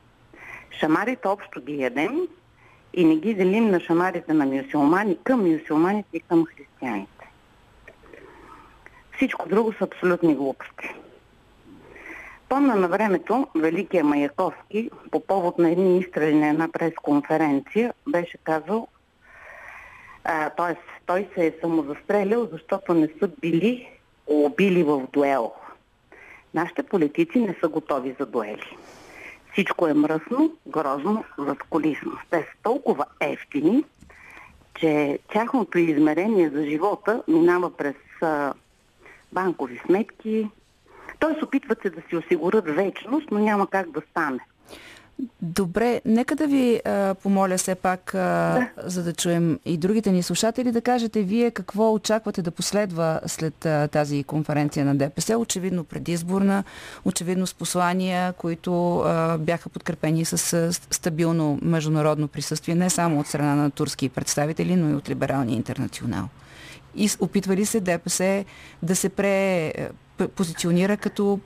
Шамарите 0.81 1.29
общо 1.29 1.61
ги 1.61 1.83
ядем 1.83 2.21
и 2.97 3.05
не 3.05 3.16
ги 3.16 3.34
делим 3.34 3.70
на 3.70 3.80
шамарите 3.80 4.32
на 4.32 4.47
мюсюлмани 4.47 5.18
към 5.24 5.53
мюсюлманите 5.53 6.09
и 6.12 6.20
към 6.20 6.44
християните. 6.47 7.30
Всичко 9.16 9.49
друго 9.49 9.72
са 9.72 9.84
абсолютни 9.84 10.34
глупости. 10.34 10.94
Помня 12.49 12.74
на 12.74 12.88
времето 12.88 13.47
Великия 13.55 14.05
Маяковски 14.05 14.90
по 15.11 15.20
повод 15.20 15.59
на 15.59 15.70
едни 15.70 15.99
изстрели 15.99 16.34
на 16.34 16.49
една 16.49 16.68
пресконференция 16.68 17.94
беше 18.09 18.38
казал, 18.44 18.88
т.е. 20.57 20.76
той 21.07 21.28
се 21.34 21.47
е 21.47 21.55
самозастрелял, 21.61 22.49
защото 22.53 22.94
не 22.94 23.09
са 23.18 23.28
били 23.40 23.88
убили 24.26 24.82
в 24.82 25.07
дуел. 25.12 25.53
Нашите 26.55 26.82
политици 26.82 27.38
не 27.38 27.57
са 27.61 27.68
готови 27.68 28.16
за 28.20 28.26
дуели. 28.26 28.76
Всичко 29.57 29.86
е 29.86 29.94
мръсно, 29.94 30.52
грозно, 30.66 31.24
задколисно. 31.38 32.12
Те 32.30 32.38
са 32.38 32.62
толкова 32.62 33.04
ефтини, 33.20 33.84
че 34.74 35.18
тяхното 35.32 35.78
измерение 35.78 36.50
за 36.50 36.64
живота 36.64 37.22
минава 37.28 37.76
през 37.76 37.94
а, 38.22 38.52
банкови 39.32 39.80
сметки. 39.86 40.48
Т.е. 41.20 41.44
опитват 41.44 41.82
се 41.82 41.90
да 41.90 42.00
си 42.09 42.16
осигурят 42.16 42.64
вечност, 42.66 43.30
но 43.30 43.38
няма 43.38 43.66
как 43.66 43.90
да 43.90 44.02
стане. 44.11 44.40
Добре, 45.43 46.01
нека 46.05 46.37
да 46.37 46.47
ви 46.47 46.81
а, 46.85 47.14
помоля 47.14 47.57
все 47.57 47.75
пак, 47.75 48.14
а, 48.14 48.19
да. 48.19 48.69
за 48.91 49.03
да 49.03 49.12
чуем 49.12 49.59
и 49.64 49.77
другите 49.77 50.12
ни 50.12 50.23
слушатели, 50.23 50.73
да 50.73 50.81
кажете 50.81 51.23
вие 51.23 51.51
какво 51.51 51.93
очаквате 51.93 52.43
да 52.43 52.51
последва 52.51 53.21
след 53.27 53.67
а, 53.67 53.89
тази 53.89 54.25
конференция 54.25 54.85
на 54.85 54.95
ДПС. 54.95 55.39
Очевидно 55.39 55.85
предизборна, 55.85 56.64
очевидно 57.05 57.47
с 57.47 57.55
послания, 57.55 58.33
които 58.33 58.99
а, 58.99 59.39
бяха 59.39 59.69
подкрепени 59.69 60.25
с 60.25 60.53
а, 60.53 60.73
стабилно 60.73 61.59
международно 61.62 62.29
присъствие, 62.29 62.75
не 62.75 62.91
само 62.91 63.21
от 63.21 63.27
страна 63.27 63.55
на 63.55 63.71
турски 63.71 64.09
представители, 64.09 64.77
но 64.77 64.91
и 64.91 64.95
от 64.95 65.09
либералния 65.09 65.57
интернационал. 65.57 66.29
И 66.95 67.11
опитва 67.21 67.57
ли 67.57 67.67
се 67.67 67.81
ДПС 67.81 68.45
да 68.83 68.97
се 68.97 69.09
препозиционира 69.09 70.97
като 70.97 71.41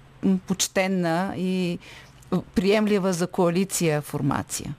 почтенна 0.46 1.34
и 1.36 1.78
приемлива 2.54 3.12
за 3.12 3.26
коалиция 3.26 4.00
формация? 4.00 4.74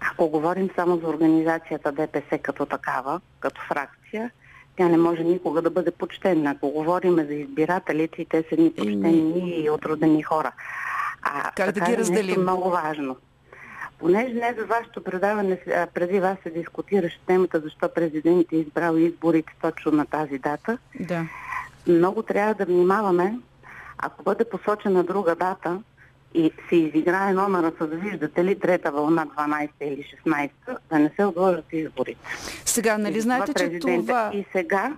Ако 0.00 0.28
говорим 0.28 0.70
само 0.76 0.96
за 0.96 1.06
организацията 1.06 1.92
ДПС 1.92 2.38
като 2.38 2.66
такава, 2.66 3.20
като 3.40 3.60
фракция, 3.68 4.30
тя 4.76 4.88
не 4.88 4.96
може 4.96 5.24
никога 5.24 5.62
да 5.62 5.70
бъде 5.70 5.90
почтена. 5.90 6.50
Ако 6.50 6.70
говорим 6.70 7.16
за 7.16 7.34
избирателите, 7.34 8.26
те 8.30 8.44
са 8.48 8.60
ни 8.62 8.72
почтени 8.72 9.50
и 9.64 9.70
отродени 9.70 10.22
хора. 10.22 10.52
А, 11.22 11.50
как 11.50 11.72
да 11.72 11.80
ги 11.80 11.96
разделим? 11.96 12.26
Нещо 12.26 12.40
много 12.40 12.70
важно. 12.70 13.16
Понеже 13.98 14.32
днес 14.32 14.56
за 14.56 14.66
вашето 14.66 15.04
предаване 15.04 15.58
преди 15.94 16.20
вас 16.20 16.38
се 16.42 16.50
дискутираше 16.50 17.20
темата 17.26 17.60
защо 17.60 17.88
президент 17.94 18.52
е 18.52 18.56
избрал 18.56 18.96
изборите 18.96 19.52
точно 19.60 19.92
на 19.92 20.06
тази 20.06 20.38
дата, 20.38 20.78
да. 21.00 21.26
много 21.86 22.22
трябва 22.22 22.54
да 22.54 22.64
внимаваме, 22.64 23.38
ако 23.98 24.22
бъде 24.22 24.44
посочена 24.44 25.04
друга 25.04 25.34
дата, 25.34 25.80
и 26.34 26.52
се 26.68 26.76
изиграе 26.76 27.32
номера 27.32 27.72
с 27.80 27.86
виждате 27.86 28.44
ли 28.44 28.58
трета 28.58 28.90
вълна 28.90 29.26
12 29.26 29.68
или 29.80 30.04
16, 30.26 30.50
да 30.90 30.98
не 30.98 31.10
се 31.16 31.24
отложат 31.24 31.64
изборите. 31.72 32.20
Сега, 32.64 32.98
нали 32.98 33.20
знаете, 33.20 33.54
че 33.54 33.78
това... 33.78 34.30
И 34.34 34.44
сега 34.52 34.96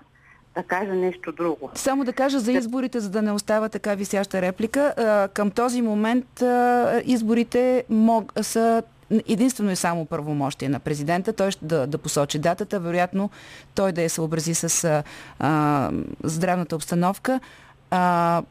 да 0.55 0.63
кажа 0.63 0.95
нещо 0.95 1.33
друго. 1.33 1.71
Само 1.75 2.05
да 2.05 2.13
кажа 2.13 2.41
за 2.41 2.53
изборите, 2.53 3.01
за 3.01 3.11
да 3.11 3.23
не 3.23 3.33
остава 3.33 3.69
така 3.69 3.95
висяща 3.95 4.43
реплика. 4.43 4.95
Към 5.35 5.51
този 5.51 5.83
момент 5.83 6.43
изборите 7.05 7.85
мог, 7.89 8.33
са 8.43 8.83
единствено 9.11 9.71
и 9.71 9.77
само 9.77 10.07
първомощие 10.07 10.69
на 10.69 10.81
президента. 10.81 11.33
Той 11.33 11.51
ще 11.51 11.65
да, 11.65 11.87
да 11.87 11.99
посочи 11.99 12.39
датата, 12.39 12.81
вероятно 12.81 13.31
той 13.75 13.93
да 13.93 14.03
я 14.03 14.11
съобрази 14.11 14.55
с 14.55 15.03
а, 15.39 15.91
здравната 16.23 16.77
обстановка. 16.77 17.41
А, 17.91 18.43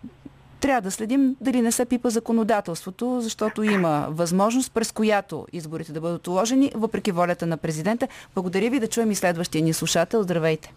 трябва 0.63 0.81
да 0.81 0.91
следим 0.91 1.35
дали 1.41 1.61
не 1.61 1.71
се 1.71 1.85
пипа 1.85 2.09
законодателството, 2.09 3.21
защото 3.21 3.63
има 3.63 4.07
възможност, 4.09 4.73
през 4.73 4.91
която 4.91 5.47
изборите 5.53 5.91
да 5.91 6.01
бъдат 6.01 6.27
уложени, 6.27 6.71
въпреки 6.75 7.11
волята 7.11 7.45
на 7.45 7.57
президента. 7.57 8.07
Благодаря 8.35 8.69
ви 8.69 8.79
да 8.79 8.87
чуем 8.87 9.11
и 9.11 9.15
следващия 9.15 9.63
ни 9.63 9.73
слушател. 9.73 10.23
Здравейте. 10.23 10.73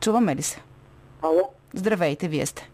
Чуваме 0.00 0.36
ли 0.36 0.42
се? 0.42 0.62
Ало? 1.22 1.50
Здравейте, 1.74 2.28
вие 2.28 2.46
сте. 2.46 2.70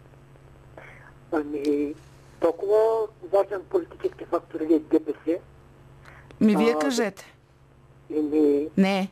Ами, 1.33 1.95
толкова 2.41 3.07
важен 3.33 3.61
политически 3.71 4.25
фактор 4.25 4.61
е 4.61 4.79
ДПС. 4.79 5.39
Ми 6.41 6.57
вие 6.57 6.73
а, 6.77 6.79
кажете. 6.79 7.35
Еми, 8.17 8.69
не. 8.77 9.09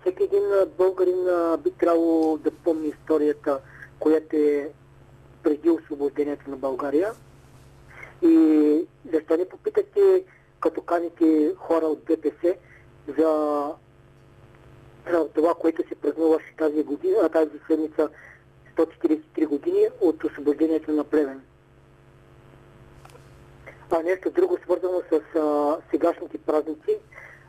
Всеки 0.00 0.22
един 0.22 0.42
българин 0.78 1.26
би 1.64 1.70
трябвало 1.70 2.38
да 2.38 2.50
помни 2.50 2.88
историята, 2.88 3.58
която 4.00 4.36
е 4.36 4.68
преди 5.44 5.70
освобождението 5.70 6.50
на 6.50 6.56
България. 6.56 7.12
И 8.22 8.86
защо 9.12 9.36
не 9.36 9.48
попитате, 9.48 10.24
като 10.60 10.82
каните 10.82 11.54
хора 11.56 11.86
от 11.86 12.04
ДПС, 12.04 12.54
за, 13.18 13.72
за 15.10 15.28
това, 15.28 15.54
което 15.54 15.88
се 15.88 15.94
празнуваше 15.94 16.56
тази, 16.58 16.82
година, 16.82 17.28
тази 17.28 17.58
седмица 17.66 18.08
143 18.76 19.46
години 19.46 19.88
от 20.00 20.24
освобождението 20.24 20.92
на 20.92 21.04
Плевен. 21.04 21.40
А 23.90 24.02
нещо 24.02 24.30
друго 24.30 24.58
свързано 24.62 25.02
с 25.12 25.38
а, 25.38 25.76
сегашните 25.90 26.38
празници. 26.38 26.98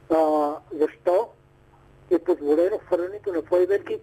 А, 0.09 0.51
защо 0.73 1.29
е 2.11 2.19
позволено 2.19 2.77
хвърлянето 2.77 3.33
на 3.33 3.41
фойверки 3.41 3.99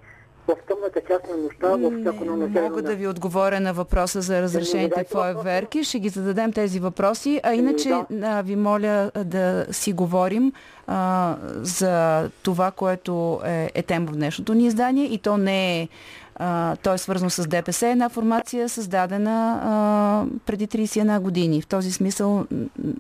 в 0.49 0.57
тъмната 0.69 1.01
част 1.09 1.25
на 1.31 1.37
нощта, 1.37 1.69
в 1.69 2.01
всяко 2.01 2.25
на 2.25 2.37
населено. 2.37 2.69
Мога 2.69 2.83
да 2.83 2.95
ви 2.95 3.09
отговоря 3.09 3.61
на 3.61 3.75
въпроса 3.75 4.21
за 4.21 4.43
разрешените 4.43 5.05
фойерверки. 5.11 5.85
Ще 5.85 5.99
ги 5.99 6.09
зададем 6.09 6.53
тези 6.53 6.81
въпроси. 6.81 7.41
А 7.43 7.55
иначе 7.55 7.95
да. 8.11 8.43
ви 8.43 8.57
моля 8.57 9.11
да 9.25 9.67
си 9.71 9.93
говорим 9.93 10.53
а, 10.87 11.37
за 11.63 12.29
това, 12.43 12.71
което 12.71 13.41
е, 13.45 13.71
е 13.75 13.83
тема 13.83 14.07
в 14.07 14.17
днешното 14.17 14.55
ни 14.55 14.67
издание 14.67 15.05
и 15.05 15.19
то 15.19 15.37
не 15.37 15.81
е 15.81 15.89
а, 16.37 16.77
то 16.77 16.95
е 16.95 16.99
свързано 16.99 17.31
с 17.31 17.47
ДПС, 17.47 17.89
една 17.89 18.09
формация 18.09 18.69
създадена 18.69 19.61
а, 19.63 20.25
преди 20.47 20.67
31 20.67 21.21
години. 21.21 21.63
В 21.63 21.67
този 21.67 21.93
смисъл 21.93 22.47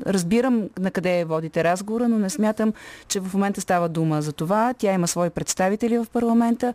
разбирам 0.07 0.68
на 0.78 0.91
къде 0.91 1.24
водите 1.24 1.64
разговора, 1.64 2.09
но 2.09 2.18
не 2.18 2.30
смятам, 2.30 2.72
че 3.09 3.20
в 3.20 3.35
момента 3.35 3.61
става 3.61 3.89
дума 3.89 4.22
за 4.22 4.33
това. 4.33 4.74
Тя 4.78 4.93
има 4.93 5.09
свои 5.09 5.30
представители 5.30 5.99
в 5.99 6.07
парламента. 6.12 6.74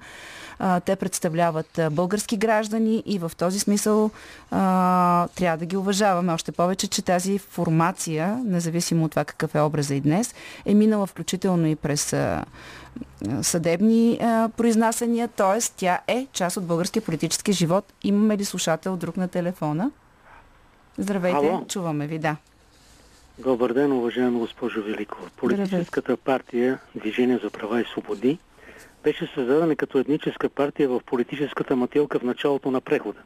А, 0.59 0.79
те 0.79 0.95
представляват 0.95 1.79
български 1.91 2.37
граждани 2.37 3.03
и 3.05 3.19
в 3.19 3.31
този 3.37 3.59
смисъл 3.59 4.11
а, 4.51 5.27
трябва 5.27 5.57
да 5.57 5.65
ги 5.65 5.77
уважаваме. 5.77 6.33
Още 6.33 6.51
повече, 6.51 6.87
че 6.87 7.01
тази 7.01 7.37
формация, 7.37 8.41
независимо 8.45 9.05
от 9.05 9.11
това 9.11 9.25
какъв 9.25 9.55
е 9.55 9.61
образа 9.61 9.95
и 9.95 10.01
днес, 10.01 10.35
е 10.65 10.73
минала 10.73 11.07
включително 11.07 11.67
и 11.67 11.75
през 11.75 12.13
а, 12.13 12.45
съдебни 13.41 14.19
а, 14.21 14.49
произнасяния, 14.57 15.27
т.е. 15.27 15.59
тя 15.77 15.99
е 16.07 16.27
част 16.33 16.57
от 16.57 16.65
българския 16.65 17.01
политически 17.01 17.51
живот. 17.51 17.93
Имаме 18.03 18.37
ли 18.37 18.45
слушател 18.45 18.97
друг 18.97 19.17
на 19.17 19.27
телефона? 19.27 19.91
Здравейте, 20.97 21.47
Ало? 21.47 21.65
чуваме 21.67 22.07
ви, 22.07 22.19
да. 22.19 22.35
Добър 23.39 23.73
ден, 23.73 23.91
уважаема 23.91 24.39
госпожо 24.39 24.83
Великова. 24.83 25.29
Политическата 25.37 26.01
Здравейте. 26.01 26.23
партия 26.23 26.79
Движение 26.95 27.39
за 27.43 27.49
права 27.49 27.81
и 27.81 27.85
свободи 27.91 28.37
беше 29.03 29.31
създадена 29.35 29.75
като 29.75 29.99
етническа 29.99 30.49
партия 30.49 30.89
в 30.89 31.01
политическата 31.05 31.75
матилка 31.75 32.19
в 32.19 32.23
началото 32.23 32.71
на 32.71 32.81
прехода, 32.81 33.19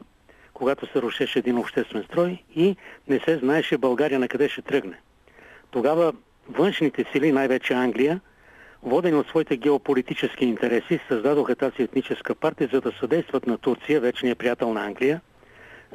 когато 0.54 0.86
се 0.86 1.02
рушеше 1.02 1.38
един 1.38 1.58
обществен 1.58 2.02
строй 2.02 2.42
и 2.56 2.76
не 3.08 3.20
се 3.20 3.38
знаеше 3.38 3.78
България 3.78 4.18
на 4.18 4.28
къде 4.28 4.48
ще 4.48 4.62
тръгне. 4.62 5.00
Тогава 5.70 6.12
външните 6.48 7.04
сили, 7.12 7.32
най-вече 7.32 7.74
Англия, 7.74 8.20
водени 8.82 9.16
от 9.16 9.28
своите 9.28 9.56
геополитически 9.56 10.44
интереси, 10.44 11.00
създадоха 11.08 11.56
тази 11.56 11.82
етническа 11.82 12.34
партия, 12.34 12.68
за 12.72 12.80
да 12.80 12.92
съдействат 13.00 13.46
на 13.46 13.58
Турция, 13.58 14.00
вечния 14.00 14.36
приятел 14.36 14.72
на 14.72 14.84
Англия, 14.84 15.20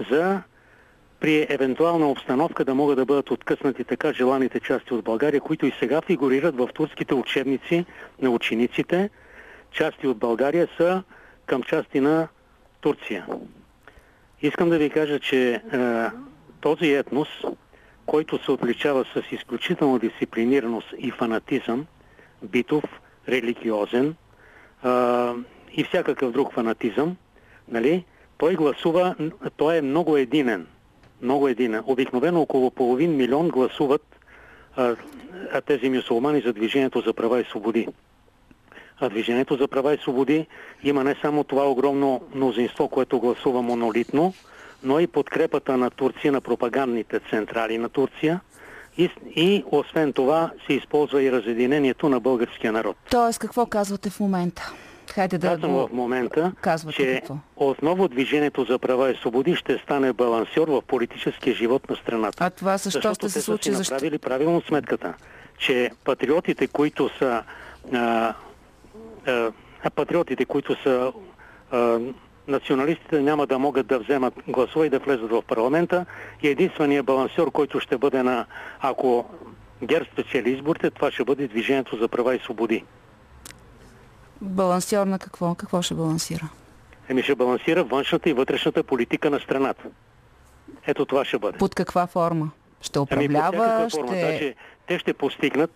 за 0.10 0.42
при 1.20 1.48
евентуална 1.50 2.12
обстановка 2.12 2.66
да 2.66 2.76
могат 2.76 2.98
да 2.98 3.06
бъдат 3.06 3.32
откъснати 3.32 3.84
така 3.84 4.14
желаните 4.14 4.60
части 4.60 4.94
от 4.94 5.04
България, 5.04 5.42
които 5.42 5.66
и 5.66 5.74
сега 5.80 6.02
фигурират 6.02 6.56
в 6.56 6.70
турските 6.74 7.14
учебници 7.14 7.86
на 8.22 8.30
учениците. 8.30 9.10
Части 9.72 10.08
от 10.08 10.18
България 10.18 10.68
са 10.78 11.04
към 11.46 11.64
части 11.64 12.00
на 12.00 12.28
Турция. 12.82 13.26
Искам 14.42 14.70
да 14.70 14.78
ви 14.78 14.90
кажа, 14.90 15.20
че 15.20 15.52
е, 15.52 15.60
този 16.62 16.94
етнос, 16.94 17.28
който 18.06 18.44
се 18.44 18.52
отличава 18.52 19.06
с 19.14 19.32
изключителна 19.32 20.00
дисциплинираност 20.00 20.94
и 20.98 21.12
фанатизъм, 21.12 21.86
битов, 22.44 22.84
религиозен 23.30 24.16
а, 24.84 25.34
и 25.74 25.84
всякакъв 25.84 26.32
друг 26.32 26.54
фанатизъм, 26.54 27.18
нали, 27.68 28.06
той 28.38 28.56
гласува, 28.56 29.16
той 29.58 29.78
е 29.78 29.82
много 29.82 30.18
единен. 30.18 30.68
Много 31.22 31.48
единен. 31.48 31.84
Обикновено 31.86 32.42
около 32.42 32.72
половин 32.72 33.16
милион 33.16 33.50
гласуват 33.50 34.20
а, 34.76 34.96
а 35.52 35.62
тези 35.62 35.90
мюсулмани 35.90 36.42
за 36.42 36.54
Движението 36.54 37.02
за 37.02 37.14
права 37.14 37.42
и 37.42 37.44
свободи. 37.44 37.88
А 39.00 39.10
Движението 39.10 39.56
за 39.56 39.68
права 39.68 39.94
и 39.94 39.98
свободи 39.98 40.48
има 40.84 41.04
не 41.04 41.16
само 41.22 41.44
това 41.44 41.70
огромно 41.70 42.22
мнозинство, 42.36 42.88
което 42.88 43.20
гласува 43.20 43.62
монолитно, 43.62 44.34
но 44.84 45.00
и 45.00 45.08
подкрепата 45.08 45.78
на 45.78 45.90
Турция, 45.90 46.32
на 46.32 46.42
пропагандните 46.42 47.20
централи 47.20 47.78
на 47.78 47.90
Турция. 47.90 48.40
И, 48.98 49.10
и 49.36 49.64
освен 49.72 50.14
това 50.14 50.52
се 50.68 50.74
използва 50.74 51.24
и 51.24 51.32
разединението 51.32 52.10
на 52.10 52.20
българския 52.20 52.72
народ. 52.72 52.98
Тоест, 53.12 53.40
какво 53.40 53.66
казвате 53.66 54.10
в 54.10 54.20
момента? 54.20 54.74
Хайде 55.12 55.38
да 55.38 55.48
Казвам 55.48 55.72
го... 55.74 55.88
в 55.88 55.92
момента, 55.92 56.52
Казвате 56.62 56.96
че 56.96 57.20
какво? 57.20 57.38
отново 57.56 58.08
Движението 58.08 58.64
за 58.64 58.80
права 58.80 59.12
и 59.12 59.16
свободи 59.16 59.56
ще 59.56 59.78
стане 59.78 60.14
балансьор 60.14 60.68
в 60.68 60.82
политическия 60.82 61.56
живот 61.56 61.90
на 61.90 61.96
страната. 61.96 62.44
А 62.46 62.50
това 62.50 62.78
защо 62.78 62.90
Защото 62.92 63.16
ще 63.16 63.30
се 63.30 63.42
случи? 63.42 63.70
си 63.70 63.76
Защо? 63.76 63.94
направили 63.94 64.18
правилно 64.18 64.62
сметката, 64.62 65.14
че 65.58 65.92
патриотите, 66.04 66.68
които 66.68 67.10
са 67.20 67.44
а, 67.94 68.34
а 69.84 69.90
патриотите, 69.96 70.46
които 70.46 70.84
са 70.84 71.12
а, 71.72 72.00
националистите 72.48 73.22
няма 73.22 73.48
да 73.48 73.60
могат 73.60 73.88
да 73.88 74.00
вземат 74.00 74.34
гласове 74.48 74.86
и 74.86 74.90
да 74.90 75.00
влезат 75.00 75.32
в 75.32 75.42
парламента 75.42 76.06
и 76.42 76.48
единственият 76.48 77.06
балансьор, 77.06 77.52
който 77.52 77.80
ще 77.80 77.98
бъде 77.98 78.24
на, 78.24 78.46
ако 78.82 79.26
ГЕРБ 79.84 80.06
спечели 80.14 80.52
изборите, 80.52 80.90
това 80.90 81.12
ще 81.12 81.24
бъде 81.24 81.48
Движението 81.48 81.98
за 81.98 82.08
права 82.08 82.36
и 82.36 82.40
свободи. 82.40 82.84
Балансьор 84.42 85.08
на 85.08 85.20
какво? 85.20 85.56
Какво 85.56 85.82
ще 85.82 85.94
балансира? 85.94 86.50
Еми 87.10 87.24
ще 87.24 87.36
балансира 87.36 87.84
външната 87.84 88.30
и 88.30 88.34
вътрешната 88.34 88.84
политика 88.84 89.30
на 89.30 89.40
страната. 89.40 89.84
Ето 90.88 91.06
това 91.06 91.26
ще 91.26 91.40
бъде. 91.40 91.58
Под 91.58 91.76
каква 91.76 92.08
форма? 92.08 92.52
Ще 92.82 93.00
Ами 93.00 93.26
управлява? 93.26 93.90
форма. 93.90 94.08
ще... 94.08 94.22
Даже 94.22 94.56
те 94.88 95.00
ще 95.00 95.14
постигнат, 95.14 95.72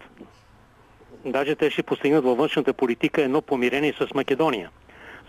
даже 1.26 1.56
те 1.56 1.70
ще 1.70 1.84
постигнат 1.84 2.24
във 2.24 2.38
външната 2.38 2.74
политика 2.74 3.22
едно 3.22 3.42
помирение 3.42 3.94
с 3.94 4.14
Македония. 4.14 4.70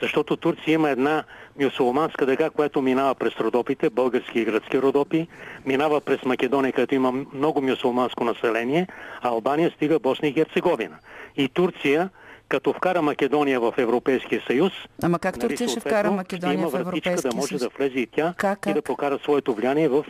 Защото 0.03 0.37
Турция 0.37 0.75
има 0.75 0.91
една 0.91 1.25
мюсулманска 1.61 2.27
дъга, 2.27 2.51
която 2.51 2.83
минава 2.83 3.15
през 3.15 3.37
родопите, 3.41 3.91
български 3.91 4.41
и 4.41 4.45
гръцки 4.45 4.83
родопи, 4.83 5.27
минава 5.67 6.01
през 6.01 6.23
Македония, 6.25 6.73
където 6.73 6.95
има 6.95 7.13
много 7.35 7.63
мюсулманско 7.63 8.25
население, 8.25 8.87
а 9.23 9.29
Албания 9.29 9.71
стига 9.71 9.99
Босния 9.99 10.31
и 10.31 10.33
Херцеговина. 10.33 10.97
И 11.37 11.49
Турция, 11.49 12.11
като 12.49 12.73
вкара 12.73 13.03
Македония 13.03 13.61
в 13.61 13.75
Европейския 13.79 14.43
съюз, 14.47 14.73
Ама 15.03 15.19
как 15.19 15.37
нали, 15.37 15.49
Турция 15.49 15.69
ще 15.69 15.81
вкара 15.81 16.11
Македония 16.11 16.59
има 16.59 16.69
в 16.69 17.01
да 17.23 17.31
може 17.35 17.59
да 17.59 17.69
влезе 17.69 17.99
и 17.99 18.07
тя 18.07 18.35
Как, 18.37 18.67
и 18.67 18.69
да 18.69 18.75
как? 18.75 18.85
покара 18.85 19.19
своето 19.19 19.55
влияние 19.55 19.89
в 19.89 20.05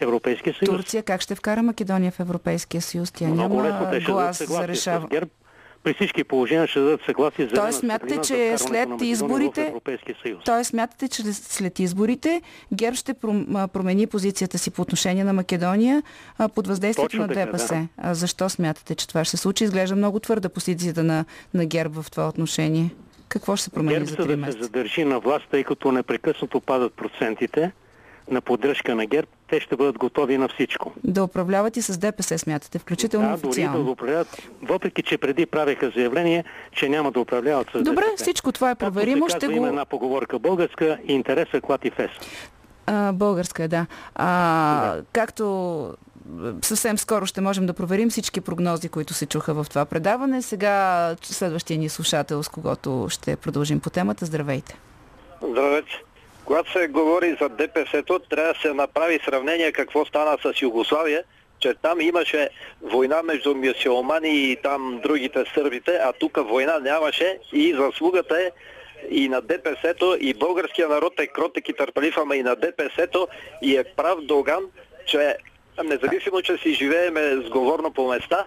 Европейския 0.00 0.54
съюз. 0.54 0.76
Турция 0.76 1.02
как 1.02 1.20
ще 1.20 1.34
вкара 1.34 1.62
Македония 1.62 2.12
в 2.12 2.20
Европейския 2.20 2.82
съюз? 2.82 3.12
Тя 3.12 3.26
Много 3.26 3.62
лесно 3.62 3.80
няма 3.80 3.90
те 3.90 4.00
ще 4.00 4.12
глас 4.12 4.46
за 4.46 4.68
решава. 4.68 5.06
с 5.06 5.10
ГЕРБ. 5.10 5.30
При 5.86 5.94
всички 5.94 6.24
положения 6.24 6.66
ще 6.66 6.80
дадат 6.80 7.00
съгласие 7.06 7.46
за 7.46 7.54
Тоест, 7.54 7.78
смятате, 7.78 8.20
че 8.20 8.58
след 8.58 8.88
изборите-. 9.02 9.72
Тоест, 10.44 10.70
смятате, 10.70 11.08
че 11.08 11.22
след 11.32 11.78
изборите 11.78 12.42
ГЕРБ 12.74 12.96
ще 12.96 13.14
промени 13.72 14.06
позицията 14.06 14.58
си 14.58 14.70
по 14.70 14.82
отношение 14.82 15.24
на 15.24 15.32
Македония 15.32 16.02
под 16.54 16.66
въздействието 16.66 17.10
Точно 17.10 17.22
на 17.22 17.28
така, 17.28 17.46
ДПС. 17.46 17.74
да. 17.74 17.88
А 17.98 18.14
защо 18.14 18.48
смятате, 18.48 18.94
че 18.94 19.08
това 19.08 19.24
ще 19.24 19.36
се 19.36 19.42
случи? 19.42 19.64
Изглежда 19.64 19.96
много 19.96 20.20
твърда 20.20 20.48
позицията 20.48 21.02
на, 21.02 21.24
на 21.54 21.66
ГЕРБ 21.66 22.02
в 22.02 22.10
това 22.10 22.28
отношение. 22.28 22.90
Какво 23.28 23.56
ще 23.56 23.64
се 23.64 23.70
промени 23.70 23.98
ГЕРБ 23.98 24.06
за 24.06 24.12
за 24.12 24.22
3 24.22 24.26
да 24.26 24.32
се 24.32 24.36
месеца? 24.36 24.62
задържи 24.64 25.04
на 25.04 25.20
власт, 25.20 25.44
тъй 25.50 25.64
като 25.64 25.92
непрекъснато 25.92 26.60
падат 26.60 26.92
процентите 26.92 27.72
на 28.30 28.40
поддръжка 28.40 28.94
на 28.94 29.06
ГЕРБ, 29.06 29.28
те 29.48 29.60
ще 29.60 29.76
бъдат 29.76 29.98
готови 29.98 30.38
на 30.38 30.48
всичко. 30.48 30.92
Да 31.04 31.24
управляват 31.24 31.76
и 31.76 31.82
с 31.82 31.98
ДПС, 31.98 32.38
смятате, 32.38 32.78
включително 32.78 33.26
Да, 33.26 33.32
дори 33.32 33.42
да 33.42 33.48
официално. 33.48 33.84
го 33.84 33.90
управляват, 33.90 34.42
въпреки 34.62 35.02
че 35.02 35.18
преди 35.18 35.46
правеха 35.46 35.90
заявление, 35.96 36.44
че 36.72 36.88
няма 36.88 37.12
да 37.12 37.20
управляват 37.20 37.68
с 37.74 37.82
Добре, 37.82 38.04
ДПС. 38.04 38.22
всичко 38.24 38.52
това 38.52 38.70
е 38.70 38.72
Както 38.72 38.84
проверимо. 38.84 39.28
Ще 39.28 39.46
има 39.46 39.58
го... 39.58 39.66
една 39.66 39.84
поговорка 39.84 40.38
българска, 40.38 40.98
интереса 41.06 41.60
клати 41.60 41.90
фес. 41.90 42.10
А, 42.86 43.12
българска 43.12 43.62
е, 43.62 43.68
да. 43.68 43.86
А, 44.14 44.96
Както 45.12 45.94
съвсем 46.62 46.98
скоро 46.98 47.26
ще 47.26 47.40
можем 47.40 47.66
да 47.66 47.72
проверим 47.72 48.10
всички 48.10 48.40
прогнози, 48.40 48.88
които 48.88 49.14
се 49.14 49.26
чуха 49.26 49.54
в 49.54 49.66
това 49.68 49.84
предаване. 49.84 50.42
Сега 50.42 51.14
следващия 51.22 51.78
ни 51.78 51.88
слушател, 51.88 52.42
с 52.42 52.48
когото 52.48 53.06
ще 53.10 53.36
продължим 53.36 53.80
по 53.80 53.90
темата. 53.90 54.26
Здравейте. 54.26 54.78
Здравейте. 55.50 56.02
Когато 56.46 56.72
се 56.72 56.88
говори 56.88 57.36
за 57.40 57.48
ДПС-то, 57.48 58.18
трябва 58.18 58.52
да 58.52 58.60
се 58.60 58.72
направи 58.72 59.20
сравнение 59.24 59.72
какво 59.72 60.04
стана 60.04 60.38
с 60.42 60.62
Югославия, 60.62 61.24
че 61.58 61.74
там 61.74 62.00
имаше 62.00 62.48
война 62.82 63.22
между 63.22 63.54
мюсюлмани 63.54 64.50
и 64.50 64.56
там 64.56 65.00
другите 65.02 65.44
сърбите, 65.54 66.00
а 66.02 66.12
тук 66.12 66.38
война 66.48 66.78
нямаше 66.78 67.38
и 67.52 67.74
заслугата 67.74 68.40
е 68.40 68.50
и 69.10 69.28
на 69.28 69.40
ДПС-то, 69.40 70.16
и 70.20 70.34
българския 70.34 70.88
народ 70.88 71.20
е 71.20 71.26
кротък 71.26 71.68
и 71.68 71.72
търпелив, 71.72 72.16
ама 72.18 72.36
и 72.36 72.42
на 72.42 72.56
ДПС-то, 72.56 73.28
и 73.62 73.76
е 73.76 73.84
прав 73.84 74.20
Доган, 74.20 74.64
че 75.06 75.36
независимо, 75.84 76.42
че 76.42 76.56
си 76.56 76.74
живееме 76.74 77.36
сговорно 77.46 77.92
по 77.92 78.08
места, 78.08 78.46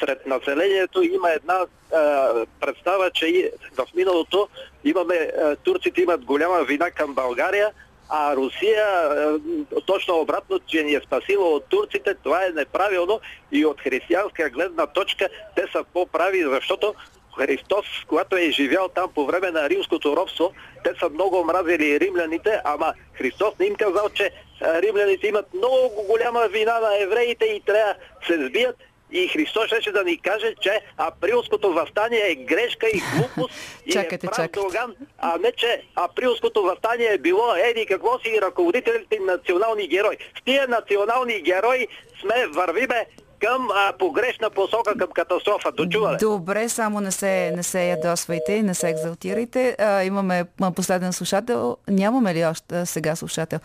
сред 0.00 0.26
населението 0.26 1.02
има 1.02 1.30
една 1.30 1.66
а, 1.92 2.30
представа, 2.60 3.10
че 3.10 3.26
и 3.26 3.50
в 3.76 3.86
миналото 3.94 4.48
имаме, 4.84 5.14
а, 5.14 5.56
турците 5.56 6.02
имат 6.02 6.24
голяма 6.24 6.64
вина 6.64 6.90
към 6.90 7.14
България, 7.14 7.70
а 8.08 8.36
Русия 8.36 8.84
а, 8.86 9.38
точно 9.86 10.20
обратно, 10.20 10.58
че 10.58 10.82
ни 10.82 10.94
е 10.94 11.00
спасила 11.06 11.48
от 11.48 11.64
турците, 11.64 12.14
това 12.14 12.46
е 12.46 12.50
неправилно 12.50 13.20
и 13.52 13.66
от 13.66 13.80
християнска 13.80 14.50
гледна 14.50 14.86
точка 14.86 15.28
те 15.56 15.64
са 15.72 15.84
по-прави, 15.92 16.44
защото 16.44 16.94
Христос, 17.38 17.86
когато 18.08 18.36
е 18.36 18.50
живял 18.50 18.88
там 18.88 19.10
по 19.14 19.26
време 19.26 19.50
на 19.50 19.68
римското 19.68 20.16
робство, 20.16 20.52
те 20.84 20.92
са 21.00 21.08
много 21.08 21.44
мразили 21.44 22.00
римляните, 22.00 22.60
ама 22.64 22.94
Христос 23.14 23.58
не 23.58 23.66
им 23.66 23.74
казал, 23.74 24.08
че 24.08 24.30
римляните 24.62 25.26
имат 25.26 25.54
много 25.54 26.04
голяма 26.08 26.48
вина 26.48 26.80
на 26.80 27.02
евреите 27.02 27.44
и 27.44 27.60
трябва 27.60 27.94
да 27.94 28.26
се 28.26 28.46
сбият 28.46 28.76
и 29.12 29.28
Христос 29.28 29.70
ще 29.80 29.92
да 29.92 30.04
ни 30.04 30.18
каже, 30.18 30.54
че 30.60 30.80
априлското 30.98 31.72
възстание 31.72 32.30
е 32.30 32.34
грешка 32.34 32.86
и 32.88 33.02
глупост 33.16 33.54
и 33.86 33.92
Чакайте, 33.92 34.26
е 34.26 34.28
прав 34.28 34.36
чакайте. 34.36 34.60
Доган, 34.60 34.94
а 35.18 35.38
не, 35.38 35.52
че 35.52 35.82
априлското 35.96 36.62
възстание 36.62 37.08
е 37.12 37.18
било 37.18 37.54
еди 37.54 37.86
какво 37.86 38.18
си 38.18 38.40
ръководителите 38.42 39.16
им 39.16 39.24
национални 39.24 39.88
герои. 39.88 40.16
С 40.38 40.44
тия 40.44 40.68
национални 40.68 41.42
герои 41.42 41.88
сме 42.20 42.46
вървиме 42.46 43.06
към 43.42 43.68
а, 43.70 43.92
погрешна 43.98 44.50
посока, 44.50 44.94
към 44.98 45.08
катастрофа. 45.14 45.72
Дочували? 45.72 46.16
Добре, 46.20 46.68
само 46.68 47.00
не 47.00 47.12
се, 47.12 47.52
не 47.56 47.62
се 47.62 47.88
ядосвайте, 47.88 48.62
не 48.62 48.74
се 48.74 48.88
екзалтирайте. 48.88 49.76
А, 49.78 50.02
имаме 50.02 50.44
последен 50.76 51.12
слушател. 51.12 51.76
Нямаме 51.88 52.34
ли 52.34 52.44
още 52.44 52.80
а, 52.80 52.86
сега 52.86 53.16
слушател? 53.16 53.58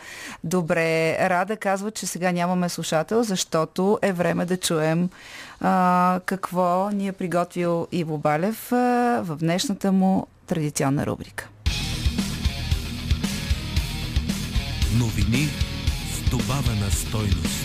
Добре, 0.43 1.17
Рада 1.30 1.57
казва, 1.57 1.91
че 1.91 2.05
сега 2.07 2.32
нямаме 2.32 2.69
слушател, 2.69 3.23
защото 3.23 3.99
е 4.01 4.11
време 4.11 4.45
да 4.45 4.57
чуем 4.57 5.09
а, 5.61 6.19
какво 6.25 6.89
ни 6.89 7.07
е 7.07 7.11
приготвил 7.11 7.88
Иво 7.91 8.17
Балев 8.17 8.71
а, 8.71 8.75
в 9.23 9.36
днешната 9.36 9.91
му 9.91 10.28
традиционна 10.47 11.05
рубрика. 11.05 11.47
Новини 14.99 15.47
с 16.13 16.30
добавена 16.30 16.91
стойност. 16.91 17.57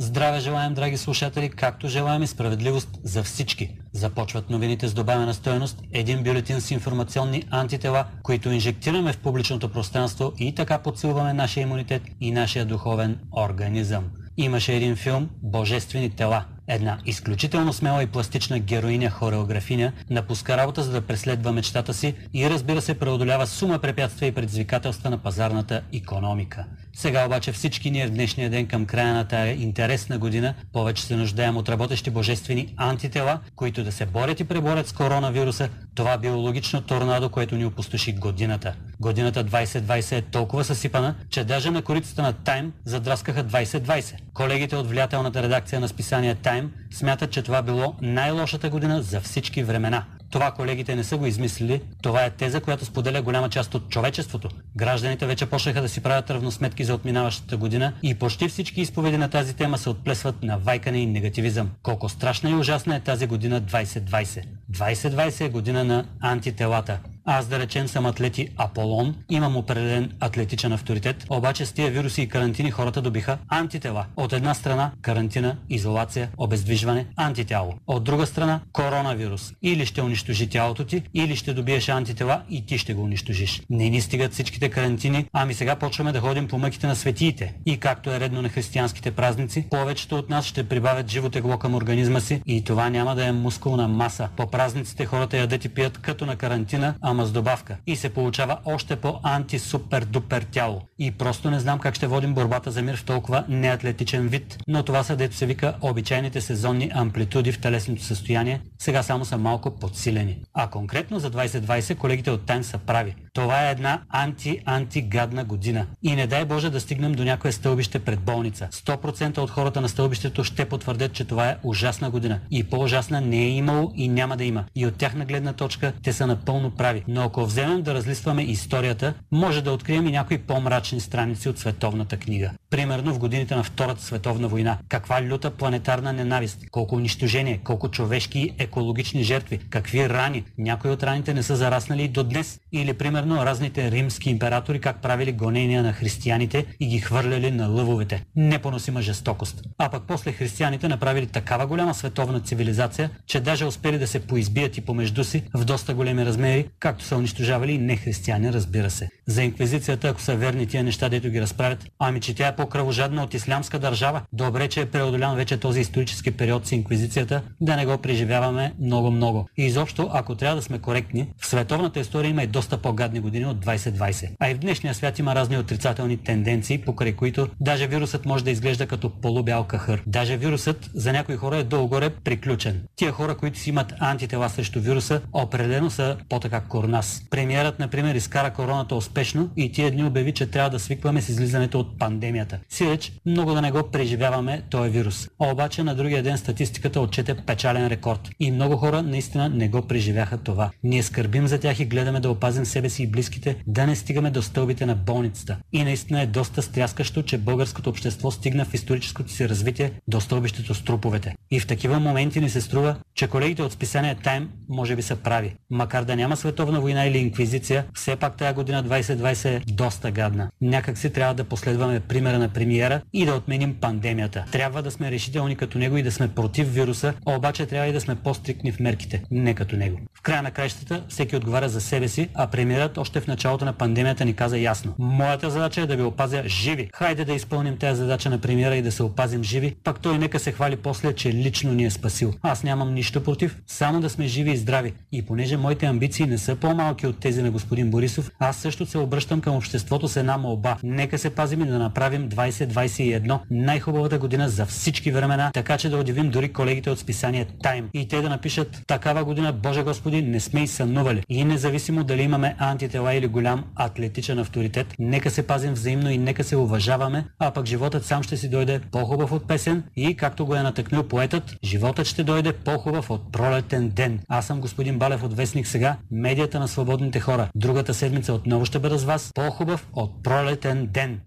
Здраве 0.00 0.40
желаем, 0.40 0.74
драги 0.74 0.96
слушатели, 0.96 1.48
както 1.48 1.88
желаем 1.88 2.22
и 2.22 2.26
справедливост 2.26 2.88
за 3.04 3.22
всички. 3.22 3.70
Започват 3.92 4.50
новините 4.50 4.88
с 4.88 4.94
добавена 4.94 5.34
стоеност, 5.34 5.82
един 5.92 6.22
бюлетин 6.22 6.60
с 6.60 6.70
информационни 6.70 7.42
антитела, 7.50 8.04
които 8.22 8.50
инжектираме 8.50 9.12
в 9.12 9.18
публичното 9.18 9.72
пространство 9.72 10.32
и 10.38 10.54
така 10.54 10.78
подсилваме 10.78 11.32
нашия 11.32 11.62
имунитет 11.62 12.02
и 12.20 12.30
нашия 12.30 12.66
духовен 12.66 13.18
организъм. 13.36 14.04
Имаше 14.36 14.76
един 14.76 14.96
филм 14.96 15.28
«Божествени 15.42 16.10
тела». 16.10 16.44
Една 16.68 16.98
изключително 17.06 17.72
смела 17.72 18.02
и 18.02 18.06
пластична 18.06 18.58
героиня-хореографиня 18.58 19.92
напуска 20.10 20.56
работа 20.56 20.82
за 20.82 20.92
да 20.92 21.00
преследва 21.00 21.52
мечтата 21.52 21.94
си 21.94 22.14
и 22.34 22.50
разбира 22.50 22.80
се 22.82 22.98
преодолява 22.98 23.46
сума 23.46 23.78
препятствия 23.78 24.28
и 24.28 24.32
предизвикателства 24.32 25.10
на 25.10 25.18
пазарната 25.18 25.82
економика. 25.92 26.64
Сега 26.98 27.26
обаче 27.26 27.52
всички 27.52 27.90
ние 27.90 28.06
в 28.06 28.10
днешния 28.10 28.50
ден 28.50 28.66
към 28.66 28.86
края 28.86 29.14
на 29.14 29.24
тая 29.24 29.62
интересна 29.62 30.18
година 30.18 30.54
повече 30.72 31.02
се 31.02 31.16
нуждаем 31.16 31.56
от 31.56 31.68
работещи 31.68 32.10
божествени 32.10 32.74
антитела, 32.76 33.40
които 33.56 33.84
да 33.84 33.92
се 33.92 34.06
борят 34.06 34.40
и 34.40 34.44
преборят 34.44 34.88
с 34.88 34.92
коронавируса, 34.92 35.68
това 35.94 36.18
биологично 36.18 36.80
торнадо, 36.80 37.28
което 37.28 37.56
ни 37.56 37.64
опустоши 37.64 38.12
годината. 38.12 38.74
Годината 39.00 39.44
2020 39.44 40.12
е 40.12 40.22
толкова 40.22 40.64
съсипана, 40.64 41.14
че 41.30 41.44
даже 41.44 41.70
на 41.70 41.82
корицата 41.82 42.22
на 42.22 42.32
Time 42.32 42.70
задраскаха 42.84 43.44
2020. 43.44 44.14
Колегите 44.34 44.76
от 44.76 44.88
влиятелната 44.88 45.42
редакция 45.42 45.80
на 45.80 45.88
списание 45.88 46.34
Time 46.58 46.68
смятат, 46.90 47.30
че 47.30 47.42
това 47.42 47.62
било 47.62 47.94
най-лошата 48.02 48.70
година 48.70 49.02
за 49.02 49.20
всички 49.20 49.62
времена. 49.62 50.04
Това 50.30 50.50
колегите 50.50 50.96
не 50.96 51.04
са 51.04 51.16
го 51.16 51.26
измислили. 51.26 51.80
Това 52.02 52.24
е 52.24 52.30
теза, 52.30 52.60
която 52.60 52.84
споделя 52.84 53.22
голяма 53.22 53.48
част 53.48 53.74
от 53.74 53.88
човечеството. 53.88 54.48
Гражданите 54.76 55.26
вече 55.26 55.46
почнаха 55.46 55.82
да 55.82 55.88
си 55.88 56.00
правят 56.00 56.30
равносметки 56.30 56.84
за 56.84 56.94
отминаващата 56.94 57.56
година 57.56 57.92
и 58.02 58.14
почти 58.14 58.48
всички 58.48 58.80
изповеди 58.80 59.16
на 59.16 59.28
тази 59.28 59.56
тема 59.56 59.78
се 59.78 59.90
отплесват 59.90 60.42
на 60.42 60.58
вайкане 60.58 60.98
и 60.98 61.06
негативизъм. 61.06 61.70
Колко 61.82 62.08
страшна 62.08 62.50
и 62.50 62.54
ужасна 62.54 62.96
е 62.96 63.00
тази 63.00 63.26
година 63.26 63.62
2020. 63.62 64.42
2020 64.72 65.40
е 65.40 65.48
година 65.48 65.84
на 65.84 66.04
антителата. 66.20 66.98
Аз 67.30 67.46
да 67.46 67.58
речем 67.58 67.88
съм 67.88 68.06
атлети 68.06 68.48
Аполон, 68.56 69.14
имам 69.30 69.56
определен 69.56 70.12
атлетичен 70.20 70.72
авторитет, 70.72 71.26
обаче 71.30 71.66
с 71.66 71.72
тия 71.72 71.90
вируси 71.90 72.22
и 72.22 72.28
карантини 72.28 72.70
хората 72.70 73.02
добиха 73.02 73.38
антитела. 73.48 74.06
От 74.16 74.32
една 74.32 74.54
страна 74.54 74.90
карантина, 75.02 75.56
изолация, 75.70 76.30
обездвижване, 76.36 77.06
антитяло. 77.16 77.74
От 77.86 78.04
друга 78.04 78.26
страна 78.26 78.60
коронавирус. 78.72 79.52
Или 79.62 79.86
ще 79.86 80.02
унищожи 80.02 80.48
тялото 80.48 80.84
ти, 80.84 81.02
или 81.14 81.36
ще 81.36 81.54
добиеш 81.54 81.88
антитела 81.88 82.42
и 82.50 82.66
ти 82.66 82.78
ще 82.78 82.94
го 82.94 83.02
унищожиш. 83.02 83.62
Не 83.70 83.90
ни 83.90 84.00
стигат 84.00 84.32
всичките 84.32 84.68
карантини, 84.68 85.26
ами 85.32 85.54
сега 85.54 85.76
почваме 85.76 86.12
да 86.12 86.20
ходим 86.20 86.48
по 86.48 86.58
мъките 86.58 86.86
на 86.86 86.96
светиите. 86.96 87.54
И 87.66 87.76
както 87.76 88.10
е 88.10 88.20
редно 88.20 88.42
на 88.42 88.48
християнските 88.48 89.10
празници, 89.10 89.66
повечето 89.70 90.16
от 90.16 90.30
нас 90.30 90.44
ще 90.44 90.68
прибавят 90.68 91.10
живо 91.10 91.28
тегло 91.28 91.58
към 91.58 91.74
организма 91.74 92.20
си 92.20 92.42
и 92.46 92.64
това 92.64 92.90
няма 92.90 93.14
да 93.14 93.26
е 93.26 93.32
мускулна 93.32 93.88
маса. 93.88 94.28
По 94.36 94.46
празниците 94.46 95.06
хората 95.06 95.36
ядат 95.36 95.64
и 95.64 95.68
пият 95.68 95.98
като 95.98 96.26
на 96.26 96.36
карантина, 96.36 96.94
ама 97.18 97.26
с 97.26 97.32
добавка. 97.32 97.76
И 97.86 97.96
се 97.96 98.08
получава 98.08 98.58
още 98.64 98.96
по 98.96 99.08
анти-супер-дупер 99.08 100.44
тяло. 100.50 100.82
И 100.98 101.10
просто 101.10 101.50
не 101.50 101.60
знам 101.60 101.78
как 101.78 101.94
ще 101.94 102.06
водим 102.06 102.34
борбата 102.34 102.70
за 102.70 102.82
мир 102.82 102.96
в 102.96 103.04
толкова 103.04 103.44
неатлетичен 103.48 104.28
вид. 104.28 104.58
Но 104.68 104.82
това 104.82 105.02
са 105.02 105.16
дето 105.16 105.36
се 105.36 105.46
вика 105.46 105.74
обичайните 105.80 106.40
сезонни 106.40 106.90
амплитуди 106.94 107.52
в 107.52 107.60
телесното 107.60 108.02
състояние, 108.02 108.60
сега 108.78 109.02
само 109.02 109.24
са 109.24 109.38
малко 109.38 109.70
подсилени. 109.70 110.38
А 110.54 110.66
конкретно 110.66 111.18
за 111.18 111.30
2020 111.30 111.96
колегите 111.96 112.30
от 112.30 112.46
Тайм 112.46 112.64
са 112.64 112.78
прави. 112.78 113.14
Това 113.34 113.68
е 113.68 113.70
една 113.70 114.02
анти-антигадна 114.08 115.44
година. 115.44 115.86
И 116.02 116.16
не 116.16 116.26
дай 116.26 116.44
Боже 116.44 116.70
да 116.70 116.80
стигнем 116.80 117.12
до 117.12 117.24
някое 117.24 117.52
стълбище 117.52 117.98
пред 117.98 118.20
болница. 118.20 118.68
100% 118.72 119.38
от 119.38 119.50
хората 119.50 119.80
на 119.80 119.88
стълбището 119.88 120.44
ще 120.44 120.64
потвърдят, 120.64 121.12
че 121.12 121.24
това 121.24 121.48
е 121.48 121.56
ужасна 121.62 122.10
година. 122.10 122.40
И 122.50 122.64
по-ужасна 122.64 123.20
не 123.20 123.42
е 123.42 123.48
имало 123.48 123.92
и 123.94 124.08
няма 124.08 124.36
да 124.36 124.44
има. 124.44 124.64
И 124.74 124.86
от 124.86 124.96
тяхна 124.96 125.24
гледна 125.24 125.52
точка 125.52 125.92
те 126.02 126.12
са 126.12 126.26
напълно 126.26 126.70
прави. 126.70 127.04
Но 127.08 127.22
ако 127.22 127.46
вземем 127.46 127.82
да 127.82 127.94
разлистваме 127.94 128.42
историята, 128.42 129.14
може 129.32 129.62
да 129.62 129.72
открием 129.72 130.06
и 130.06 130.10
някои 130.10 130.38
по-мрачни 130.38 131.00
страници 131.00 131.48
от 131.48 131.58
световната 131.58 132.16
книга. 132.16 132.50
Примерно 132.70 133.14
в 133.14 133.18
годините 133.18 133.56
на 133.56 133.62
Втората 133.62 134.02
световна 134.02 134.48
война. 134.48 134.78
Каква 134.88 135.22
люта 135.22 135.50
планетарна 135.50 136.12
ненавист, 136.12 136.58
колко 136.70 136.94
унищожение, 136.94 137.60
колко 137.64 137.88
човешки 137.88 138.38
и 138.38 138.54
екологични 138.58 139.22
жертви, 139.22 139.58
какви 139.70 140.08
рани. 140.08 140.44
Някои 140.58 140.90
от 140.90 141.02
раните 141.02 141.34
не 141.34 141.42
са 141.42 141.56
зараснали 141.56 142.02
и 142.02 142.08
до 142.08 142.24
днес. 142.24 142.60
Или 142.72 142.92
примерно 142.92 143.44
разните 143.44 143.90
римски 143.90 144.30
императори 144.30 144.80
как 144.80 145.02
правили 145.02 145.32
гонения 145.32 145.82
на 145.82 145.92
християните 145.92 146.66
и 146.80 146.86
ги 146.86 146.98
хвърляли 146.98 147.50
на 147.50 147.68
лъвовете. 147.68 148.24
Непоносима 148.36 149.02
жестокост. 149.02 149.62
А 149.78 149.88
пък 149.88 150.02
после 150.08 150.32
християните 150.32 150.88
направили 150.88 151.26
такава 151.26 151.66
голяма 151.66 151.94
световна 151.94 152.40
цивилизация, 152.40 153.10
че 153.26 153.40
даже 153.40 153.64
успели 153.64 153.98
да 153.98 154.06
се 154.06 154.26
поизбият 154.26 154.76
и 154.76 154.80
помежду 154.80 155.24
си 155.24 155.42
в 155.54 155.64
доста 155.64 155.94
големи 155.94 156.26
размери, 156.26 156.68
както 156.88 157.04
са 157.04 157.16
унищожавали 157.16 157.72
и 157.72 157.78
нехристияни, 157.78 158.52
разбира 158.52 158.90
се. 158.90 159.08
За 159.26 159.42
инквизицията, 159.42 160.08
ако 160.08 160.20
са 160.20 160.36
верни 160.36 160.66
тия 160.66 160.84
неща, 160.84 161.08
дето 161.08 161.30
ги 161.30 161.40
разправят, 161.40 161.86
ами 161.98 162.20
че 162.20 162.34
тя 162.34 162.48
е 162.48 162.56
по-кръвожадна 162.56 163.22
от 163.22 163.34
ислямска 163.34 163.78
държава. 163.78 164.22
Добре, 164.32 164.68
че 164.68 164.80
е 164.80 164.86
преодолян 164.86 165.36
вече 165.36 165.56
този 165.56 165.80
исторически 165.80 166.30
период 166.30 166.66
с 166.66 166.72
инквизицията, 166.72 167.42
да 167.60 167.76
не 167.76 167.86
го 167.86 167.98
преживяваме 167.98 168.72
много-много. 168.80 169.48
И 169.56 169.64
изобщо, 169.64 170.10
ако 170.12 170.34
трябва 170.34 170.56
да 170.56 170.62
сме 170.62 170.78
коректни, 170.78 171.28
в 171.38 171.46
световната 171.46 172.00
история 172.00 172.28
има 172.28 172.42
и 172.42 172.46
доста 172.46 172.78
по-гадни 172.78 173.20
години 173.20 173.46
от 173.46 173.64
2020. 173.64 174.28
А 174.40 174.50
и 174.50 174.54
в 174.54 174.58
днешния 174.58 174.94
свят 174.94 175.18
има 175.18 175.34
разни 175.34 175.58
отрицателни 175.58 176.16
тенденции, 176.16 176.78
покрай 176.78 177.12
които 177.12 177.48
даже 177.60 177.86
вирусът 177.86 178.26
може 178.26 178.44
да 178.44 178.50
изглежда 178.50 178.86
като 178.86 179.10
полубял 179.10 179.64
кахър. 179.64 180.02
Даже 180.06 180.36
вирусът 180.36 180.90
за 180.94 181.12
някои 181.12 181.36
хора 181.36 181.56
е 181.56 181.64
долу-горе 181.64 182.10
приключен. 182.10 182.82
Тия 182.96 183.12
хора, 183.12 183.36
които 183.36 183.58
си 183.58 183.70
имат 183.70 183.94
антитела 184.00 184.48
срещу 184.48 184.80
вируса, 184.80 185.20
определено 185.32 185.90
са 185.90 186.16
по-така 186.28 186.60
корнас. 186.78 187.22
Премиерът, 187.30 187.78
например, 187.78 188.14
изкара 188.14 188.50
короната 188.50 188.94
успешно 188.94 189.50
и 189.56 189.72
тия 189.72 189.90
дни 189.90 190.04
обяви, 190.04 190.32
че 190.32 190.46
трябва 190.46 190.70
да 190.70 190.78
свикваме 190.78 191.22
с 191.22 191.28
излизането 191.28 191.80
от 191.80 191.98
пандемията. 191.98 192.58
Сиреч, 192.68 193.12
много 193.26 193.54
да 193.54 193.62
не 193.62 193.70
го 193.70 193.90
преживяваме 193.90 194.62
този 194.70 194.90
вирус. 194.90 195.28
А 195.38 195.52
обаче 195.52 195.82
на 195.82 195.94
другия 195.94 196.22
ден 196.22 196.38
статистиката 196.38 197.00
отчете 197.00 197.34
печален 197.34 197.86
рекорд. 197.86 198.30
И 198.40 198.50
много 198.50 198.76
хора 198.76 199.02
наистина 199.02 199.48
не 199.48 199.68
го 199.68 199.82
преживяха 199.82 200.38
това. 200.38 200.70
Ние 200.82 201.02
скърбим 201.02 201.46
за 201.46 201.60
тях 201.60 201.80
и 201.80 201.84
гледаме 201.84 202.20
да 202.20 202.30
опазим 202.30 202.64
себе 202.64 202.88
си 202.88 203.02
и 203.02 203.06
близките, 203.06 203.56
да 203.66 203.86
не 203.86 203.96
стигаме 203.96 204.30
до 204.30 204.42
стълбите 204.42 204.86
на 204.86 204.94
болницата. 204.94 205.56
И 205.72 205.84
наистина 205.84 206.22
е 206.22 206.26
доста 206.26 206.62
стряскащо, 206.62 207.22
че 207.22 207.38
българското 207.38 207.90
общество 207.90 208.30
стигна 208.30 208.64
в 208.64 208.74
историческото 208.74 209.32
си 209.32 209.48
развитие 209.48 209.92
до 210.08 210.20
стълбището 210.20 210.74
с 210.74 210.84
труповете. 210.84 211.34
И 211.50 211.60
в 211.60 211.66
такива 211.66 212.00
моменти 212.00 212.40
ни 212.40 212.50
се 212.50 212.60
струва, 212.60 212.96
че 213.14 213.28
колегите 213.28 213.62
от 213.62 213.72
списание 213.72 214.16
Time 214.24 214.46
може 214.68 214.96
би 214.96 215.02
са 215.02 215.16
прави. 215.16 215.54
Макар 215.70 216.04
да 216.04 216.16
няма 216.16 216.36
световна 216.68 216.80
война 216.80 217.06
или 217.06 217.18
инквизиция, 217.18 217.84
все 217.94 218.16
пак 218.16 218.36
тая 218.36 218.54
година 218.54 218.84
2020 218.84 219.44
е 219.44 219.60
доста 219.72 220.10
гадна. 220.10 220.50
Някак 220.60 220.98
си 220.98 221.10
трябва 221.10 221.34
да 221.34 221.44
последваме 221.44 222.00
примера 222.00 222.38
на 222.38 222.48
премиера 222.48 223.00
и 223.12 223.24
да 223.24 223.34
отменим 223.34 223.74
пандемията. 223.74 224.44
Трябва 224.52 224.82
да 224.82 224.90
сме 224.90 225.10
решителни 225.10 225.56
като 225.56 225.78
него 225.78 225.96
и 225.96 226.02
да 226.02 226.12
сме 226.12 226.28
против 226.28 226.74
вируса, 226.74 227.14
а 227.26 227.36
обаче 227.36 227.66
трябва 227.66 227.88
и 227.88 227.92
да 227.92 228.00
сме 228.00 228.14
по-стрикни 228.14 228.72
в 228.72 228.80
мерките, 228.80 229.22
не 229.30 229.54
като 229.54 229.76
него. 229.76 229.98
В 230.18 230.22
края 230.22 230.42
на 230.42 230.50
краищата 230.50 231.04
всеки 231.08 231.36
отговаря 231.36 231.68
за 231.68 231.80
себе 231.80 232.08
си, 232.08 232.28
а 232.34 232.46
премиерът 232.46 232.98
още 232.98 233.20
в 233.20 233.26
началото 233.26 233.64
на 233.64 233.72
пандемията 233.72 234.24
ни 234.24 234.34
каза 234.34 234.58
ясно. 234.58 234.94
Моята 234.98 235.50
задача 235.50 235.80
е 235.80 235.86
да 235.86 235.96
ви 235.96 236.02
опазя 236.02 236.42
живи. 236.46 236.90
Хайде 236.94 237.24
да 237.24 237.32
изпълним 237.32 237.76
тази 237.76 237.98
задача 237.98 238.30
на 238.30 238.38
премиера 238.38 238.76
и 238.76 238.82
да 238.82 238.92
се 238.92 239.02
опазим 239.02 239.44
живи, 239.44 239.76
пак 239.84 240.00
той 240.00 240.18
нека 240.18 240.38
се 240.38 240.52
хвали 240.52 240.76
после, 240.76 241.12
че 241.12 241.32
лично 241.32 241.72
ни 241.72 241.84
е 241.84 241.90
спасил. 241.90 242.34
Аз 242.42 242.62
нямам 242.62 242.94
нищо 242.94 243.24
против, 243.24 243.56
само 243.66 244.00
да 244.00 244.10
сме 244.10 244.26
живи 244.26 244.50
и 244.50 244.56
здрави. 244.56 244.92
И 245.12 245.26
понеже 245.26 245.56
моите 245.56 245.86
амбиции 245.86 246.26
не 246.26 246.38
са 246.38 246.57
по-малки 246.60 247.06
от 247.06 247.18
тези 247.18 247.42
на 247.42 247.50
господин 247.50 247.90
Борисов, 247.90 248.30
аз 248.38 248.56
също 248.56 248.86
се 248.86 248.98
обръщам 248.98 249.40
към 249.40 249.56
обществото 249.56 250.08
с 250.08 250.16
една 250.16 250.38
молба. 250.38 250.76
Нека 250.82 251.18
се 251.18 251.30
пазим 251.30 251.62
и 251.62 251.66
да 251.66 251.78
направим 251.78 252.28
2021 252.28 253.38
най-хубавата 253.50 254.18
година 254.18 254.48
за 254.48 254.66
всички 254.66 255.10
времена, 255.10 255.50
така 255.54 255.78
че 255.78 255.88
да 255.88 255.98
удивим 255.98 256.30
дори 256.30 256.52
колегите 256.52 256.90
от 256.90 256.98
списание 256.98 257.46
Time. 257.64 257.84
И 257.94 258.08
те 258.08 258.20
да 258.20 258.28
напишат 258.28 258.82
такава 258.86 259.24
година, 259.24 259.52
Боже 259.52 259.82
Господи, 259.82 260.22
не 260.22 260.40
сме 260.40 260.62
и 260.62 260.66
сънували. 260.66 261.22
И 261.28 261.44
независимо 261.44 262.04
дали 262.04 262.22
имаме 262.22 262.54
антитела 262.58 263.14
или 263.14 263.26
голям 263.26 263.64
атлетичен 263.76 264.38
авторитет, 264.38 264.94
нека 264.98 265.30
се 265.30 265.46
пазим 265.46 265.72
взаимно 265.72 266.10
и 266.10 266.18
нека 266.18 266.44
се 266.44 266.56
уважаваме, 266.56 267.24
а 267.38 267.50
пък 267.50 267.66
животът 267.66 268.04
сам 268.04 268.22
ще 268.22 268.36
си 268.36 268.48
дойде 268.48 268.80
по-хубав 268.92 269.32
от 269.32 269.48
песен 269.48 269.82
и, 269.96 270.16
както 270.16 270.46
го 270.46 270.54
е 270.54 270.62
натъкнил 270.62 271.02
поетът, 271.02 271.56
животът 271.64 272.06
ще 272.06 272.24
дойде 272.24 272.52
по-хубав 272.52 273.10
от 273.10 273.32
пролетен 273.32 273.88
ден. 273.88 274.20
Аз 274.28 274.46
съм 274.46 274.60
господин 274.60 274.98
Балев 274.98 275.22
от 275.22 275.36
Вестник 275.36 275.66
сега, 275.66 275.96
медията 276.10 276.47
на 276.54 276.68
свободните 276.68 277.20
хора. 277.20 277.48
Другата 277.54 277.94
седмица 277.94 278.32
отново 278.32 278.64
ще 278.64 278.78
бъда 278.78 278.98
с 278.98 279.04
вас 279.04 279.30
по-хубав 279.34 279.88
от 279.92 280.22
пролетен 280.22 280.86
ден. 280.86 281.20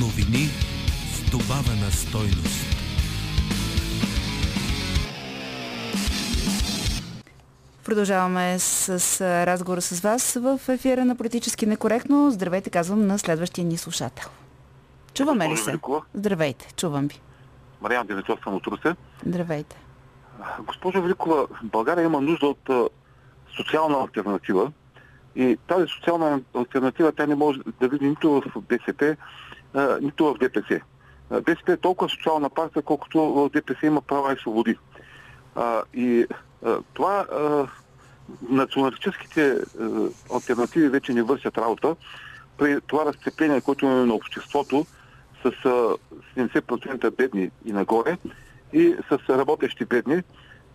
Новини 0.00 0.48
с 1.12 1.30
добавена 1.30 1.90
стойност. 1.90 2.76
Продължаваме 7.84 8.58
с, 8.58 9.00
с 9.00 9.20
разговора 9.46 9.80
с 9.80 10.00
вас 10.00 10.34
в 10.34 10.60
ефира 10.68 11.04
на 11.04 11.16
Политически 11.16 11.66
некоректно. 11.66 12.30
Здравейте, 12.30 12.70
казвам 12.70 13.06
на 13.06 13.18
следващия 13.18 13.64
ни 13.64 13.76
слушател. 13.76 14.28
Чуваме 15.14 15.48
ли 15.48 15.56
се? 15.56 15.78
Здравейте, 16.14 16.68
чувам 16.76 17.08
ви. 17.08 17.20
Мариан 17.80 18.06
Димитров 18.06 18.38
съм 18.44 18.54
от 18.54 18.66
Русе. 18.66 18.94
Здравейте. 19.26 19.76
Госпожо 20.60 21.02
Великова, 21.02 21.46
България 21.62 22.04
има 22.04 22.20
нужда 22.20 22.46
от 22.46 22.70
социална 23.56 23.98
альтернатива 23.98 24.72
и 25.36 25.58
тази 25.68 25.86
социална 25.88 26.40
альтернатива 26.54 27.12
тя 27.12 27.26
не 27.26 27.34
може 27.34 27.60
да 27.80 27.88
види 27.88 28.08
нито 28.08 28.42
в 28.56 28.60
БСП, 28.60 29.16
нито 30.00 30.24
в 30.24 30.38
ДПС. 30.38 30.80
БСП 31.30 31.72
е 31.72 31.76
толкова 31.76 32.10
социална 32.10 32.50
партия, 32.50 32.82
колкото 32.82 33.20
в 33.20 33.50
ДПС 33.50 33.86
има 33.86 34.00
права 34.02 34.32
и 34.32 34.36
свободи. 34.36 34.78
И 35.94 36.26
това 36.94 37.26
националистическите 38.50 39.58
альтернативи 40.34 40.88
вече 40.88 41.12
не 41.12 41.22
вършат 41.22 41.58
работа 41.58 41.96
при 42.58 42.80
това 42.80 43.04
разцепление, 43.04 43.60
което 43.60 43.84
имаме 43.84 44.06
на 44.06 44.14
обществото 44.14 44.86
с 45.42 45.46
а, 45.64 45.96
70% 46.36 47.16
бедни 47.16 47.50
и 47.64 47.72
нагоре 47.72 48.18
и 48.72 48.96
с 49.10 49.28
работещи 49.28 49.84
бедни. 49.84 50.22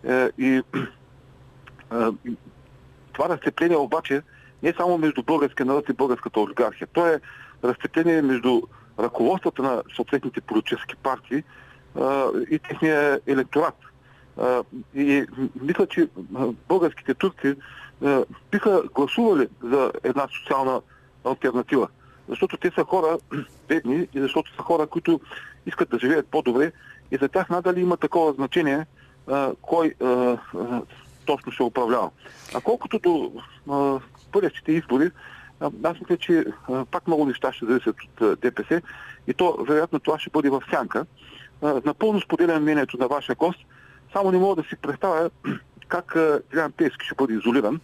Е, 0.07 0.29
и 0.37 0.63
това 3.13 3.29
разцепление 3.29 3.77
обаче 3.77 4.21
не 4.63 4.69
е 4.69 4.73
само 4.77 4.97
между 4.97 5.23
българския 5.23 5.65
народ 5.65 5.89
и 5.89 5.93
българската 5.93 6.39
олигархия. 6.39 6.87
То 6.93 7.07
е 7.07 7.21
разцепление 7.63 8.21
между 8.21 8.61
ръководствата 8.99 9.61
на 9.61 9.83
съответните 9.95 10.41
политически 10.41 10.95
партии 10.95 11.43
и 12.51 12.59
техния 12.59 13.19
електорат. 13.27 13.75
И 14.95 15.25
мисля, 15.61 15.87
че 15.87 16.07
българските 16.67 17.13
турци 17.13 17.55
биха 18.51 18.83
гласували 18.95 19.47
за 19.63 19.91
една 20.03 20.27
социална 20.27 20.81
альтернатива. 21.25 21.87
Защото 22.27 22.57
те 22.57 22.71
са 22.75 22.83
хора 22.83 23.17
бедни 23.67 24.07
и 24.13 24.21
защото 24.21 24.55
са 24.55 24.61
хора, 24.61 24.87
които 24.87 25.19
искат 25.65 25.89
да 25.89 25.99
живеят 25.99 26.27
по-добре 26.27 26.71
и 27.11 27.17
за 27.17 27.29
тях 27.29 27.49
надали 27.49 27.81
има 27.81 27.97
такова 27.97 28.33
значение 28.33 28.85
а, 29.27 29.51
кой 29.61 29.93
а, 30.01 30.05
а, 30.05 30.37
точно 31.25 31.51
ще 31.51 31.63
управлява. 31.63 32.09
А 32.55 32.61
колкото 32.61 32.99
до 32.99 33.31
бъдещите 34.31 34.71
избори, 34.71 35.11
аз 35.83 35.99
мисля, 35.99 36.17
че 36.17 36.45
а, 36.69 36.85
пак 36.85 37.07
много 37.07 37.25
неща 37.25 37.53
ще 37.53 37.65
зависят 37.65 37.95
от 38.03 38.21
а, 38.21 38.35
ДПС 38.35 38.81
и 39.27 39.33
то, 39.33 39.57
вероятно, 39.67 39.99
това 39.99 40.19
ще 40.19 40.29
бъде 40.29 40.49
в 40.49 40.63
сянка. 40.69 41.05
А, 41.61 41.81
напълно 41.85 42.21
споделям 42.21 42.61
мнението 42.61 42.97
на 42.97 43.07
вашия 43.07 43.35
гост, 43.35 43.59
само 44.13 44.31
не 44.31 44.37
мога 44.37 44.61
да 44.61 44.67
си 44.69 44.75
представя 44.75 45.29
как 45.87 46.17
Илян 46.53 46.71
Пески 46.71 47.05
ще 47.05 47.15
бъде 47.15 47.33
изолиран. 47.33 47.79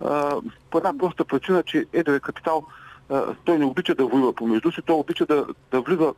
А, 0.00 0.36
по 0.70 0.78
една 0.78 0.98
проста 0.98 1.24
причина, 1.24 1.62
че 1.62 1.86
едрия 1.92 2.20
капитал 2.20 2.66
а, 3.10 3.34
той 3.44 3.58
не 3.58 3.64
обича 3.64 3.94
да 3.94 4.06
воюва 4.06 4.32
помежду 4.32 4.72
си, 4.72 4.82
той 4.82 4.96
обича 4.96 5.26
да, 5.26 5.46
да 5.70 5.80
влиза 5.80 6.14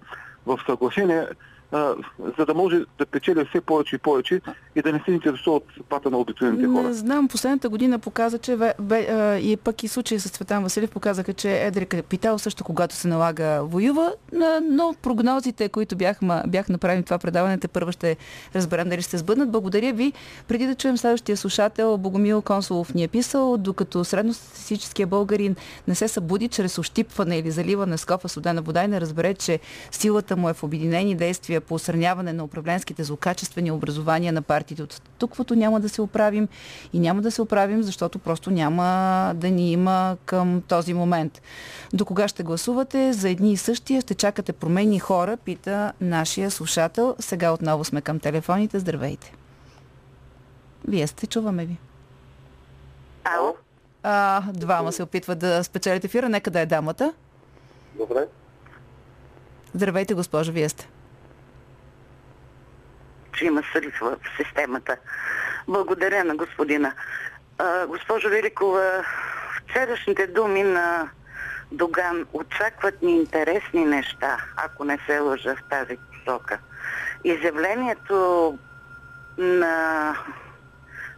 в 0.46 0.58
съглашение 0.66 1.26
а, 1.72 1.94
за 2.38 2.46
да 2.46 2.54
може 2.54 2.84
да 2.98 3.06
печеля 3.06 3.44
все 3.44 3.60
повече 3.60 3.96
и 3.96 3.98
повече 3.98 4.40
и 4.76 4.82
да 4.82 4.92
не 4.92 5.02
се 5.04 5.12
интересува 5.12 5.56
от 5.56 5.64
съдбата 5.76 6.10
на 6.10 6.18
обикновените 6.18 6.66
хора. 6.66 6.82
Не 6.82 6.92
знам, 6.92 7.28
последната 7.28 7.68
година 7.68 7.98
показа, 7.98 8.38
че 8.38 8.56
бе, 8.56 8.74
бе, 8.80 9.06
а, 9.10 9.38
и 9.38 9.56
пък 9.56 9.82
и 9.82 9.88
случаи 9.88 10.20
с 10.20 10.30
Цветан 10.30 10.62
Василев 10.62 10.90
показаха, 10.90 11.34
че 11.34 11.66
едри 11.66 11.86
капитал 11.86 12.38
също 12.38 12.64
когато 12.64 12.94
се 12.94 13.08
налага 13.08 13.64
воюва, 13.64 14.14
но 14.62 14.94
прогнозите, 15.02 15.68
които 15.68 15.96
бях, 15.96 16.18
бях 16.46 16.68
направили 16.68 17.02
това 17.02 17.18
предаване, 17.18 17.58
те 17.58 17.68
първо 17.68 17.92
ще 17.92 18.16
разберем 18.54 18.88
дали 18.88 19.02
ще 19.02 19.18
сбъднат. 19.18 19.50
Благодаря 19.50 19.92
ви. 19.92 20.12
Преди 20.48 20.66
да 20.66 20.74
чуем 20.74 20.96
следващия 20.96 21.36
слушател, 21.36 21.98
Богомил 21.98 22.42
Консулов 22.42 22.94
ни 22.94 23.04
е 23.04 23.08
писал, 23.08 23.56
докато 23.56 24.04
средностатистическия 24.04 25.06
българин 25.06 25.56
не 25.88 25.94
се 25.94 26.08
събуди 26.08 26.48
чрез 26.48 26.78
ощипване 26.78 27.38
или 27.38 27.50
заливане 27.50 27.98
с 27.98 28.04
кофа 28.04 28.28
студена 28.28 28.62
вода 28.62 28.84
и 28.84 28.88
не 28.88 29.00
разбере, 29.00 29.34
че 29.34 29.60
силата 29.90 30.29
му 30.36 30.48
е 30.48 30.54
в 30.54 30.62
обединени 30.62 31.14
действия 31.14 31.60
по 31.60 31.74
осърняване 31.74 32.32
на 32.32 32.44
управленските 32.44 33.04
злокачествени 33.04 33.70
образования 33.70 34.32
на 34.32 34.42
партиите 34.42 34.82
от 34.82 34.92
стуквото 34.92 35.54
няма 35.54 35.80
да 35.80 35.88
се 35.88 36.02
оправим 36.02 36.48
и 36.92 37.00
няма 37.00 37.22
да 37.22 37.30
се 37.30 37.42
оправим, 37.42 37.82
защото 37.82 38.18
просто 38.18 38.50
няма 38.50 38.84
да 39.36 39.50
ни 39.50 39.72
има 39.72 40.16
към 40.24 40.62
този 40.68 40.94
момент. 40.94 41.42
До 41.92 42.04
кога 42.04 42.28
ще 42.28 42.42
гласувате? 42.42 43.12
За 43.12 43.28
едни 43.28 43.52
и 43.52 43.56
същия 43.56 44.00
ще 44.00 44.14
чакате 44.14 44.52
промени 44.52 44.98
хора, 44.98 45.36
пита 45.36 45.92
нашия 46.00 46.50
слушател. 46.50 47.16
Сега 47.18 47.52
отново 47.52 47.84
сме 47.84 48.00
към 48.00 48.18
телефоните. 48.18 48.78
Здравейте. 48.78 49.32
Вие 50.88 51.06
сте, 51.06 51.26
чуваме 51.26 51.64
ви. 51.64 51.76
Ало? 53.24 53.54
А, 54.02 54.42
двама 54.52 54.92
се 54.92 55.02
опитват 55.02 55.38
да 55.38 55.64
спечелите 55.64 56.06
ефира. 56.06 56.28
Нека 56.28 56.50
да 56.50 56.60
е 56.60 56.66
дамата. 56.66 57.12
Добре. 57.98 58.26
Здравейте, 59.74 60.14
госпожо, 60.14 60.52
вие 60.52 60.68
сте 60.68 60.88
че 63.40 63.46
има 63.46 63.62
срив 63.72 63.98
в 64.00 64.16
системата. 64.36 64.96
Благодаря 65.68 66.24
на 66.24 66.36
господина. 66.36 66.92
А, 67.58 67.86
госпожо 67.86 68.28
Великова, 68.28 69.04
вчерашните 69.56 70.26
думи 70.26 70.62
на 70.62 71.10
Доган 71.72 72.26
очакват 72.32 73.02
ни 73.02 73.16
интересни 73.16 73.84
неща, 73.84 74.36
ако 74.56 74.84
не 74.84 74.98
се 75.06 75.18
лъжа 75.18 75.56
в 75.56 75.62
тази 75.70 75.96
посока. 75.96 76.58
Изявлението 77.24 78.58
на, 79.38 80.16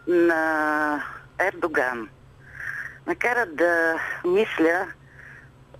на 0.07 1.03
Ердоган 1.39 2.09
накара 3.07 3.45
да 3.45 3.99
мисля 4.25 4.87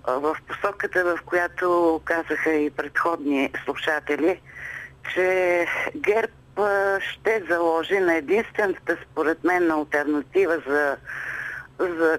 в 0.06 0.36
посоката, 0.48 1.04
в 1.04 1.18
която 1.26 2.00
казаха 2.04 2.52
и 2.52 2.70
предходни 2.70 3.50
слушатели– 3.64 4.40
че 5.12 5.66
ГЕРБ 5.96 6.32
ще 7.00 7.42
заложи 7.50 7.98
на 7.98 8.14
единствената, 8.14 8.96
според 9.10 9.44
мен, 9.44 9.70
альтернатива 9.70 10.62
за, 10.66 10.96
за 11.78 12.18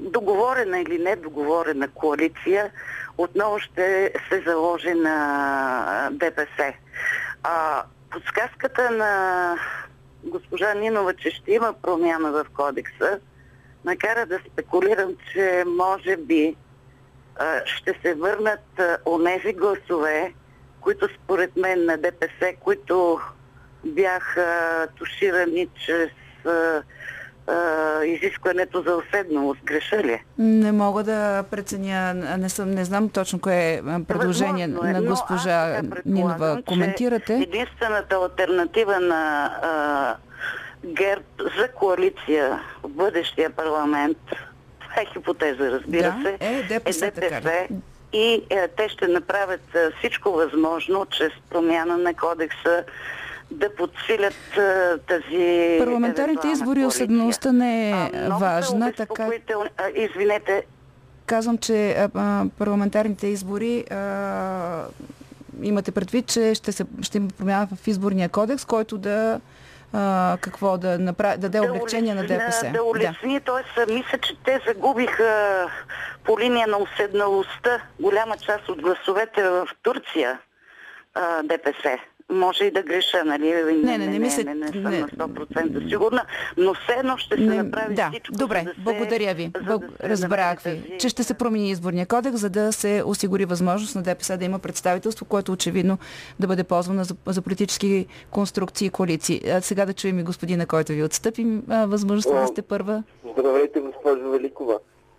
договорена 0.00 0.80
или 0.80 0.98
недоговорена 0.98 1.88
коалиция, 1.88 2.70
отново 3.18 3.58
ще 3.58 4.12
се 4.28 4.42
заложи 4.46 4.94
на 4.94 6.08
ДПС. 6.12 6.72
А, 7.42 7.82
подсказката 8.10 8.90
на 8.90 9.54
госпожа 10.24 10.74
Нинова, 10.74 11.14
че 11.14 11.30
ще 11.30 11.52
има 11.52 11.72
промяна 11.82 12.32
в 12.32 12.46
кодекса, 12.56 13.20
накара 13.84 14.26
да 14.26 14.38
спекулирам, 14.52 15.16
че 15.32 15.64
може 15.66 16.16
би 16.16 16.56
ще 17.64 17.94
се 18.02 18.14
върнат 18.14 18.80
онези 19.06 19.52
гласове, 19.52 20.32
които 20.80 21.08
според 21.14 21.56
мен 21.56 21.84
на 21.84 21.96
ДПС, 21.96 22.52
които 22.60 23.20
бяха 23.84 24.86
туширани 24.98 25.68
чрез 25.86 26.10
а, 26.46 26.82
а, 27.52 28.04
изискването 28.04 28.82
за 28.82 28.96
уседналост. 28.96 29.60
Греша 29.64 30.04
ли? 30.04 30.22
Не 30.38 30.72
мога 30.72 31.02
да 31.04 31.44
преценя, 31.50 32.14
не, 32.14 32.48
съм, 32.48 32.70
не 32.70 32.84
знам 32.84 33.08
точно 33.08 33.40
кое 33.40 33.72
е 33.72 33.82
предложение 34.08 34.64
е, 34.64 34.68
на 34.68 35.02
госпожа 35.02 35.82
Нинова. 36.06 36.62
Коментирате? 36.66 37.34
Единствената 37.34 38.16
альтернатива 38.16 39.00
на 39.00 39.44
а, 39.62 40.16
ГЕРБ 40.86 41.24
за 41.58 41.68
коалиция 41.68 42.60
в 42.82 42.88
бъдещия 42.88 43.50
парламент, 43.50 44.18
това 44.80 45.02
е 45.02 45.04
хипотеза, 45.12 45.70
разбира 45.70 46.12
да, 46.12 46.22
се, 46.22 46.36
е 46.40 46.62
ДПС. 46.62 47.06
Е 47.06 47.10
ДПС 47.10 47.68
и 48.12 48.42
е, 48.50 48.68
те 48.68 48.88
ще 48.88 49.08
направят 49.08 49.74
е, 49.74 49.90
всичко 49.98 50.30
възможно, 50.30 51.06
чрез 51.06 51.32
промяна 51.50 51.98
на 51.98 52.14
кодекса, 52.14 52.84
да 53.50 53.74
подсилят 53.74 54.56
е, 54.56 54.98
тази. 54.98 55.76
Парламентарните 55.78 56.48
избори 56.48 56.84
уседналостта 56.84 57.52
не 57.52 57.90
е 57.90 57.92
а, 57.92 58.38
важна. 58.38 58.92
Така... 58.92 59.28
Извинете. 59.94 60.64
Казвам, 61.26 61.58
че 61.58 62.08
а, 62.14 62.44
парламентарните 62.58 63.26
избори 63.26 63.84
а, 63.90 64.84
имате 65.62 65.92
предвид, 65.92 66.26
че 66.26 66.54
ще, 66.54 66.72
се, 66.72 66.84
ще 67.02 67.18
има 67.18 67.28
промяна 67.38 67.68
в 67.76 67.86
изборния 67.86 68.28
кодекс, 68.28 68.64
който 68.64 68.98
да 68.98 69.40
а, 69.92 70.38
какво 70.40 70.78
да 70.78 70.98
направи, 70.98 71.36
да 71.36 71.48
даде 71.48 71.66
да 71.66 71.72
облегчение 71.72 72.14
улесни, 72.14 72.36
на 72.36 72.44
ДПС. 72.44 72.70
Да 72.72 72.82
улесни, 72.82 73.40
да. 73.40 73.62
т.е. 73.74 73.92
мисля, 73.92 74.18
че 74.18 74.34
те 74.44 74.60
загубиха 74.66 75.70
по 76.24 76.38
линия 76.40 76.66
на 76.66 76.78
уседналостта 76.78 77.80
голяма 78.00 78.36
част 78.36 78.68
от 78.68 78.82
гласовете 78.82 79.42
в 79.42 79.68
Турция 79.82 80.38
а, 81.14 81.42
ДПС 81.42 81.98
може 82.30 82.64
и 82.64 82.70
да 82.70 82.82
греша, 82.82 83.24
нали? 83.24 83.52
Не, 83.52 83.72
не, 83.72 83.98
не, 83.98 84.06
не, 84.06 84.18
мисля, 84.18 84.44
не, 84.44 84.54
не, 84.54 84.66
не 84.66 84.72
съм 84.72 84.82
не, 84.82 85.00
на 85.00 85.08
100% 85.08 85.88
сигурна, 85.88 86.24
но 86.56 86.74
все 86.74 86.92
едно 86.98 87.16
ще 87.16 87.36
се 87.36 87.42
не, 87.42 87.62
направи 87.62 87.94
да, 87.94 88.10
всичко. 88.10 88.36
Добре, 88.36 88.58
за 88.58 88.64
да 88.64 88.74
благодаря 88.92 89.34
ви. 89.34 89.50
За 89.66 89.78
да 89.78 89.88
Разбрах 90.02 90.60
ви, 90.60 90.82
тази... 90.82 90.98
че 90.98 91.08
ще 91.08 91.22
се 91.22 91.34
промени 91.34 91.70
изборния 91.70 92.06
кодекс, 92.06 92.40
за 92.40 92.50
да 92.50 92.72
се 92.72 93.02
осигури 93.06 93.44
възможност 93.44 93.94
на 93.94 94.02
ДПС 94.02 94.36
да 94.36 94.44
има 94.44 94.58
представителство, 94.58 95.26
което 95.26 95.52
очевидно 95.52 95.98
да 96.40 96.46
бъде 96.46 96.64
ползвано 96.64 97.04
за, 97.04 97.14
за 97.26 97.42
политически 97.42 98.06
конструкции 98.30 98.86
и 98.86 98.90
коалиции. 98.90 99.40
А 99.50 99.60
сега 99.60 99.86
да 99.86 99.92
чуем 99.92 100.18
и 100.18 100.22
господина, 100.22 100.66
който 100.66 100.92
ви 100.92 101.02
отстъпи 101.02 101.46
възможността 101.68 102.40
да 102.40 102.46
сте 102.46 102.62
първа. 102.62 103.02
Здравейте, 103.38 103.80
госпожо 103.80 104.30
Великова. 104.30 104.78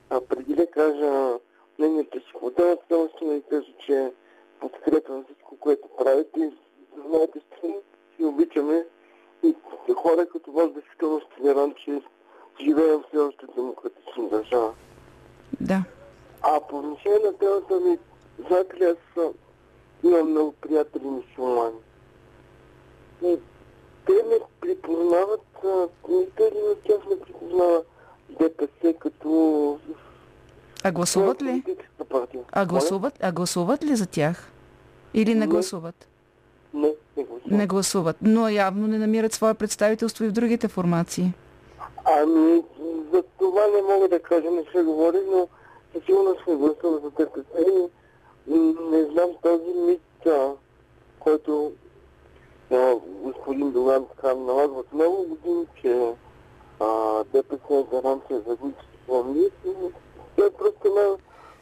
А 0.10 0.22
преди 0.30 0.54
да 0.54 0.68
кажа 0.68 1.34
мнението 1.80 2.20
си 2.20 2.34
по 2.40 2.52
темата, 2.52 2.84
само 2.90 3.10
ще 3.16 3.26
да 3.26 3.42
кажа, 3.50 3.72
че 3.86 4.12
подкрепям 4.60 5.24
всичко, 5.24 5.58
което 5.60 5.88
правите 6.04 6.52
знаете, 7.10 7.40
си 8.16 8.26
обичаме 8.26 8.86
и 9.44 9.56
хора 9.96 10.28
като 10.32 10.52
вас 10.52 10.74
действително 10.74 11.22
сте 11.22 11.42
гарант, 11.42 11.78
че 11.78 12.02
живеем 12.62 13.04
все 13.08 13.18
още 13.18 13.46
в 13.46 13.56
демократична 13.56 14.30
държава. 14.30 14.74
Да. 15.62 15.84
А 16.42 16.60
по 16.70 16.78
отношение 16.80 17.20
на 17.20 17.38
темата 17.38 17.80
ми, 17.80 17.98
знаете 18.48 18.78
ли, 18.78 18.84
аз 18.84 19.26
имам 20.04 20.30
много 20.30 20.52
приятели 20.52 21.04
мусулмани. 21.04 21.78
И 23.24 23.38
те 24.06 24.14
ме 24.14 24.40
припознават, 24.62 25.46
никой 26.10 26.48
един 26.48 26.72
от 26.72 26.84
тях 26.84 27.00
ме 27.10 27.20
припознава 27.20 27.84
ДПС 28.30 28.94
като... 29.00 29.80
А 30.84 30.92
гласуват 30.92 31.42
ли? 31.42 31.64
А 32.52 32.66
гласуват, 32.66 33.14
а 33.22 33.32
гласуват 33.32 33.84
ли 33.84 33.96
за 33.96 34.06
тях? 34.06 34.52
Или 35.14 35.34
не, 35.34 35.40
не. 35.40 35.48
гласуват? 35.48 36.08
Не, 36.74 36.94
не 37.18 37.24
гласуват. 37.24 37.52
Не 37.52 37.68
гласуват, 37.68 38.16
но 38.22 38.50
явно 38.50 38.88
не 38.88 38.98
намират 38.98 39.34
свое 39.34 39.54
представителство 39.54 40.24
и 40.24 40.28
в 40.28 40.32
другите 40.32 40.68
формации. 40.68 41.34
Ами, 42.06 42.64
за 43.14 43.24
това 43.40 43.68
не 43.68 43.82
мога 43.94 44.08
да 44.08 44.20
кажа, 44.20 44.52
не 44.52 44.64
се 44.72 44.84
говори, 44.84 45.18
но 45.32 45.48
със 45.94 46.06
сигурност 46.06 46.44
сме 46.44 46.56
гласували 46.56 47.02
за 47.04 47.12
ДПС 47.12 47.90
и 48.48 48.56
не 48.92 49.04
знам 49.04 49.30
този 49.42 49.74
мит, 49.74 50.28
който 51.20 51.72
на 52.72 52.96
господин 53.24 53.72
Доган 53.72 54.06
така 54.16 54.36
налагат 54.36 54.94
много 54.94 55.24
години, 55.24 55.66
че 55.82 56.14
а, 56.80 57.24
ДПС 57.24 57.60
е 57.70 57.96
гаранция 57.96 58.42
за 58.48 58.56
гуйските 58.56 58.98
плани 59.08 59.50
и 59.66 59.72
той 60.36 60.52
просто 60.52 60.94
на 60.94 61.18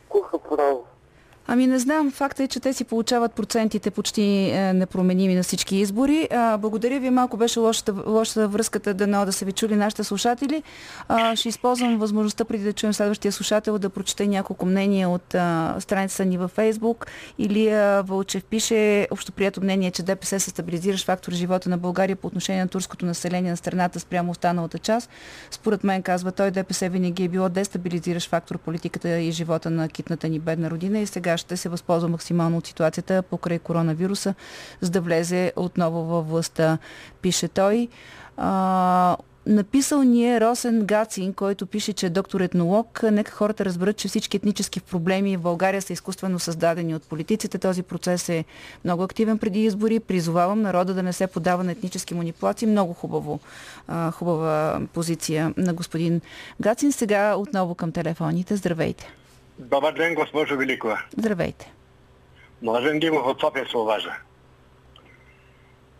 куха 0.09 0.39
право. 0.39 0.85
Ами 1.47 1.67
не 1.67 1.79
знам. 1.79 2.11
Факта 2.11 2.43
е, 2.43 2.47
че 2.47 2.59
те 2.59 2.73
си 2.73 2.83
получават 2.83 3.33
процентите 3.33 3.91
почти 3.91 4.21
е, 4.21 4.73
непроменими 4.73 5.35
на 5.35 5.43
всички 5.43 5.75
избори. 5.75 6.27
А, 6.31 6.57
благодаря 6.57 6.99
ви. 6.99 7.09
Малко 7.09 7.37
беше 7.37 7.59
лошата, 7.59 7.93
лошата 8.07 8.47
връзката 8.47 8.93
да, 8.93 9.25
да 9.25 9.33
са 9.33 9.45
ви 9.45 9.51
чули 9.51 9.75
нашите 9.75 10.03
слушатели. 10.03 10.63
А, 11.07 11.35
ще 11.35 11.49
използвам 11.49 11.97
възможността 11.97 12.45
преди 12.45 12.63
да 12.63 12.73
чуем 12.73 12.93
следващия 12.93 13.31
слушател 13.31 13.79
да 13.79 13.89
прочете 13.89 14.27
няколко 14.27 14.65
мнения 14.65 15.09
от 15.09 15.35
а, 15.35 15.75
страницата 15.79 16.25
ни 16.25 16.37
във 16.37 16.51
Фейсбук. 16.51 17.07
Илия 17.37 18.03
Вълчев 18.03 18.43
пише 18.43 19.07
общоприето 19.11 19.61
мнение, 19.61 19.91
че 19.91 20.03
ДПС 20.03 20.39
се 20.39 20.49
стабилизиращ 20.49 21.05
фактор 21.05 21.31
живота 21.31 21.69
на 21.69 21.77
България 21.77 22.15
по 22.15 22.27
отношение 22.27 22.61
на 22.61 22.67
турското 22.67 23.05
население 23.05 23.51
на 23.51 23.57
страната 23.57 23.99
спрямо 23.99 24.31
останалата 24.31 24.79
част. 24.79 25.09
Според 25.51 25.83
мен, 25.83 26.01
казва 26.01 26.31
той, 26.31 26.51
ДПС 26.51 26.89
винаги 26.89 27.23
е 27.23 27.27
било 27.27 27.49
дестабилизиращ 27.49 28.29
фактор 28.29 28.57
политиката 28.57 29.19
и 29.19 29.31
живота 29.31 29.69
на 29.69 29.89
китната 29.89 30.29
ни 30.29 30.39
бедна 30.39 30.69
родина 30.69 30.99
и 30.99 31.05
сега 31.05 31.34
ще 31.37 31.57
се 31.57 31.69
възползва 31.69 32.09
максимално 32.09 32.57
от 32.57 32.67
ситуацията 32.67 33.21
покрай 33.21 33.59
коронавируса, 33.59 34.33
за 34.81 34.89
да 34.89 35.01
влезе 35.01 35.53
отново 35.55 36.03
във 36.03 36.29
властта, 36.29 36.77
пише 37.21 37.47
той. 37.47 37.87
А, 38.37 39.17
Написал 39.47 40.03
ни 40.03 40.33
е 40.33 40.41
Росен 40.41 40.85
Гацин, 40.85 41.33
който 41.33 41.65
пише, 41.65 41.93
че 41.93 42.05
е 42.05 42.09
доктор 42.09 42.41
етнолог. 42.41 43.03
Нека 43.11 43.31
хората 43.31 43.65
разберат, 43.65 43.97
че 43.97 44.07
всички 44.07 44.37
етнически 44.37 44.79
проблеми 44.79 45.37
в 45.37 45.41
България 45.41 45.81
са 45.81 45.93
изкуствено 45.93 46.39
създадени 46.39 46.95
от 46.95 47.03
политиците. 47.03 47.57
Този 47.57 47.83
процес 47.83 48.29
е 48.29 48.45
много 48.85 49.03
активен 49.03 49.37
преди 49.37 49.63
избори. 49.63 49.99
Призовавам 49.99 50.61
народа 50.61 50.93
да 50.93 51.03
не 51.03 51.13
се 51.13 51.27
подава 51.27 51.63
на 51.63 51.71
етнически 51.71 52.13
манипулации. 52.13 52.67
Много 52.67 52.93
хубаво, 52.93 53.39
хубава 54.11 54.81
позиция 54.93 55.53
на 55.57 55.73
господин 55.73 56.21
Гацин. 56.61 56.91
Сега 56.91 57.35
отново 57.35 57.75
към 57.75 57.91
телефоните. 57.91 58.55
Здравейте! 58.55 59.24
Добър 59.59 59.93
ден, 59.93 60.15
госпожо 60.15 60.57
Великова. 60.57 61.01
Здравейте. 61.17 61.71
Младен 62.61 62.99
Димов 62.99 63.25
от 63.25 63.39
София 63.39 63.67
се 63.67 63.77
уважа. 63.77 64.15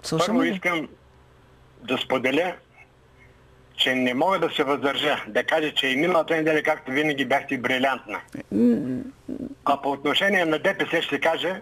Слушам 0.04 0.36
Първо 0.36 0.44
искам 0.44 0.88
да 1.84 1.98
споделя, 1.98 2.56
че 3.78 3.96
не 3.96 4.14
мога 4.14 4.40
да 4.40 4.50
се 4.50 4.64
въздържа 4.64 5.24
да 5.28 5.44
кажа, 5.44 5.74
че 5.74 5.88
и 5.88 5.96
миналата 5.96 6.36
неделя, 6.36 6.64
както 6.64 6.92
винаги, 6.92 7.26
бяхте 7.26 7.58
брилянтна. 7.58 8.22
А 9.66 9.82
по 9.82 9.92
отношение 9.92 10.46
на 10.46 10.60
ДПС 10.60 11.02
ще 11.02 11.20
кажа, 11.20 11.62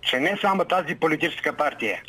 че 0.00 0.20
не 0.20 0.38
само 0.40 0.64
тази 0.64 0.94
политическа 0.94 1.52
партия, 1.52 2.02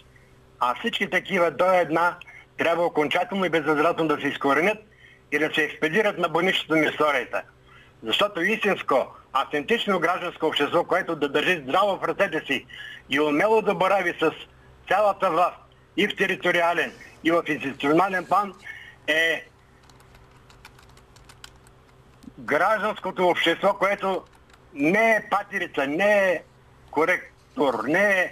а 0.60 0.76
всички 0.76 1.10
такива 1.10 1.52
до 1.52 1.74
една 1.74 2.18
трябва 2.58 2.86
окончателно 2.86 3.46
и 3.46 3.50
безвъзвратно 3.50 4.08
да 4.08 4.22
се 4.22 4.28
изкоренят 4.28 4.78
и 5.32 5.40
да 5.40 5.50
се 5.56 5.64
експедират 5.64 6.18
на 6.18 6.30
bonището 6.30 6.76
на 6.76 6.86
историята. 6.86 7.42
Защото 8.04 8.42
истинско, 8.42 9.16
автентично 9.34 10.00
гражданско 10.00 10.46
общество, 10.46 10.84
което 10.84 11.16
да 11.16 11.30
държи 11.30 11.62
здраво 11.64 11.98
в 11.98 12.04
ръцете 12.04 12.46
си 12.46 12.66
и 13.10 13.20
умело 13.20 13.62
да 13.62 13.76
борави 13.76 14.14
с 14.20 14.32
цялата 14.88 15.32
власт 15.32 15.58
и 15.98 16.08
в 16.08 16.16
териториален, 16.16 16.92
и 17.24 17.32
в 17.32 17.44
институционален 17.48 18.26
план, 18.26 18.54
е 19.08 19.46
гражданското 22.40 23.28
общество, 23.28 23.74
което 23.74 24.24
не 24.74 25.16
е 25.16 25.30
патерица, 25.30 25.88
не 25.88 26.32
е 26.32 26.44
коректор, 26.92 27.84
не 27.88 28.22
е, 28.22 28.32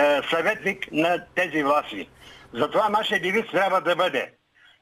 е 0.00 0.20
съветник 0.30 0.92
на 0.92 1.24
тези 1.34 1.62
власти. 1.62 2.08
Затова 2.54 2.88
нашия 2.88 3.20
девиз 3.20 3.44
трябва 3.50 3.80
да 3.80 3.96
бъде 3.96 4.32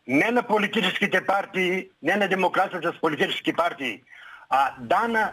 не 0.06 0.30
на 0.30 0.42
политическите 0.42 1.26
партии, 1.26 1.88
не 2.02 2.16
на 2.16 2.28
демокрацията 2.28 2.92
с 2.92 3.00
политически 3.00 3.52
партии, 3.52 4.02
а 4.50 4.70
да 4.80 5.08
на 5.08 5.32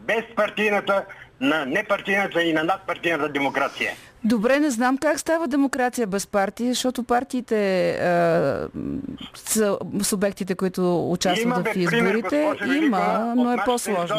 безпартийната, 0.00 1.04
на 1.40 1.66
непартийната 1.66 2.42
и 2.42 2.52
на 2.52 2.64
надпартийната 2.64 3.28
демокрация. 3.28 3.92
Добре, 4.24 4.58
не 4.58 4.70
знам 4.70 4.98
как 4.98 5.20
става 5.20 5.48
демокрация 5.48 6.06
без 6.06 6.26
партии, 6.26 6.68
защото 6.68 7.04
партиите 7.04 7.90
е, 7.90 7.98
са 9.34 9.78
субектите, 10.02 10.54
които 10.54 11.10
участват 11.10 11.44
Има 11.44 11.54
в 11.54 11.76
изборите. 11.76 12.56
пример, 12.58 12.76
Има, 12.76 13.32
но 13.36 13.52
от 13.52 13.60
е 13.60 13.64
по-сложно. 13.64 14.16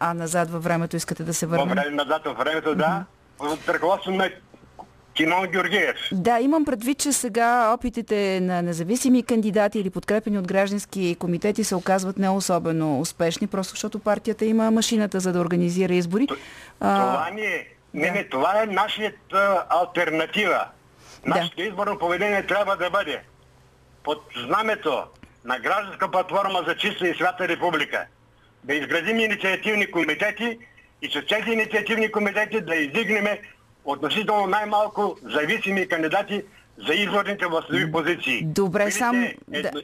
А 0.00 0.14
назад 0.14 0.50
във 0.50 0.64
времето 0.64 0.96
искате 0.96 1.22
да 1.24 1.34
се 1.34 1.46
върнем? 1.46 1.68
време 1.68 1.90
назад 1.90 2.24
във 2.24 2.38
времето, 2.38 2.74
да. 2.74 3.04
От 3.38 3.68
ръководство 3.68 4.10
на 4.10 4.30
Кимон 5.16 5.46
Георгиев. 5.46 5.96
Да, 6.12 6.40
имам 6.40 6.64
предвид, 6.64 6.98
че 6.98 7.12
сега 7.12 7.72
опитите 7.74 8.40
на 8.40 8.62
независими 8.62 9.22
кандидати 9.22 9.78
или 9.78 9.90
подкрепени 9.90 10.38
от 10.38 10.48
граждански 10.48 11.16
комитети 11.18 11.64
се 11.64 11.74
оказват 11.74 12.18
не 12.18 12.28
особено 12.28 13.00
успешни, 13.00 13.46
просто 13.46 13.70
защото 13.70 13.98
партията 13.98 14.44
има 14.44 14.70
машината 14.70 15.20
за 15.20 15.32
да 15.32 15.40
организира 15.40 15.94
избори. 15.94 16.26
Това 16.78 17.30
ни 17.34 17.42
е. 17.42 17.66
Не, 17.94 18.10
не, 18.10 18.24
това 18.24 18.62
е 18.62 18.66
нашият 18.66 19.32
а, 19.32 19.64
альтернатива. 19.70 20.64
Нашето 21.26 21.62
изборно 21.62 21.98
поведение 21.98 22.46
трябва 22.46 22.76
да 22.76 22.90
бъде 22.90 23.22
под 24.04 24.18
знамето 24.46 25.02
на 25.44 25.58
гражданска 25.58 26.10
платформа 26.10 26.64
за 26.66 26.76
чиста 26.76 27.08
и 27.08 27.14
свята 27.14 27.48
република. 27.48 28.06
Да 28.64 28.74
изградим 28.74 29.20
инициативни 29.20 29.90
комитети 29.90 30.58
и 31.02 31.08
чрез 31.08 31.26
тези 31.26 31.50
инициативни 31.50 32.12
комитети 32.12 32.60
да 32.60 32.74
издигнем 32.74 33.26
относително 33.86 34.46
най-малко 34.46 35.16
зависими 35.22 35.88
кандидати 35.88 36.42
за 36.88 36.94
изборните 36.94 37.46
властови 37.46 37.92
позиции. 37.92 38.42
Добре, 38.44 38.84
били 38.84 38.92
само- 38.92 39.26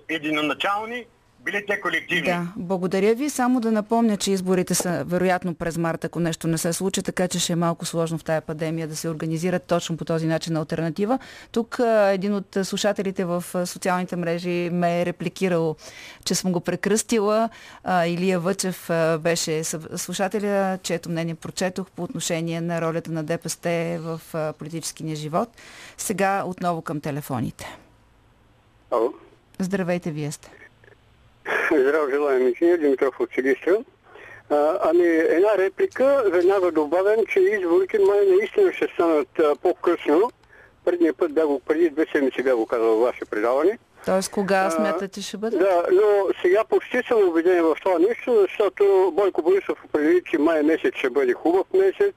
единоначални, 0.09 1.05
били 1.45 1.65
те 1.67 1.81
колективни. 1.81 2.23
Да, 2.23 2.53
благодаря 2.57 3.15
ви. 3.15 3.31
Само 3.31 3.61
да 3.61 3.73
напомня, 3.73 4.17
че 4.17 4.31
изборите 4.31 4.75
са 4.75 5.05
вероятно 5.07 5.55
през 5.55 5.77
март, 5.77 6.05
ако 6.05 6.21
нещо 6.21 6.49
не 6.49 6.59
се 6.59 6.73
случи, 6.73 7.03
така 7.03 7.29
че 7.29 7.39
ще 7.39 7.53
е 7.53 7.57
малко 7.57 7.85
сложно 7.85 8.19
в 8.19 8.25
тая 8.25 8.41
пандемия 8.41 8.89
да 8.89 8.97
се 8.97 9.09
организират 9.09 9.63
точно 9.63 9.97
по 9.97 10.05
този 10.05 10.27
начин 10.27 10.57
альтернатива. 10.57 11.19
Тук 11.53 11.81
един 12.09 12.35
от 12.35 12.57
слушателите 12.63 13.25
в 13.25 13.45
социалните 13.67 14.17
мрежи 14.17 14.71
ме 14.73 15.01
е 15.01 15.07
репликирал, 15.07 15.77
че 16.25 16.35
съм 16.35 16.53
го 16.53 16.61
прекръстила. 16.61 17.49
Илия 18.07 18.41
Въчев 18.41 18.91
беше 19.21 19.65
слушателя, 19.97 20.79
чието 20.83 21.11
мнение 21.11 21.35
прочетох 21.35 21.91
по 21.91 22.03
отношение 22.03 22.61
на 22.61 22.81
ролята 22.81 23.13
на 23.13 23.25
ДПС 23.25 23.99
в 24.01 24.21
политическия 24.59 25.17
живот. 25.17 25.49
Сега 25.97 26.45
отново 26.47 26.83
към 26.83 27.01
телефоните. 27.01 27.79
Ало. 28.91 29.13
Здравейте, 29.59 30.11
вие 30.11 30.33
сте. 30.33 30.51
Здраво 31.73 32.11
желаем, 32.11 32.49
инженер 32.49 32.79
Димитров 32.79 33.21
от 33.21 33.31
Силистра. 33.35 33.79
Ами 34.81 35.07
една 35.07 35.59
реплика, 35.59 36.23
веднага 36.27 36.71
добавям, 36.71 37.27
че 37.29 37.41
изборите 37.41 37.99
май 37.99 38.27
наистина 38.27 38.73
ще 38.73 38.89
станат 38.95 39.29
по-късно. 39.63 40.31
Предния 40.85 41.15
път 41.15 41.33
бях 41.33 41.47
го, 41.47 41.61
преди 41.61 41.91
две 41.91 42.07
седмици 42.13 42.43
бях 42.43 42.57
го 42.57 42.67
казал 42.67 42.87
във 42.87 43.01
ваше 43.01 43.25
предаване. 43.25 43.79
Тоест, 44.07 44.31
кога 44.31 44.57
А, 44.57 44.71
смятате, 44.71 45.23
ще 45.23 45.37
бъде? 45.37 45.57
Да, 45.57 45.87
но 45.93 46.27
сега 46.43 46.65
почти 46.65 47.03
съм 47.09 47.29
убеден 47.29 47.65
в 47.65 47.77
това 47.83 47.99
нещо, 47.99 48.41
защото 48.41 49.13
Бойко 49.17 49.43
Борисов 49.43 49.85
определи, 49.85 50.23
че 50.31 50.39
май 50.39 50.63
месец 50.63 50.95
ще 50.95 51.11
бъде 51.11 51.33
хубав 51.33 51.67
месец. 51.75 52.15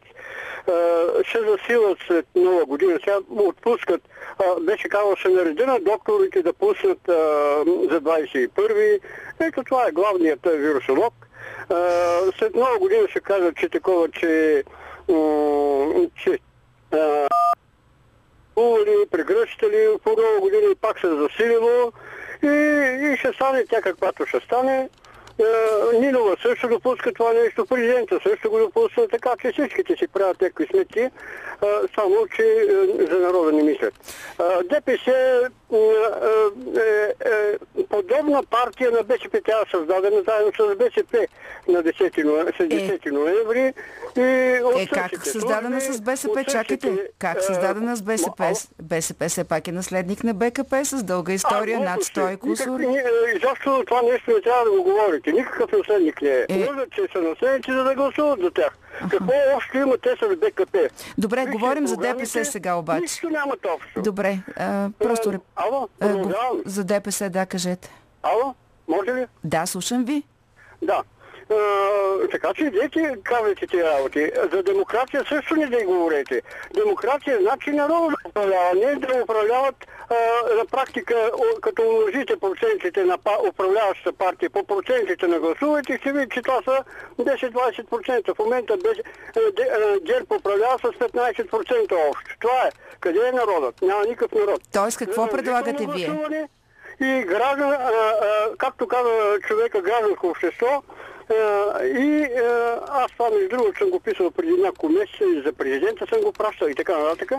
А, 0.67 1.23
ще 1.23 1.39
засилат 1.39 1.97
след 2.07 2.25
нова 2.35 2.65
година. 2.65 2.99
Сега 3.03 3.17
отпускат. 3.29 4.01
А, 4.39 4.59
беше 4.59 4.87
нареди 5.29 5.65
на 5.65 5.79
докторите 5.79 6.43
да 6.43 6.53
пуснат 6.53 7.09
а, 7.09 7.13
за 7.91 8.01
21-ви. 8.01 8.99
Ето 9.39 9.63
това 9.63 9.87
е 9.87 9.91
главният 9.91 10.45
а, 10.45 10.49
вирусолог. 10.49 11.13
А, 11.69 11.75
след 12.39 12.55
нова 12.55 12.79
година 12.79 13.07
ще 13.09 13.19
кажат, 13.19 13.57
че 13.57 13.69
такова, 13.69 14.09
че, 14.09 14.63
че 16.23 16.39
а, 16.91 17.27
кували, 18.55 19.05
прегръщали, 19.11 19.87
по 20.03 20.09
нова 20.09 20.39
година 20.39 20.71
и 20.71 20.75
пак 20.75 20.99
се 20.99 21.07
засилило 21.07 21.91
и, 22.43 22.47
и 23.13 23.17
ще 23.17 23.33
стане 23.33 23.65
тя 23.69 23.81
каквато 23.81 24.25
ще 24.25 24.39
стане. 24.39 24.89
Е, 25.39 25.97
Нинова 25.99 26.35
също 26.41 26.67
допуска 26.67 27.13
това 27.13 27.33
нещо, 27.33 27.65
президента 27.65 28.19
също 28.23 28.49
го 28.49 28.59
допуска, 28.59 29.07
така 29.07 29.29
че 29.41 29.51
всичките 29.51 29.95
си 29.95 30.07
правят 30.07 30.41
някакви 30.41 30.67
сметки, 30.67 31.09
само 31.95 32.27
че 32.35 32.43
е, 32.43 33.05
за 33.05 33.19
народа 33.19 33.51
не 33.51 33.63
мислят. 33.63 33.93
ДПС 34.69 35.11
подобна 37.89 38.43
партия 38.43 38.91
на 38.91 39.03
БСП, 39.03 39.41
тя 39.45 39.61
е 39.61 39.71
създадена 39.71 40.23
заедно 40.27 40.51
с 40.59 40.75
БСП 40.75 41.27
на 41.67 41.83
10 41.83 42.23
ноември, 42.23 42.53
с 42.53 42.63
10 42.63 43.11
ноември. 43.11 43.73
И 44.17 44.81
Е, 44.81 44.87
как 44.93 45.27
създадена 45.27 45.81
с 45.81 46.01
БСП? 46.01 46.43
Чакайте. 46.43 46.97
Как 47.19 47.43
създадена 47.43 47.95
с 47.95 48.01
БСП? 48.01 48.53
БСП 48.81 49.29
все 49.29 49.43
пак 49.43 49.67
е 49.67 49.71
наследник 49.71 50.23
на 50.23 50.33
БКП 50.33 50.85
с 50.85 51.03
дълга 51.03 51.33
история, 51.33 51.79
над 51.79 52.03
100 52.03 52.33
и 52.33 52.37
кусор. 52.37 52.79
Изобщо 53.35 53.83
това 53.87 54.01
нещо 54.01 54.31
не 54.31 54.41
трябва 54.41 54.63
да 54.65 54.71
го 54.71 54.83
говорите. 54.83 55.31
Никакъв 55.31 55.71
наследник 55.71 56.21
не 56.21 56.29
е. 56.29 56.45
Е. 56.49 56.67
Лъжат, 56.69 56.91
че 56.91 57.01
са 57.13 57.21
наследници, 57.21 57.71
за 57.71 57.83
да 57.83 57.95
гласуват 57.95 58.39
за 58.39 58.51
тях. 58.51 58.77
Какво 59.01 59.31
общо 59.55 59.77
има 59.77 59.97
те 59.97 60.09
с 60.11 60.35
БКП? 60.37 60.77
Добре, 61.17 61.37
Вижте, 61.37 61.51
говорим 61.51 61.87
за 61.87 61.97
ДПС 61.97 62.45
сега 62.45 62.75
обаче. 62.75 63.01
Нищо 63.01 63.29
нямат 63.29 63.65
общо. 63.67 64.01
Добре, 64.01 64.37
а, 64.57 64.89
просто 64.99 65.29
реп- 65.29 65.41
Ало, 65.55 65.89
а, 66.01 66.07
го- 66.07 66.13
продължавам. 66.13 66.61
за 66.65 66.83
ДПС, 66.83 67.29
да, 67.29 67.45
кажете. 67.45 67.89
Ало, 68.23 68.55
може 68.87 69.13
ли? 69.13 69.25
Да, 69.43 69.65
слушам 69.65 70.05
ви. 70.05 70.23
Да. 70.81 71.03
А, 71.49 71.55
така 72.31 72.53
че 72.53 72.63
идете, 72.63 73.15
казвайте 73.23 73.67
тези 73.67 73.83
работи. 73.83 74.31
За 74.53 74.63
демокрация 74.63 75.23
също 75.29 75.55
не 75.55 75.67
да 75.67 75.77
й 75.77 75.85
говорете. 75.85 76.41
Демокрация 76.75 77.39
значи 77.41 77.71
народ 77.71 77.89
да 78.13 78.29
управлява, 78.29 78.69
не 78.75 78.95
да 78.95 79.23
управляват 79.23 79.75
на 80.57 80.65
практика, 80.65 81.31
като 81.61 81.81
умножите 81.81 82.39
процентите 82.39 83.03
на 83.03 83.17
управляващата 83.49 84.13
партия 84.13 84.49
по 84.49 84.63
процентите 84.63 85.27
на 85.27 85.39
гласувайте, 85.39 85.97
ще 85.97 86.11
видите, 86.11 86.33
че 86.33 86.41
това 86.41 86.61
са 86.65 86.83
10-20%. 87.19 88.35
В 88.35 88.39
момента 88.39 88.73
а, 88.73 89.99
ГЕРБ 89.99 90.35
управлява 90.35 90.79
с 90.79 90.83
15% 90.83 92.09
общо. 92.09 92.35
Това 92.39 92.61
е. 92.67 92.69
Къде 92.99 93.27
е 93.27 93.31
народът? 93.31 93.81
Няма 93.81 94.03
никакъв 94.03 94.31
народ. 94.31 94.61
Тоест, 94.73 94.97
какво 94.97 95.21
Задължително 95.21 95.37
предлагате 95.37 95.87
вие? 95.87 96.47
И 96.99 97.23
граждан, 97.23 97.73
както 98.57 98.87
каза 98.87 99.39
човека, 99.47 99.81
гражданско 99.81 100.27
общество, 100.27 100.83
и 101.83 102.27
аз 102.89 103.11
това 103.11 103.29
между 103.29 103.49
другото 103.49 103.77
съм 103.77 103.89
го 103.89 103.99
писал 103.99 104.31
преди 104.31 104.51
няколко 104.51 104.89
месеца 104.89 105.23
и 105.23 105.41
за 105.45 105.53
президента 105.53 106.05
съм 106.09 106.21
го 106.21 106.31
пращал 106.31 106.67
и 106.67 106.75
така 106.75 106.97
нататък. 106.97 107.31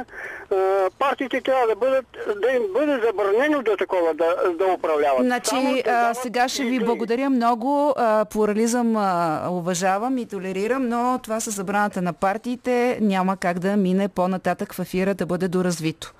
Партиите 0.99 1.41
трябва 1.41 1.67
да 1.67 1.77
бъдат, 1.77 2.07
да 2.43 2.51
им 2.51 2.63
бъде 2.73 3.01
забранено 3.07 3.63
да 3.63 3.77
такова, 3.77 4.15
да, 4.15 4.53
да 4.59 4.67
управляват. 4.67 5.25
Значи, 5.25 5.83
а, 5.87 6.15
сега 6.15 6.49
ще 6.49 6.65
ви 6.65 6.79
благодаря 6.79 7.31
много. 7.31 7.95
А, 7.97 8.25
плурализъм 8.25 8.97
а, 8.97 9.49
уважавам 9.51 10.19
и 10.19 10.27
толерирам, 10.27 10.89
но 10.89 11.21
това 11.23 11.41
с 11.41 11.51
забраната 11.51 12.03
на 12.03 12.13
партиите 12.13 12.99
няма 13.01 13.37
как 13.37 13.59
да 13.59 13.77
мине 13.77 14.09
по-нататък 14.09 14.75
в 14.75 14.79
ефира 14.79 15.15
да 15.15 15.27
бъде 15.27 15.49
доразвито. 15.49 16.15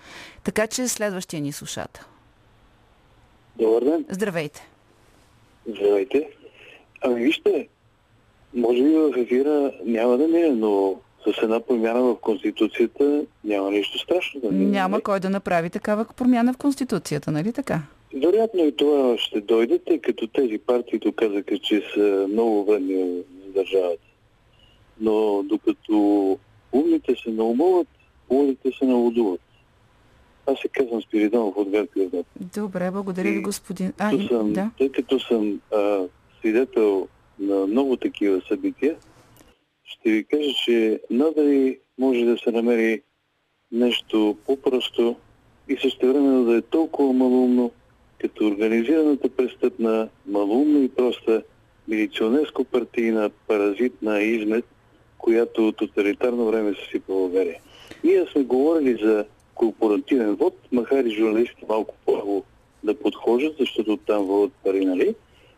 Така 0.45 0.67
че 0.67 0.89
следващия 0.89 1.41
ни 1.41 1.53
слушател. 1.53 2.05
Добър 3.57 3.85
ден. 3.85 4.05
Здравейте. 4.11 4.69
Здравейте. 5.69 6.36
Ами 7.07 7.25
вижте, 7.25 7.69
може 8.55 8.83
би 8.83 8.91
в 8.91 9.13
ефира 9.17 9.73
няма 9.85 10.19
да 10.19 10.29
мине, 10.29 10.49
но 10.49 10.95
с 11.27 11.43
една 11.43 11.61
промяна 11.61 12.03
в 12.03 12.17
Конституцията 12.17 13.25
няма 13.45 13.71
нищо 13.71 13.99
страшно 13.99 14.41
да 14.41 14.51
мине. 14.51 14.71
Няма 14.71 15.01
кой 15.01 15.21
да 15.21 15.31
направи 15.31 15.71
такава 15.71 16.05
промяна 16.17 16.53
в 16.53 16.57
Конституцията, 16.57 17.31
нали 17.31 17.53
така? 17.53 17.83
Вероятно 18.15 18.65
и 18.65 18.77
това 18.77 19.19
ще 19.19 19.41
дойде, 19.41 19.79
тъй 19.79 19.99
като 19.99 20.27
тези 20.27 20.59
партии 20.59 20.99
доказаха, 20.99 21.59
че 21.59 21.83
са 21.95 22.27
много 22.29 22.65
вредни 22.65 23.23
за 23.47 23.53
държавата. 23.55 24.03
Но 25.01 25.43
докато 25.43 26.39
умните 26.73 27.15
се 27.25 27.31
наумуват, 27.31 27.89
лудите 28.31 28.71
се 28.79 28.85
налудуват. 28.85 29.41
Аз 30.47 30.59
се 30.59 30.69
казвам 30.69 31.03
Спиридонов 31.03 31.57
от 31.57 31.69
Европа. 31.75 32.25
Добре, 32.55 32.91
благодаря 32.91 33.33
ви, 33.33 33.41
господин. 33.41 33.93
А, 33.99 34.11
съм, 34.29 34.53
да. 34.53 34.71
Тъй 34.79 34.89
като 34.93 35.21
съм 35.21 35.61
а, 35.75 36.01
свидетел 36.47 37.09
на 37.39 37.67
много 37.67 37.97
такива 37.97 38.43
събития, 38.49 38.97
ще 39.85 40.11
ви 40.11 40.25
кажа, 40.25 40.51
че 40.65 41.01
надали 41.11 41.79
може 41.99 42.25
да 42.25 42.39
се 42.39 42.51
намери 42.51 43.03
нещо 43.73 44.37
по-просто 44.47 45.17
и 45.69 45.77
същевременно 45.83 46.45
да 46.45 46.57
е 46.57 46.63
толкова 46.63 47.13
малумно, 47.13 47.71
като 48.21 48.47
организираната 48.47 49.29
престъпна, 49.29 50.09
малумна 50.27 50.85
и 50.85 50.89
проста 50.89 51.43
милиционерско-партийна 51.89 53.31
паразитна 53.49 54.21
измет, 54.23 54.65
която 55.19 55.69
от 55.69 55.77
тоталитарно 55.77 56.47
време 56.47 56.75
се 56.75 56.91
си 56.91 57.03
България. 57.09 57.61
Ние 58.05 58.27
сме 58.33 58.43
говорили 58.43 58.99
за 59.03 59.25
корпоративен 59.55 60.35
вод, 60.35 60.55
макар 60.73 61.05
и 61.05 61.11
журналистите 61.11 61.67
малко 61.69 61.95
по 62.07 62.43
да 62.85 62.95
подхожат, 62.95 63.57
защото 63.61 63.93
оттам 63.93 64.25
водят 64.25 64.53
пари, 64.65 64.85
нали? 64.85 65.15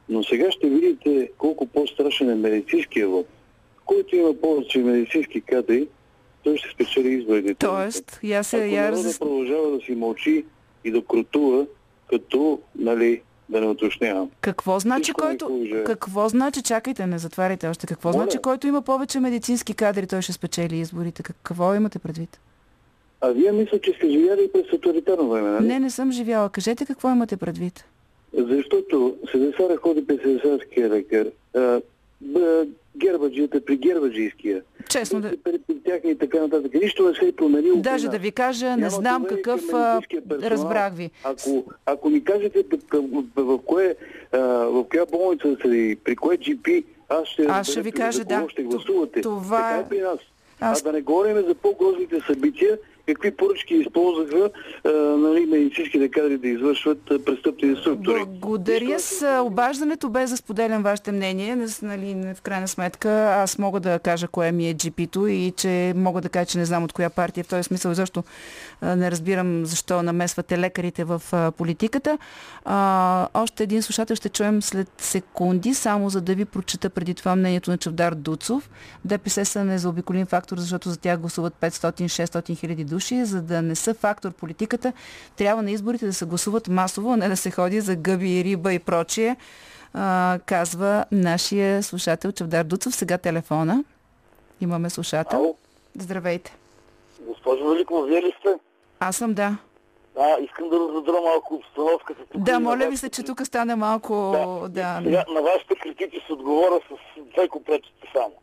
Но 0.08 0.24
сега 0.24 0.50
ще 0.50 0.68
видите 0.68 1.30
колко 1.38 1.66
по-страшен 1.66 2.30
е 2.30 2.34
медицинския 2.34 3.08
вод. 3.08 3.26
Който 3.84 4.16
има 4.16 4.34
повече 4.34 4.78
медицински 4.78 5.40
кадри, 5.40 5.88
той 6.44 6.56
ще 6.56 6.70
спечели 6.70 7.08
изборите. 7.08 7.54
Тоест, 7.54 8.20
я 8.22 8.44
се, 8.44 8.56
Ако 8.56 8.74
я 8.74 8.90
разяс... 8.92 9.18
продължава 9.18 9.70
да 9.70 9.80
си 9.80 9.94
мълчи 9.94 10.44
и 10.84 10.90
да 10.90 11.04
крутува, 11.04 11.66
като, 12.10 12.60
нали, 12.78 13.22
да 13.48 13.60
не 13.60 13.66
уточнявам. 13.66 14.30
Какво 14.40 14.78
значи, 14.78 15.02
Всичко 15.02 15.20
който... 15.20 15.46
хуже. 15.46 15.84
Какво 15.84 16.28
значи, 16.28 16.62
чакайте, 16.62 17.06
не 17.06 17.18
затваряйте 17.18 17.68
още. 17.68 17.86
Какво 17.86 18.08
Моля. 18.08 18.22
значи, 18.22 18.38
който 18.38 18.66
има 18.66 18.82
повече 18.82 19.20
медицински 19.20 19.74
кадри, 19.74 20.06
той 20.06 20.22
ще 20.22 20.32
спечели 20.32 20.76
изборите? 20.76 21.22
Какво 21.22 21.74
имате 21.74 21.98
предвид? 21.98 22.40
А 23.20 23.28
вие 23.28 23.52
мисля, 23.52 23.80
че 23.80 23.92
сте 23.92 24.10
живяли 24.10 24.50
през 24.52 24.66
тоталитарно 24.70 25.28
време, 25.30 25.50
нали? 25.50 25.66
Не, 25.66 25.80
не 25.80 25.90
съм 25.90 26.12
живяла. 26.12 26.50
Кажете 26.50 26.86
какво 26.86 27.10
имате 27.10 27.36
предвид. 27.36 27.84
Защото 28.32 29.16
Седесара 29.32 29.76
ходи 29.76 30.06
при 30.06 30.18
седесарския 30.18 30.88
лекар, 30.88 31.26
а, 31.56 31.80
б, 32.20 32.66
гербаджията 32.96 33.64
при 33.64 33.76
гербаджийския. 33.76 34.62
Честно 34.88 35.20
да... 35.20 35.32
При, 35.44 35.58
при 35.58 35.80
тях 35.80 36.00
и 36.04 36.18
така 36.18 36.40
нататък. 36.40 36.74
Нищо 36.74 37.08
не 37.08 37.14
се 37.14 37.26
е 37.26 37.32
променило. 37.32 37.76
Даже 37.76 38.08
да 38.08 38.18
ви 38.18 38.30
кажа, 38.32 38.66
не 38.66 38.76
Няма 38.76 38.90
знам 38.90 39.24
какъв... 39.24 39.60
персонал. 39.60 40.00
Разбрах 40.30 40.94
ви. 40.94 41.10
Ако, 41.24 41.64
ако 41.86 42.10
ми 42.10 42.24
кажете 42.24 42.64
в, 43.36 43.58
кое, 43.58 43.96
в 44.32 44.84
коя 44.90 45.06
болница 45.06 45.56
сте 45.58 45.68
и 45.68 45.96
при 45.96 46.16
кое 46.16 46.36
GP, 46.36 46.84
аз 47.08 47.28
ще, 47.28 47.42
Аз 47.42 47.70
ще 47.70 47.82
ви 47.82 47.92
кажа, 47.92 48.24
да. 48.24 48.46
ще 48.48 48.62
гласувате. 48.62 49.20
Това 49.20 49.56
така 49.62 49.78
е 49.78 49.88
при 49.88 50.00
нас. 50.00 50.18
Аз- 50.60 50.80
А 50.80 50.84
да 50.84 50.92
не 50.92 51.00
говорим 51.00 51.36
за 51.36 51.54
по-грозните 51.54 52.20
събития, 52.26 52.78
какви 53.14 53.30
поръчки 53.36 53.74
използваха 53.74 54.50
а, 54.84 54.90
нали, 54.92 55.46
медицинските 55.46 56.10
кадри 56.10 56.38
да 56.38 56.48
извършват 56.48 57.10
а, 57.10 57.24
престъпни 57.24 57.76
структури. 57.76 58.24
Благодаря 58.26 58.98
с 58.98 59.42
обаждането, 59.46 60.08
без 60.08 60.30
да 60.30 60.36
споделям 60.36 60.82
вашето 60.82 61.12
мнение. 61.12 61.56
Нали, 61.82 62.34
в 62.34 62.42
крайна 62.42 62.68
сметка 62.68 63.10
аз 63.10 63.58
мога 63.58 63.80
да 63.80 63.98
кажа 63.98 64.28
кое 64.28 64.52
ми 64.52 64.68
е 64.68 64.74
GP-то 64.74 65.26
и 65.26 65.52
че 65.56 65.92
мога 65.96 66.20
да 66.20 66.28
кажа, 66.28 66.46
че 66.46 66.58
не 66.58 66.64
знам 66.64 66.84
от 66.84 66.92
коя 66.92 67.10
партия. 67.10 67.44
В 67.44 67.48
този 67.48 67.62
смисъл 67.62 67.94
защо 67.94 68.22
не 68.82 69.10
разбирам 69.10 69.66
защо 69.66 70.02
намесвате 70.02 70.58
лекарите 70.58 71.04
в 71.04 71.22
политиката. 71.56 72.18
А, 72.64 73.28
още 73.34 73.62
един 73.62 73.82
слушател 73.82 74.16
ще 74.16 74.28
чуем 74.28 74.62
след 74.62 74.88
секунди, 74.98 75.74
само 75.74 76.10
за 76.10 76.20
да 76.20 76.34
ви 76.34 76.44
прочета 76.44 76.90
преди 76.90 77.14
това 77.14 77.36
мнението 77.36 77.70
на 77.70 77.78
Чавдар 77.78 78.14
Дуцов. 78.14 78.70
ДПС 79.04 79.44
са 79.44 79.64
незаобиколим 79.64 80.26
фактор, 80.26 80.58
защото 80.58 80.90
за 80.90 80.96
тях 80.96 81.18
гласуват 81.18 81.54
500-600 81.60 82.58
хиляди 82.58 82.84
души. 82.84 82.97
За 83.00 83.42
да 83.42 83.62
не 83.62 83.74
са 83.74 83.94
фактор 83.94 84.32
политиката, 84.32 84.92
трябва 85.36 85.62
на 85.62 85.70
изборите 85.70 86.06
да 86.06 86.14
се 86.14 86.24
гласуват 86.24 86.68
масово, 86.68 87.12
а 87.12 87.16
не 87.16 87.28
да 87.28 87.36
се 87.36 87.50
ходи 87.50 87.80
за 87.80 87.96
гъби, 87.96 88.44
риба 88.44 88.72
и 88.72 88.78
прочие, 88.78 89.36
а, 89.94 90.38
казва 90.46 91.04
нашия 91.12 91.82
слушател 91.82 92.32
Чавдар 92.32 92.64
Дуцов. 92.64 92.94
Сега 92.94 93.18
телефона. 93.18 93.84
Имаме 94.60 94.90
слушател. 94.90 95.38
Ало. 95.38 95.56
Здравейте. 95.98 96.56
Госпожо 97.20 97.68
Великова, 97.68 98.06
вие 98.06 98.22
ли 98.22 98.34
сте? 98.40 98.48
Аз 99.00 99.16
съм 99.16 99.34
да. 99.34 99.56
А, 100.18 100.36
искам 100.40 100.68
да 100.68 100.76
разодря 100.78 101.20
малко 101.20 101.54
обстановката. 101.54 102.20
Тук 102.32 102.42
Да, 102.42 102.52
и 102.52 102.58
моля 102.58 102.88
ви 102.88 102.96
се, 102.96 103.08
че 103.10 103.22
тук 103.22 103.46
стане 103.46 103.76
малко... 103.76 104.14
Да, 104.68 105.00
Сега 105.04 105.24
на 105.34 105.42
вашите 105.42 105.74
критици 105.74 106.22
се 106.26 106.32
отговоря 106.32 106.80
с 106.90 107.20
две 107.34 107.48
купечета 107.48 108.06
само. 108.12 108.34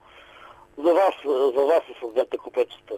За 0.77 0.94
вас, 0.94 1.15
за 1.56 1.61
вас 1.65 1.82
е 1.90 2.06
с 2.06 2.14
двете 2.14 2.38
купечета. 2.38 2.94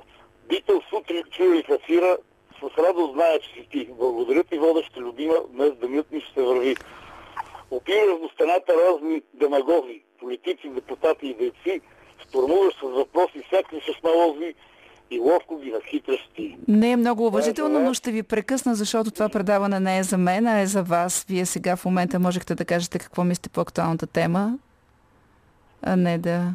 Бител 0.49 0.81
сутрин 0.89 1.23
чули 1.31 1.63
в 1.63 1.71
ефира, 1.71 2.17
с 2.59 2.77
радост 2.77 3.13
зная, 3.13 3.39
че 3.39 3.49
си 3.49 3.67
ти. 3.71 3.89
Благодаря 3.99 4.43
ти, 4.43 4.57
водеща 4.57 4.99
любима, 4.99 5.35
днес 5.49 5.71
денят 5.81 6.11
ми 6.11 6.21
ще 6.21 6.33
се 6.33 6.41
върви. 6.41 6.75
Опираш 7.71 8.19
до 8.21 8.29
стената 8.33 8.73
разни 8.73 9.21
демагози, 9.33 10.01
политици, 10.19 10.69
депутати 10.69 11.27
и 11.27 11.33
дейци, 11.33 11.81
штурмуваш 12.21 12.73
с 12.73 12.81
въпроси 12.81 13.43
всякакви 13.47 13.81
шестналози 13.81 14.53
и 15.11 15.19
ловко 15.19 15.57
ги 15.57 15.71
разхитраш 15.71 16.29
ти. 16.35 16.57
Не 16.67 16.91
е 16.91 16.97
много 16.97 17.27
уважително, 17.27 17.79
но 17.79 17.93
ще 17.93 18.11
ви 18.11 18.23
прекъсна, 18.23 18.75
защото 18.75 19.11
това 19.11 19.29
предаване 19.29 19.79
не 19.79 19.97
е 19.97 20.03
за 20.03 20.17
мен, 20.17 20.47
а 20.47 20.59
е 20.59 20.65
за 20.65 20.83
вас. 20.83 21.25
Вие 21.29 21.45
сега 21.45 21.75
в 21.75 21.85
момента 21.85 22.19
можехте 22.19 22.55
да 22.55 22.65
кажете 22.65 22.99
какво 22.99 23.23
мислите 23.23 23.49
по 23.49 23.61
актуалната 23.61 24.07
тема, 24.07 24.57
а 25.81 25.95
не 25.95 26.17
да... 26.17 26.53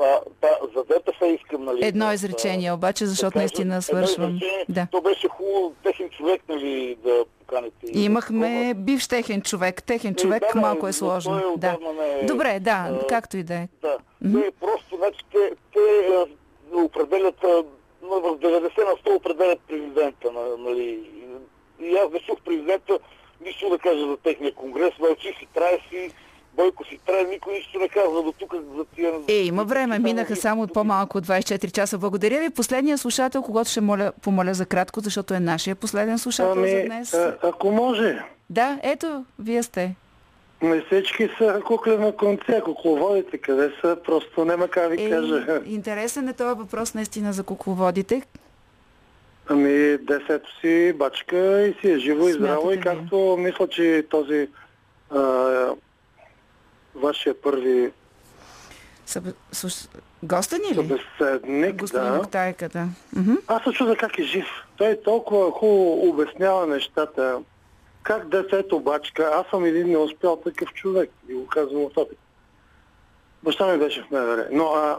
А, 0.00 0.04
да, 0.42 0.48
за 0.74 0.84
ДПС 0.84 1.26
искам, 1.26 1.64
нали? 1.64 1.78
Едно 1.82 2.06
да- 2.06 2.14
изречение 2.14 2.72
обаче, 2.72 3.04
да 3.04 3.10
защото 3.10 3.32
кажа. 3.32 3.40
наистина 3.40 3.82
свършвам. 3.82 4.30
изречение. 4.30 4.64
Да. 4.68 4.86
То 4.92 5.00
беше 5.00 5.28
хубаво 5.28 5.72
техен 5.82 6.10
човек, 6.10 6.42
нали, 6.48 6.96
да 7.04 7.24
поканите. 7.40 7.86
И 7.88 8.04
имахме 8.04 8.74
бивш 8.76 9.08
техен 9.08 9.42
човек. 9.42 9.82
Техен 9.82 10.14
човек 10.14 10.40
да, 10.42 10.52
да, 10.52 10.60
малко 10.60 10.86
е 10.86 10.88
но 10.88 10.92
сложно. 10.92 11.40
той 11.40 11.52
Да. 11.56 11.78
не 11.94 12.20
е- 12.20 12.24
Добре, 12.24 12.58
да, 12.60 12.70
а, 12.92 13.06
както 13.06 13.36
и 13.36 13.42
да 13.42 13.54
е. 13.54 13.68
Да. 13.82 13.96
Те 14.34 14.50
просто, 14.52 14.96
значи, 14.96 15.18
те, 15.32 15.50
те 15.72 16.08
определят, 16.74 17.42
в 18.02 18.36
90 18.36 18.50
на 18.80 18.92
100 18.92 19.16
определят 19.16 19.60
президента, 19.60 20.32
на- 20.32 20.56
нали. 20.60 21.10
И 21.80 21.96
аз 21.96 22.12
не 22.12 22.18
чух 22.20 22.38
президента 22.40 22.98
нищо 23.40 23.70
да 23.70 23.78
каже 23.78 24.00
за 24.00 24.16
техния 24.16 24.52
конгрес, 24.52 24.92
мълчи 25.00 25.28
си, 25.28 25.46
трае 25.54 25.78
си, 25.90 26.10
Бойко 26.58 26.84
си 26.84 26.98
трае 27.06 27.24
никой 27.24 27.54
нищо 27.54 27.78
не 27.78 27.88
казва 27.88 28.22
до 28.22 28.32
тук 28.32 28.54
за 28.76 28.84
тия... 28.84 29.12
Е, 29.28 29.32
има 29.32 29.64
време, 29.64 29.98
минаха 29.98 30.36
само 30.36 30.66
по-малко 30.66 31.18
от 31.18 31.26
24 31.26 31.72
часа. 31.72 31.98
Благодаря 31.98 32.40
ви. 32.40 32.50
Последния 32.50 32.98
слушател, 32.98 33.42
когато 33.42 33.70
ще 33.70 33.80
моля, 33.80 34.12
помоля 34.22 34.54
за 34.54 34.66
кратко, 34.66 35.00
защото 35.00 35.34
е 35.34 35.40
нашия 35.40 35.76
последен 35.76 36.18
слушател 36.18 36.62
ами, 36.62 36.70
за 36.70 36.82
днес. 36.82 37.14
А, 37.14 37.36
ако 37.42 37.70
може. 37.70 38.22
Да, 38.50 38.78
ето, 38.82 39.24
вие 39.38 39.62
сте. 39.62 39.94
Не 40.62 40.80
всички 40.80 41.28
са 41.38 41.60
куклена 41.66 42.16
конце, 42.16 42.60
кукловодите 42.64 43.38
къде 43.38 43.72
са, 43.80 43.96
просто 44.04 44.44
няма 44.44 44.68
как 44.68 44.90
ви 44.90 45.02
е, 45.02 45.10
кажа. 45.10 45.60
Интересен 45.66 46.28
е 46.28 46.32
този 46.32 46.58
въпрос 46.58 46.94
наистина 46.94 47.32
за 47.32 47.42
кукловодите. 47.42 48.22
Ами, 49.48 49.98
десето 49.98 50.60
си 50.60 50.92
бачка 50.92 51.62
и 51.66 51.74
си 51.80 51.90
е 51.90 51.98
живо 51.98 52.28
и 52.28 52.32
здраво 52.32 52.72
и 52.72 52.80
както 52.80 53.36
мисля, 53.38 53.68
че 53.68 54.06
този 54.10 54.48
а, 55.10 55.20
вашия 56.98 57.40
първи 57.40 57.92
Съб... 59.06 59.24
Слуш... 59.52 59.72
Гостен 60.22 60.60
или? 60.70 60.74
Събеседник, 60.74 61.76
Господин 61.80 62.10
да. 62.10 62.16
Моктайка, 62.16 62.68
да. 62.68 62.88
Аз 63.46 63.62
се 63.64 63.70
чуда 63.72 63.96
как 63.96 64.18
е 64.18 64.22
жив. 64.22 64.46
Той 64.76 65.00
толкова 65.04 65.50
хубаво 65.50 66.08
обяснява 66.08 66.66
нещата. 66.66 67.38
Как 68.02 68.28
десето 68.28 68.80
бачка, 68.80 69.30
аз 69.34 69.46
съм 69.50 69.64
един 69.64 69.88
неуспял 69.88 70.36
такъв 70.36 70.68
човек. 70.74 71.10
И 71.28 71.34
го 71.34 71.46
казвам 71.46 71.82
от 71.82 71.96
опит. 71.96 72.18
Баща 73.42 73.72
ми 73.72 73.78
беше 73.78 74.02
в 74.02 74.10
МВР. 74.10 74.48
Но 74.52 74.64
а, 74.64 74.98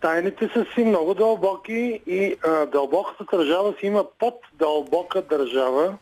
тайните 0.00 0.50
са 0.54 0.66
си 0.74 0.84
много 0.84 1.14
дълбоки 1.14 2.00
и 2.06 2.36
а, 2.46 2.66
дълбоката 2.66 3.36
държава 3.36 3.74
си 3.80 3.86
има 3.86 4.04
под 4.18 4.34
дълбока 4.52 5.22
държава 5.22 5.96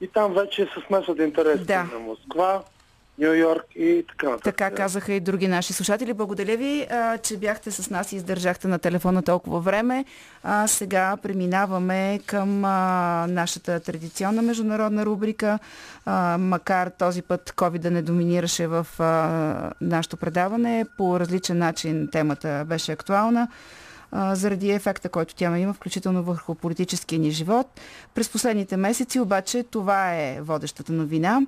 и 0.00 0.08
там 0.08 0.34
вече 0.34 0.64
се 0.64 0.86
смесват 0.86 1.18
интересите 1.18 1.64
Да. 1.64 1.84
на 1.92 1.98
Москва, 1.98 2.62
Нью 3.18 3.34
Йорк 3.34 3.64
и 3.76 4.04
така 4.08 4.26
нататък. 4.26 4.44
Така 4.56 4.70
казаха 4.70 5.12
и 5.12 5.20
други 5.20 5.48
наши 5.48 5.72
слушатели. 5.72 6.12
Благодаря 6.12 6.56
ви, 6.56 6.86
а, 6.90 7.18
че 7.18 7.36
бяхте 7.36 7.70
с 7.70 7.90
нас 7.90 8.12
и 8.12 8.16
издържахте 8.16 8.68
на 8.68 8.78
телефона 8.78 9.22
толкова 9.22 9.60
време. 9.60 10.04
А 10.42 10.66
сега 10.66 11.16
преминаваме 11.22 12.20
към 12.26 12.64
а, 12.64 13.26
нашата 13.28 13.80
традиционна 13.80 14.42
международна 14.42 15.06
рубрика. 15.06 15.58
А, 16.06 16.38
макар 16.38 16.88
този 16.88 17.22
път 17.22 17.52
COVID 17.56 17.78
да 17.78 17.90
не 17.90 18.02
доминираше 18.02 18.66
в 18.66 18.86
а, 18.98 19.70
нашето 19.80 20.16
предаване, 20.16 20.86
по 20.96 21.20
различен 21.20 21.58
начин 21.58 22.08
темата 22.12 22.64
беше 22.68 22.92
актуална 22.92 23.48
заради 24.14 24.70
ефекта, 24.70 25.08
който 25.08 25.34
тя 25.34 25.58
има, 25.58 25.72
включително 25.72 26.22
върху 26.22 26.54
политическия 26.54 27.18
ни 27.18 27.30
живот. 27.30 27.80
През 28.14 28.28
последните 28.28 28.76
месеци 28.76 29.20
обаче 29.20 29.62
това 29.62 30.14
е 30.14 30.40
водещата 30.40 30.92
новина. 30.92 31.40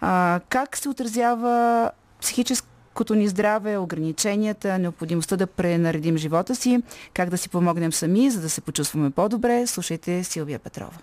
А, 0.00 0.40
как 0.48 0.76
се 0.76 0.88
отразява 0.88 1.90
психическото 2.20 3.14
ни 3.14 3.28
здраве, 3.28 3.78
ограниченията, 3.78 4.78
необходимостта 4.78 5.36
да 5.36 5.46
пренаредим 5.46 6.16
живота 6.16 6.54
си, 6.54 6.82
как 7.14 7.30
да 7.30 7.38
си 7.38 7.48
помогнем 7.48 7.92
сами, 7.92 8.30
за 8.30 8.40
да 8.40 8.50
се 8.50 8.60
почувстваме 8.60 9.10
по-добре. 9.10 9.66
Слушайте 9.66 10.24
Силвия 10.24 10.58
Петрова. 10.58 10.98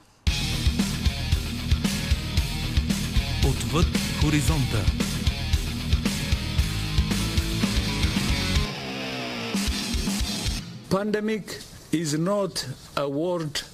Отвъд 3.48 3.88
хоризонта. 4.22 5.03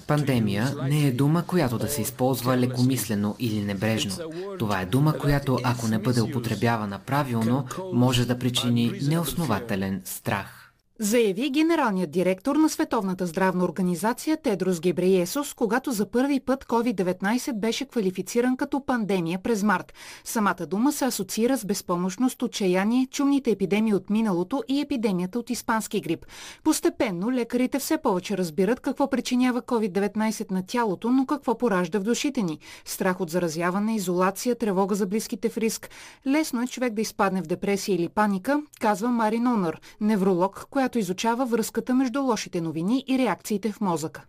Пандемия 0.07 0.75
не 0.83 1.07
е 1.07 1.11
дума, 1.11 1.43
която 1.47 1.77
да 1.77 1.87
се 1.87 2.01
използва 2.01 2.57
лекомислено 2.57 3.35
или 3.39 3.61
небрежно. 3.61 4.15
Това 4.59 4.81
е 4.81 4.85
дума, 4.85 5.17
която, 5.17 5.59
ако 5.63 5.87
не 5.87 5.99
бъде 5.99 6.21
употребявана 6.21 6.99
правилно, 6.99 7.65
може 7.93 8.25
да 8.25 8.39
причини 8.39 8.91
неоснователен 9.01 10.01
страх. 10.05 10.58
Заяви 11.01 11.49
генералният 11.49 12.11
директор 12.11 12.55
на 12.55 12.69
Световната 12.69 13.25
здравна 13.25 13.65
организация 13.65 14.37
Тедрос 14.37 14.79
Гебреесос, 14.79 15.53
когато 15.53 15.91
за 15.91 16.05
първи 16.05 16.39
път 16.39 16.65
COVID-19 16.65 17.53
беше 17.53 17.85
квалифициран 17.85 18.57
като 18.57 18.85
пандемия 18.85 19.39
през 19.43 19.63
март. 19.63 19.93
Самата 20.23 20.65
дума 20.67 20.91
се 20.91 21.05
асоциира 21.05 21.57
с 21.57 21.65
безпомощност, 21.65 22.41
отчаяние, 22.41 23.07
чумните 23.11 23.51
епидемии 23.51 23.93
от 23.93 24.09
миналото 24.09 24.63
и 24.67 24.81
епидемията 24.81 25.39
от 25.39 25.49
испански 25.49 26.01
грип. 26.01 26.25
Постепенно 26.63 27.31
лекарите 27.31 27.79
все 27.79 27.97
повече 27.97 28.37
разбират 28.37 28.79
какво 28.79 29.09
причинява 29.09 29.61
COVID-19 29.61 30.51
на 30.51 30.65
тялото, 30.65 31.09
но 31.09 31.25
какво 31.25 31.57
поражда 31.57 31.99
в 31.99 32.03
душите 32.03 32.41
ни. 32.41 32.59
Страх 32.85 33.21
от 33.21 33.29
заразяване, 33.29 33.95
изолация, 33.95 34.55
тревога 34.55 34.95
за 34.95 35.05
близките 35.05 35.49
в 35.49 35.57
риск. 35.57 35.89
Лесно 36.27 36.61
е 36.61 36.67
човек 36.67 36.93
да 36.93 37.01
изпадне 37.01 37.41
в 37.41 37.47
депресия 37.47 37.95
или 37.95 38.09
паника, 38.09 38.61
казва 38.79 39.09
Марин 39.09 39.47
Онър, 39.47 39.81
невролог, 40.01 40.67
която 40.69 40.88
изучава 40.95 41.45
връзката 41.45 41.93
между 41.93 42.21
лошите 42.21 42.61
новини 42.61 43.03
и 43.07 43.17
реакциите 43.17 43.71
в 43.71 43.81
мозъка. 43.81 44.21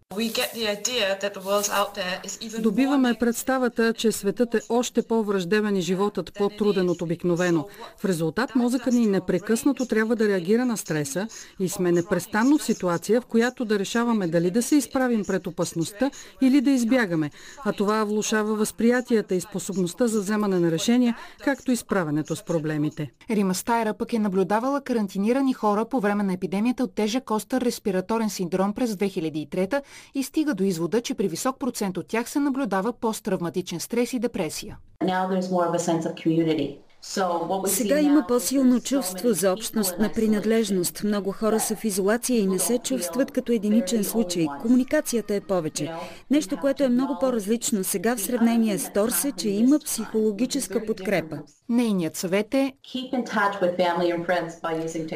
Добиваме 2.59 3.15
представата, 3.15 3.95
че 3.95 4.13
светът 4.13 4.55
е 4.55 4.61
още 4.69 5.03
по-враждебен 5.03 5.77
и 5.77 5.81
животът 5.81 6.35
по-труден 6.35 6.91
от 6.91 7.03
обикновено. 7.03 7.67
В 7.99 8.05
резултат 8.05 8.55
мозъка 8.55 8.91
ни 8.91 9.07
непрекъснато 9.07 9.87
трябва 9.87 10.17
да 10.17 10.29
реагира 10.29 10.65
на 10.65 10.77
стреса 10.77 11.29
и 11.61 11.69
сме 11.69 11.93
непрестанно 11.93 12.59
в 12.59 12.65
ситуация, 12.65 13.21
в 13.21 13.27
която 13.27 13.65
да 13.65 13.79
решаваме 13.79 14.27
дали 14.27 14.51
да 14.51 14.63
се 14.63 14.77
изправим 14.77 15.25
пред 15.25 15.47
опасността 15.47 16.11
или 16.41 16.61
да 16.61 16.71
избягаме. 16.71 17.31
А 17.65 17.73
това 17.73 18.05
влушава 18.05 18.55
възприятията 18.55 19.35
и 19.35 19.41
способността 19.41 20.07
за 20.07 20.21
вземане 20.21 20.59
на 20.59 20.71
решения, 20.71 21.17
както 21.45 21.73
и 21.73 21.77
справянето 21.77 22.37
с 22.37 22.45
проблемите. 22.45 23.11
Рима 23.31 23.55
Стайра 23.55 23.95
пък 23.95 24.13
е 24.13 24.19
наблюдавала 24.19 24.81
карантинирани 24.81 25.53
хора 25.53 25.85
по 25.85 26.01
време 26.01 26.23
на 26.23 26.33
епидемията 26.33 26.50
от 26.81 26.95
тежък 26.95 27.31
остър 27.31 27.63
респираторен 27.63 28.31
синдром 28.31 28.75
през 28.75 28.95
2003 28.95 29.83
и 30.15 30.23
стига 30.23 30.55
до 30.55 30.65
извода, 30.65 31.01
че 31.01 31.15
при 31.15 31.29
висок 31.29 31.59
процент 31.59 31.97
от 31.97 32.07
тях 32.07 32.31
се 32.31 32.41
наблюдава 32.41 32.93
посттравматичен 32.93 33.81
стрес 33.81 34.13
и 34.13 34.19
депресия. 34.19 34.79
Сега 37.67 38.01
има 38.01 38.25
по-силно 38.29 38.81
чувство 38.81 39.33
за 39.33 39.53
общност 39.53 39.99
на 39.99 40.13
принадлежност. 40.13 41.05
Много 41.05 41.33
хора 41.33 41.61
са 41.61 41.77
в 41.77 41.85
изолация 41.85 42.39
и 42.39 42.47
не 42.47 42.59
се 42.59 42.79
чувстват 42.79 43.31
като 43.31 43.53
единичен 43.53 44.05
случай. 44.05 44.47
Комуникацията 44.63 45.35
е 45.35 45.41
повече. 45.41 45.93
Нещо, 46.31 46.57
което 46.61 46.85
е 46.85 46.89
много 46.89 47.17
по-различно 47.21 47.85
сега 47.85 48.17
в 48.17 48.21
сравнение 48.21 48.79
с 48.79 48.93
Торс 48.93 49.25
е, 49.25 49.33
че 49.33 49.49
има 49.49 49.79
психологическа 49.79 50.87
подкрепа. 50.87 51.39
Нейният 51.71 52.17
съвет 52.17 52.55
е 52.55 52.73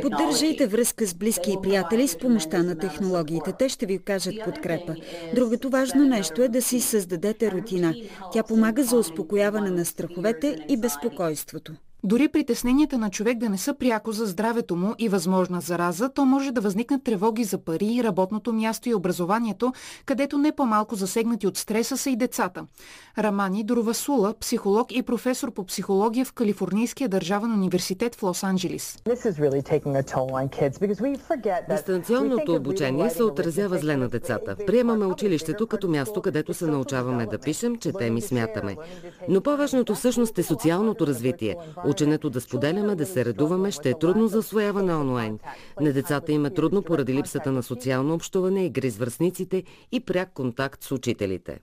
Поддържайте 0.02 0.66
връзка 0.66 1.06
с 1.06 1.14
близки 1.14 1.52
и 1.52 1.62
приятели 1.62 2.08
с 2.08 2.18
помощта 2.18 2.62
на 2.62 2.78
технологиите. 2.78 3.52
Те 3.58 3.68
ще 3.68 3.86
ви 3.86 3.96
окажат 3.96 4.34
подкрепа. 4.44 4.94
Другото 5.34 5.70
важно 5.70 6.04
нещо 6.04 6.42
е 6.42 6.48
да 6.48 6.62
си 6.62 6.80
създадете 6.80 7.50
рутина. 7.50 7.94
Тя 8.32 8.42
помага 8.42 8.84
за 8.84 8.96
успокояване 8.96 9.70
на 9.70 9.84
страховете 9.84 10.56
и 10.68 10.76
безпокойството. 10.76 11.72
Дори 12.06 12.28
притесненията 12.28 12.98
на 12.98 13.10
човек 13.10 13.38
да 13.38 13.48
не 13.48 13.58
са 13.58 13.74
пряко 13.74 14.12
за 14.12 14.26
здравето 14.26 14.76
му 14.76 14.94
и 14.98 15.08
възможна 15.08 15.60
зараза, 15.60 16.08
то 16.08 16.24
може 16.24 16.52
да 16.52 16.60
възникнат 16.60 17.04
тревоги 17.04 17.44
за 17.44 17.58
пари, 17.58 18.00
работното 18.04 18.52
място 18.52 18.88
и 18.88 18.94
образованието, 18.94 19.72
където 20.06 20.38
не 20.38 20.52
по-малко 20.52 20.94
засегнати 20.94 21.46
от 21.46 21.56
стреса 21.56 21.96
са 21.96 22.10
и 22.10 22.16
децата. 22.16 22.64
Рамани 23.18 23.64
Доровасула, 23.64 24.34
психолог 24.40 24.92
и 24.92 25.02
професор 25.02 25.52
по 25.52 25.64
психология 25.64 26.24
в 26.24 26.32
Калифорнийския 26.32 27.08
държавен 27.08 27.52
университет 27.52 28.14
в 28.14 28.20
Лос-Анджелис. 28.20 29.00
Дистанционното 31.70 32.54
обучение 32.54 33.10
се 33.10 33.22
отразява 33.22 33.78
зле 33.78 33.96
на 33.96 34.08
децата. 34.08 34.56
Приемаме 34.66 35.06
училището 35.06 35.66
като 35.66 35.88
място, 35.88 36.22
където 36.22 36.54
се 36.54 36.66
научаваме 36.66 37.26
да 37.26 37.38
пишем, 37.38 37.76
четем 37.76 38.16
и 38.16 38.20
смятаме. 38.20 38.76
Но 39.28 39.40
по-важното 39.40 39.94
всъщност 39.94 40.38
е 40.38 40.42
социалното 40.42 41.06
развитие. 41.06 41.56
Ученето 41.94 42.30
да 42.30 42.40
споделяме, 42.40 42.94
да 42.94 43.06
се 43.06 43.24
редуваме 43.24 43.70
ще 43.70 43.90
е 43.90 43.98
трудно 43.98 44.28
за 44.28 44.38
освояване 44.38 44.94
онлайн. 44.94 45.38
На 45.80 45.92
децата 45.92 46.32
им 46.32 46.46
е 46.46 46.50
трудно 46.50 46.82
поради 46.82 47.14
липсата 47.14 47.52
на 47.52 47.62
социално 47.62 48.14
общуване, 48.14 48.64
игри 48.64 48.90
с 48.90 48.96
връзниците 48.96 49.62
и 49.92 50.00
пряк 50.00 50.32
контакт 50.32 50.84
с 50.84 50.92
учителите. 50.92 51.60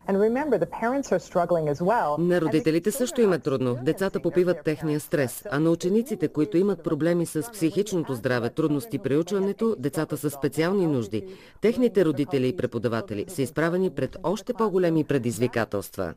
На 2.20 2.42
родителите 2.42 2.92
също 2.92 3.22
им 3.22 3.34
е 3.34 3.40
трудно. 3.40 3.78
Децата 3.84 4.20
попиват 4.20 4.58
техния 4.66 5.00
стрес, 5.00 5.44
а 5.52 5.60
на 5.60 5.70
учениците, 5.70 6.28
които 6.28 6.58
имат 6.58 6.84
проблеми 6.84 7.26
с 7.26 7.52
психичното 7.52 8.14
здраве, 8.14 8.50
трудности 8.50 9.00
при 9.00 9.18
учването, 9.18 9.76
децата 9.80 10.18
с 10.18 10.30
специални 10.30 10.88
нужди, 10.88 11.24
техните 11.62 12.06
родители 12.06 12.48
и 12.48 12.56
преподаватели 12.56 13.26
са 13.28 13.42
изправени 13.42 13.90
пред 13.90 14.18
още 14.24 14.54
по-големи 14.54 15.04
предизвикателства. 15.04 16.14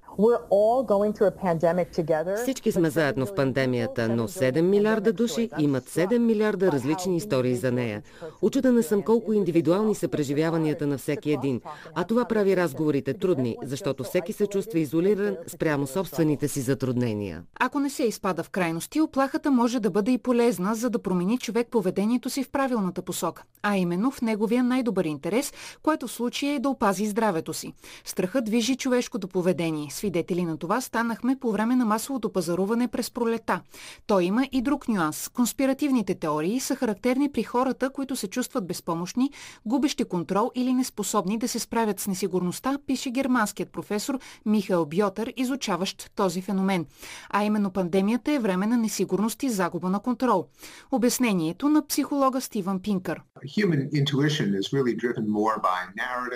Всички 2.36 2.72
сме 2.72 2.90
заедно 2.90 3.26
в 3.26 3.34
пандемията, 3.34 4.03
планетата, 4.06 4.22
но 4.22 4.28
7 4.28 4.60
милиарда 4.60 5.12
души 5.12 5.50
имат 5.58 5.84
7 5.84 6.18
милиарда 6.18 6.72
различни 6.72 7.16
истории 7.16 7.56
за 7.56 7.72
нея. 7.72 8.02
Очудена 8.42 8.82
съм 8.82 9.02
колко 9.02 9.32
индивидуални 9.32 9.94
са 9.94 10.08
преживяванията 10.08 10.86
на 10.86 10.98
всеки 10.98 11.32
един, 11.32 11.60
а 11.94 12.04
това 12.04 12.24
прави 12.24 12.56
разговорите 12.56 13.14
трудни, 13.14 13.56
защото 13.62 14.04
всеки 14.04 14.32
се 14.32 14.46
чувства 14.46 14.78
изолиран 14.78 15.36
спрямо 15.46 15.86
собствените 15.86 16.48
си 16.48 16.60
затруднения. 16.60 17.42
Ако 17.60 17.80
не 17.80 17.90
се 17.90 18.04
изпада 18.04 18.42
в 18.42 18.50
крайности, 18.50 19.00
оплахата 19.00 19.50
може 19.50 19.80
да 19.80 19.90
бъде 19.90 20.10
и 20.10 20.18
полезна, 20.18 20.74
за 20.74 20.90
да 20.90 20.98
промени 20.98 21.38
човек 21.38 21.68
поведението 21.70 22.30
си 22.30 22.44
в 22.44 22.50
правилната 22.50 23.02
посока, 23.02 23.42
а 23.62 23.76
именно 23.76 24.10
в 24.10 24.22
неговия 24.22 24.64
най-добър 24.64 25.04
интерес, 25.04 25.52
което 25.82 26.06
в 26.06 26.12
случая 26.12 26.54
е 26.54 26.58
да 26.58 26.68
опази 26.68 27.06
здравето 27.06 27.52
си. 27.52 27.72
Страхът 28.04 28.44
движи 28.44 28.76
човешкото 28.76 29.28
поведение. 29.28 29.90
Свидетели 29.90 30.44
на 30.44 30.56
това 30.56 30.80
станахме 30.80 31.36
по 31.40 31.52
време 31.52 31.76
на 31.76 31.84
масовото 31.84 32.32
пазаруване 32.32 32.88
през 32.88 33.10
пролета. 33.10 33.60
Той 34.06 34.24
има 34.24 34.48
и 34.52 34.62
друг 34.62 34.88
нюанс. 34.88 35.28
Конспиративните 35.28 36.14
теории 36.14 36.60
са 36.60 36.76
характерни 36.76 37.32
при 37.32 37.42
хората, 37.42 37.90
които 37.90 38.16
се 38.16 38.28
чувстват 38.28 38.66
безпомощни, 38.66 39.30
губещи 39.66 40.04
контрол 40.04 40.50
или 40.54 40.72
неспособни 40.72 41.38
да 41.38 41.48
се 41.48 41.58
справят 41.58 42.00
с 42.00 42.06
несигурността, 42.06 42.78
пише 42.86 43.10
германският 43.10 43.72
професор 43.72 44.18
Михаил 44.46 44.86
Бьотър, 44.86 45.32
изучаващ 45.36 46.10
този 46.14 46.42
феномен. 46.42 46.86
А 47.30 47.44
именно 47.44 47.70
пандемията 47.70 48.32
е 48.32 48.38
време 48.38 48.66
на 48.66 48.76
несигурност 48.76 49.42
и 49.42 49.50
загуба 49.50 49.90
на 49.90 50.00
контрол. 50.00 50.46
Обяснението 50.92 51.68
на 51.68 51.86
психолога 51.86 52.40
Стивън 52.40 52.80
Пинкър. 52.82 53.20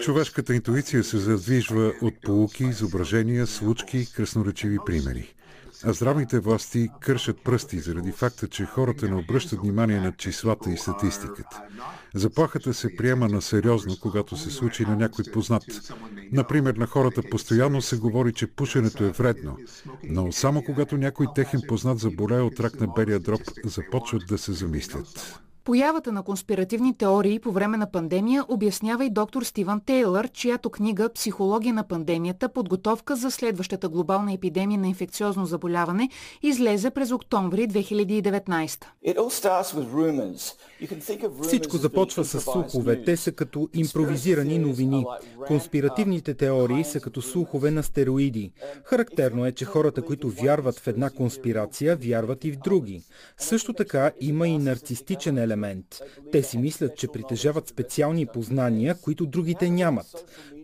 Човешката 0.03 0.55
интуиция 0.55 1.05
се 1.05 1.19
задвижва 1.19 1.93
от 2.03 2.15
полуки, 2.23 2.65
изображения, 2.65 3.47
случки, 3.47 4.13
красноречиви 4.13 4.79
примери. 4.87 5.35
А 5.85 5.93
здравните 5.93 6.39
власти 6.41 6.89
кършат 7.01 7.45
пръсти 7.45 7.79
заради 7.79 8.13
факта, 8.13 8.49
че 8.49 8.65
хората 8.65 9.09
не 9.09 9.15
обръщат 9.15 9.61
внимание 9.61 10.01
на 10.01 10.13
числата 10.13 10.71
и 10.71 10.77
статистиката. 10.77 11.63
Заплахата 12.15 12.75
се 12.75 12.97
приема 12.97 13.29
на 13.29 13.43
сериозно, 13.43 13.97
когато 14.03 14.37
се 14.37 14.51
случи 14.51 14.85
на 14.85 14.97
някой 14.97 15.25
познат. 15.33 15.65
Например, 16.33 16.75
на 16.75 16.87
хората 16.87 17.23
постоянно 17.31 17.83
се 17.83 17.97
говори, 17.97 18.33
че 18.33 18.47
пушенето 18.47 19.05
е 19.05 19.11
вредно, 19.11 19.57
но 20.03 20.33
само 20.33 20.63
когато 20.63 20.97
някой 20.97 21.27
техен 21.35 21.61
познат 21.69 21.99
заболее 21.99 22.41
от 22.41 22.61
рак 22.61 22.81
на 22.81 22.87
белия 22.87 23.21
дроб, 23.21 23.41
започват 23.65 24.23
да 24.29 24.39
се 24.39 24.53
замислят. 24.53 25.41
Появата 25.69 26.13
на 26.13 26.23
конспиративни 26.23 26.97
теории 26.97 27.39
по 27.39 27.53
време 27.53 27.77
на 27.77 27.91
пандемия 27.91 28.45
обяснява 28.49 29.05
и 29.05 29.11
доктор 29.11 29.43
Стивън 29.43 29.81
Тейлър, 29.81 30.29
чиято 30.29 30.71
книга 30.71 31.09
«Психология 31.15 31.75
на 31.75 31.89
пандемията. 31.89 32.49
Подготовка 32.49 33.17
за 33.17 33.31
следващата 33.31 33.89
глобална 33.89 34.33
епидемия 34.33 34.81
на 34.81 34.89
инфекциозно 34.89 35.47
заболяване» 35.47 36.11
излезе 36.43 36.91
през 36.91 37.13
октомври 37.13 37.69
2019. 37.69 38.85
Всичко 41.43 41.77
започва 41.77 42.25
с 42.25 42.41
слухове. 42.41 43.03
Те 43.05 43.17
са 43.17 43.33
като 43.33 43.69
импровизирани 43.75 44.59
новини. 44.59 45.07
Конспиративните 45.47 46.35
теории 46.35 46.85
са 46.85 47.01
като 47.01 47.23
слухове 47.23 47.71
на 47.71 47.83
стероиди. 47.83 48.53
Характерно 48.85 49.47
е, 49.47 49.53
че 49.53 49.65
хората, 49.65 50.03
които 50.03 50.31
вярват 50.31 50.79
в 50.79 50.87
една 50.87 51.11
конспирация, 51.11 51.97
вярват 51.97 52.45
и 52.45 52.53
в 52.53 52.57
други. 52.57 53.03
Също 53.39 53.73
така 53.73 54.11
има 54.21 54.49
и 54.49 54.59
нарцистичен 54.59 55.39
елемент 55.39 55.58
елемент. 55.59 55.87
Те 56.33 56.43
си 56.43 56.59
мислят, 56.59 56.97
че 56.97 57.09
притежават 57.09 57.69
специални 57.69 58.27
познания, 58.27 58.95
които 58.95 59.27
другите 59.27 59.71
нямат. 59.71 60.07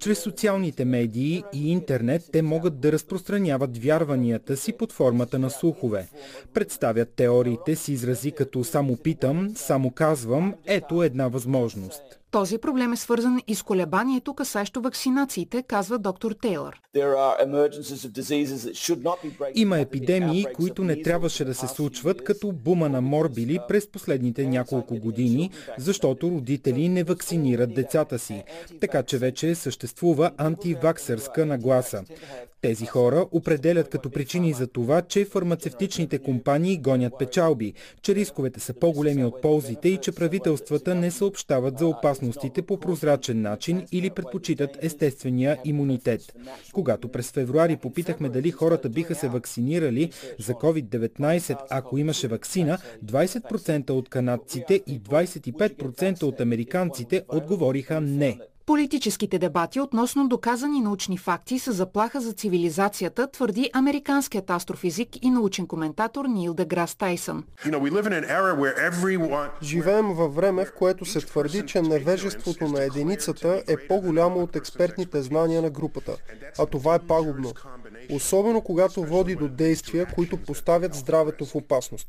Чрез 0.00 0.18
социалните 0.18 0.84
медии 0.84 1.44
и 1.52 1.70
интернет 1.70 2.22
те 2.32 2.42
могат 2.42 2.80
да 2.80 2.92
разпространяват 2.92 3.78
вярванията 3.78 4.56
си 4.56 4.72
под 4.72 4.92
формата 4.92 5.38
на 5.38 5.50
слухове. 5.50 6.08
Представят 6.54 7.14
теориите 7.14 7.76
си 7.76 7.92
изрази 7.92 8.32
като 8.32 8.64
само 8.64 8.96
питам, 8.96 9.52
само 9.56 9.90
казвам, 9.90 10.54
ето 10.66 11.02
една 11.02 11.28
възможност. 11.28 12.02
Този 12.34 12.58
проблем 12.58 12.92
е 12.92 12.96
свързан 12.96 13.40
и 13.46 13.54
с 13.54 13.62
колебанието, 13.62 14.34
касащо 14.34 14.80
вакцинациите, 14.80 15.62
казва 15.62 15.98
доктор 15.98 16.32
Тейлър. 16.32 16.80
Има 19.54 19.78
епидемии, 19.78 20.46
които 20.54 20.84
не 20.84 21.02
трябваше 21.02 21.44
да 21.44 21.54
се 21.54 21.66
случват, 21.66 22.24
като 22.24 22.52
бума 22.52 22.88
на 22.88 23.00
морбили 23.00 23.58
през 23.68 23.88
последните 23.88 24.46
няколко 24.46 24.96
години, 24.96 25.50
защото 25.78 26.30
родители 26.30 26.88
не 26.88 27.04
вакцинират 27.04 27.74
децата 27.74 28.18
си. 28.18 28.44
Така 28.80 29.02
че 29.02 29.18
вече 29.18 29.54
съществува 29.54 30.30
антиваксърска 30.36 31.46
нагласа. 31.46 32.04
Тези 32.64 32.86
хора 32.86 33.26
определят 33.32 33.88
като 33.88 34.10
причини 34.10 34.52
за 34.52 34.66
това, 34.66 35.02
че 35.02 35.24
фармацевтичните 35.24 36.18
компании 36.18 36.78
гонят 36.78 37.12
печалби, 37.18 37.72
че 38.02 38.14
рисковете 38.14 38.60
са 38.60 38.74
по-големи 38.74 39.24
от 39.24 39.42
ползите 39.42 39.88
и 39.88 39.96
че 39.96 40.12
правителствата 40.12 40.94
не 40.94 41.10
съобщават 41.10 41.78
за 41.78 41.86
опасностите 41.86 42.62
по 42.62 42.80
прозрачен 42.80 43.42
начин 43.42 43.86
или 43.92 44.10
предпочитат 44.10 44.78
естествения 44.82 45.58
имунитет. 45.64 46.34
Когато 46.72 47.08
през 47.08 47.30
февруари 47.30 47.76
попитахме 47.76 48.28
дали 48.28 48.50
хората 48.50 48.88
биха 48.88 49.14
се 49.14 49.28
вакцинирали 49.28 50.10
за 50.38 50.52
COVID-19, 50.52 51.58
ако 51.70 51.98
имаше 51.98 52.28
вакцина, 52.28 52.78
20% 53.04 53.90
от 53.90 54.08
канадците 54.08 54.74
и 54.86 55.00
25% 55.00 56.22
от 56.22 56.40
американците 56.40 57.24
отговориха 57.28 58.00
не. 58.00 58.38
Политическите 58.66 59.38
дебати 59.38 59.80
относно 59.80 60.28
доказани 60.28 60.80
научни 60.80 61.18
факти 61.18 61.58
са 61.58 61.72
заплаха 61.72 62.20
за 62.20 62.32
цивилизацията, 62.32 63.30
твърди 63.30 63.70
американският 63.72 64.50
астрофизик 64.50 65.08
и 65.22 65.30
научен 65.30 65.66
коментатор 65.66 66.24
Нил 66.24 66.54
Деграс 66.54 66.94
Тайсън. 66.94 67.44
Живеем 69.62 70.06
във 70.06 70.34
време, 70.34 70.64
в 70.64 70.74
което 70.74 71.04
се 71.04 71.20
твърди, 71.20 71.66
че 71.66 71.82
невежеството 71.82 72.68
на 72.68 72.82
единицата 72.82 73.62
е 73.68 73.76
по-голямо 73.88 74.40
от 74.40 74.56
експертните 74.56 75.22
знания 75.22 75.62
на 75.62 75.70
групата. 75.70 76.16
А 76.58 76.66
това 76.66 76.94
е 76.94 76.98
пагубно. 76.98 77.52
Особено 78.12 78.60
когато 78.60 79.04
води 79.04 79.34
до 79.36 79.48
действия, 79.48 80.06
които 80.14 80.36
поставят 80.36 80.94
здравето 80.94 81.46
в 81.46 81.54
опасност. 81.54 82.08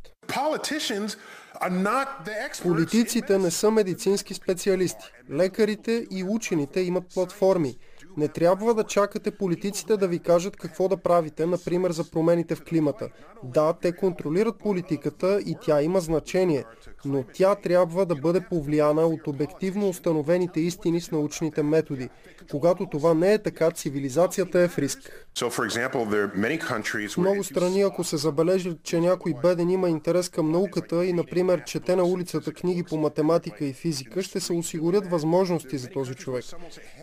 Политиците 2.63 3.37
не 3.37 3.51
са 3.51 3.71
медицински 3.71 4.33
специалисти. 4.33 5.11
Лекарите 5.31 6.07
и 6.11 6.23
учените 6.23 6.81
имат 6.81 7.03
платформи. 7.13 7.77
Не 8.17 8.27
трябва 8.27 8.73
да 8.73 8.83
чакате 8.83 9.31
политиците 9.31 9.97
да 9.97 10.07
ви 10.07 10.19
кажат 10.19 10.57
какво 10.57 10.87
да 10.87 10.97
правите, 10.97 11.45
например 11.45 11.91
за 11.91 12.11
промените 12.11 12.55
в 12.55 12.63
климата. 12.63 13.09
Да, 13.43 13.73
те 13.73 13.91
контролират 13.91 14.57
политиката 14.57 15.41
и 15.45 15.55
тя 15.61 15.81
има 15.81 15.99
значение, 15.99 16.65
но 17.05 17.23
тя 17.33 17.55
трябва 17.55 18.05
да 18.05 18.15
бъде 18.15 18.41
повлияна 18.49 19.01
от 19.01 19.27
обективно 19.27 19.89
установените 19.89 20.59
истини 20.59 21.01
с 21.01 21.11
научните 21.11 21.63
методи. 21.63 22.09
Когато 22.51 22.85
това 22.85 23.13
не 23.13 23.33
е 23.33 23.37
така, 23.37 23.71
цивилизацията 23.71 24.59
е 24.59 24.67
в 24.67 24.77
риск. 24.77 25.27
В 25.41 27.17
много 27.17 27.43
страни, 27.43 27.81
ако 27.81 28.03
се 28.03 28.17
забележи, 28.17 28.77
че 28.83 28.99
някой 28.99 29.33
беден 29.41 29.69
има 29.69 29.89
интерес 29.89 30.29
към 30.29 30.51
науката 30.51 31.05
и, 31.05 31.13
например, 31.13 31.63
чете 31.63 31.95
на 31.95 32.03
улицата 32.03 32.53
книги 32.53 32.83
по 32.83 32.97
математика 32.97 33.65
и 33.65 33.73
физика, 33.73 34.21
ще 34.21 34.39
се 34.39 34.53
осигурят 34.53 35.07
възможности 35.07 35.77
за 35.77 35.89
този 35.89 36.15
човек. 36.15 36.45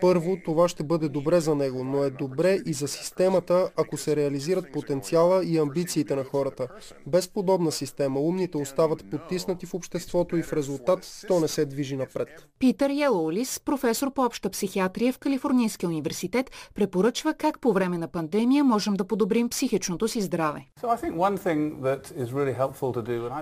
Първо, 0.00 0.36
това 0.44 0.68
ще 0.68 0.82
бъде 0.82 1.08
добре 1.08 1.40
за 1.40 1.54
него, 1.54 1.84
но 1.84 2.04
е 2.04 2.10
добре 2.10 2.58
и 2.66 2.72
за 2.72 2.88
системата, 2.88 3.70
ако 3.76 3.96
се 3.96 4.16
реализират 4.16 4.72
потенциала 4.72 5.44
и 5.44 5.58
амбициите 5.58 6.16
на 6.16 6.24
хората. 6.24 6.68
Без 7.06 7.28
подобна 7.28 7.72
система 7.72 8.20
умните 8.20 8.56
остават 8.56 9.10
потиснати 9.10 9.66
в 9.66 9.74
обществото 9.94 10.36
и 10.36 10.42
в 10.42 10.52
резултат 10.52 11.24
то 11.28 11.40
не 11.40 11.48
се 11.48 11.64
движи 11.64 11.96
напред. 11.96 12.28
Питър 12.58 12.90
Елоулис, 12.90 13.60
професор 13.60 14.12
по 14.14 14.24
обща 14.24 14.50
психиатрия 14.50 15.12
в 15.12 15.18
Калифорнийския 15.18 15.88
университет, 15.88 16.50
препоръчва 16.74 17.34
как 17.34 17.60
по 17.60 17.72
време 17.72 17.98
на 17.98 18.08
пандемия 18.08 18.64
можем 18.64 18.94
да 18.94 19.04
подобрим 19.04 19.48
психичното 19.48 20.08
си 20.08 20.20
здраве. 20.20 20.66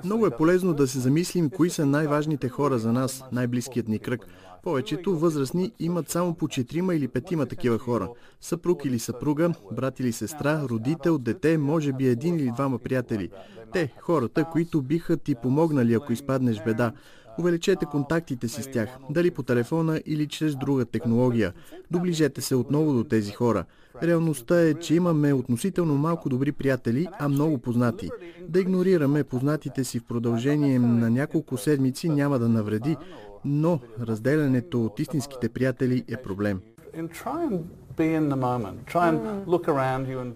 Много 0.04 0.26
е 0.26 0.30
полезно 0.30 0.74
да 0.74 0.88
се 0.88 0.98
замислим 0.98 1.50
кои 1.50 1.70
са 1.70 1.86
най-важните 1.86 2.48
хора 2.48 2.78
за 2.78 2.92
нас, 2.92 3.24
най-близкият 3.32 3.88
ни 3.88 3.98
кръг. 3.98 4.26
Повечето 4.62 5.18
възрастни 5.18 5.72
имат 5.78 6.10
само 6.10 6.34
по 6.34 6.48
четирима 6.48 6.94
или 6.94 7.08
петима 7.08 7.46
такива 7.46 7.78
хора. 7.78 8.08
Съпруг 8.40 8.84
или 8.84 8.98
съпруга, 8.98 9.52
брат 9.72 10.00
или 10.00 10.12
сестра, 10.12 10.62
родител, 10.68 11.18
дете, 11.18 11.58
може 11.58 11.92
би 11.92 12.08
един 12.08 12.36
или 12.36 12.50
двама 12.50 12.78
приятели. 12.78 13.30
Те, 13.72 13.92
хората, 13.98 14.44
които 14.44 14.82
биха 14.82 15.16
ти 15.16 15.34
помогнали, 15.34 15.94
ако 15.94 16.12
изпаднеш 16.12 16.62
беда. 16.64 16.92
Увеличете 17.38 17.86
контактите 17.86 18.48
си 18.48 18.62
с 18.62 18.70
тях, 18.70 18.88
дали 19.10 19.30
по 19.30 19.42
телефона 19.42 20.00
или 20.06 20.26
чрез 20.26 20.56
друга 20.56 20.84
технология. 20.84 21.52
Доближете 21.90 22.40
се 22.40 22.54
отново 22.54 22.92
до 22.92 23.04
тези 23.04 23.32
хора. 23.32 23.64
Реалността 24.02 24.60
е, 24.60 24.74
че 24.74 24.94
имаме 24.94 25.32
относително 25.32 25.94
малко 25.94 26.28
добри 26.28 26.52
приятели, 26.52 27.06
а 27.18 27.28
много 27.28 27.58
познати. 27.58 28.10
Да 28.48 28.60
игнорираме 28.60 29.24
познатите 29.24 29.84
си 29.84 29.98
в 29.98 30.04
продължение 30.04 30.78
на 30.78 31.10
няколко 31.10 31.56
седмици 31.56 32.08
няма 32.08 32.38
да 32.38 32.48
навреди, 32.48 32.96
но 33.44 33.80
разделянето 34.00 34.84
от 34.84 35.00
истинските 35.00 35.48
приятели 35.48 36.04
е 36.08 36.16
проблем. 36.16 36.60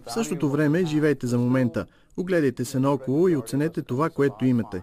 В 0.07 0.13
същото 0.13 0.51
време 0.51 0.85
живейте 0.85 1.27
за 1.27 1.39
момента. 1.39 1.87
Огледайте 2.17 2.65
се 2.65 2.79
наоколо 2.79 3.29
и 3.29 3.37
оценете 3.37 3.83
това, 3.83 4.11
което 4.11 4.45
имате. 4.45 4.83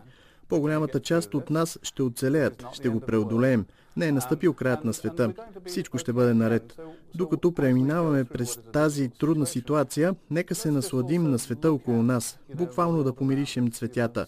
По-голямата 0.49 0.99
част 0.99 1.34
от 1.34 1.49
нас 1.49 1.80
ще 1.84 2.03
оцелеят, 2.03 2.66
ще 2.74 2.90
го 2.90 2.99
преодолеем. 2.99 3.66
Не 3.98 4.08
е 4.08 4.12
настъпил 4.12 4.53
краят 4.53 4.86
на 4.86 4.94
света. 4.94 5.34
Всичко 5.66 5.98
ще 5.98 6.14
бъде 6.14 6.34
наред. 6.34 6.80
Докато 7.16 7.52
преминаваме 7.52 8.24
през 8.24 8.60
тази 8.74 9.10
трудна 9.10 9.45
ситуация, 9.45 10.16
нека 10.32 10.56
се 10.56 10.72
насладим 10.72 11.24
на 11.24 11.40
света 11.40 11.72
около 11.72 12.03
нас. 12.03 12.40
Буквално 12.56 13.03
да 13.03 13.14
помиришем 13.14 13.72
цветята. 13.72 14.26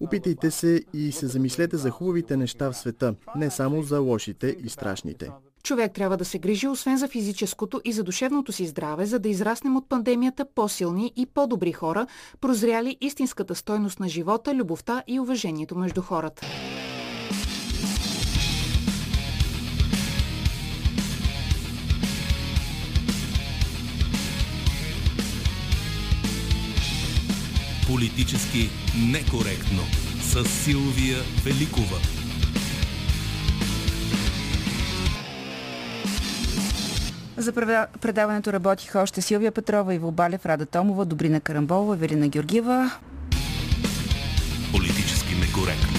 Опитайте 0.00 0.50
се 0.50 0.82
и 0.94 1.12
се 1.12 1.26
замислете 1.26 1.76
за 1.76 1.90
хубавите 1.90 2.36
неща 2.36 2.70
в 2.72 2.76
света, 2.76 3.14
не 3.36 3.50
само 3.50 3.82
за 3.82 3.98
лошите 3.98 4.56
и 4.64 4.68
страшните. 4.68 5.30
Човек 5.62 5.92
трябва 5.92 6.16
да 6.16 6.24
се 6.24 6.38
грижи 6.38 6.68
освен 6.68 6.98
за 6.98 7.08
физическото 7.08 7.80
и 7.84 7.92
за 7.92 8.04
душевното 8.04 8.52
си 8.52 8.66
здраве, 8.66 9.06
за 9.06 9.18
да 9.18 9.28
израснем 9.28 9.76
от 9.76 9.88
пандемията 9.88 10.44
по-силни 10.54 11.12
и 11.16 11.26
по-добри 11.26 11.72
хора, 11.72 12.06
прозряли 12.40 12.96
истинската 13.00 13.54
стойност 13.54 14.00
на 14.00 14.08
живота, 14.08 14.54
любовта 14.54 15.02
и 15.06 15.20
уважението 15.20 15.78
между 15.78 16.02
хората. 16.02 16.46
Политически 27.86 28.70
некоректно 29.12 29.82
с 30.20 30.44
Силвия 30.44 31.18
Великова. 31.44 32.17
За 37.38 37.52
предаването 38.00 38.52
работиха 38.52 39.00
още 39.00 39.22
Силвия 39.22 39.52
Петрова, 39.52 39.94
Иво 39.94 40.12
Балев, 40.12 40.46
Рада 40.46 40.66
Томова, 40.66 41.04
Добрина 41.04 41.40
Карамболова, 41.40 41.94
Евелина 41.94 42.28
Георгиева. 42.28 42.90
Политически 44.72 45.34
некоректно. 45.34 45.97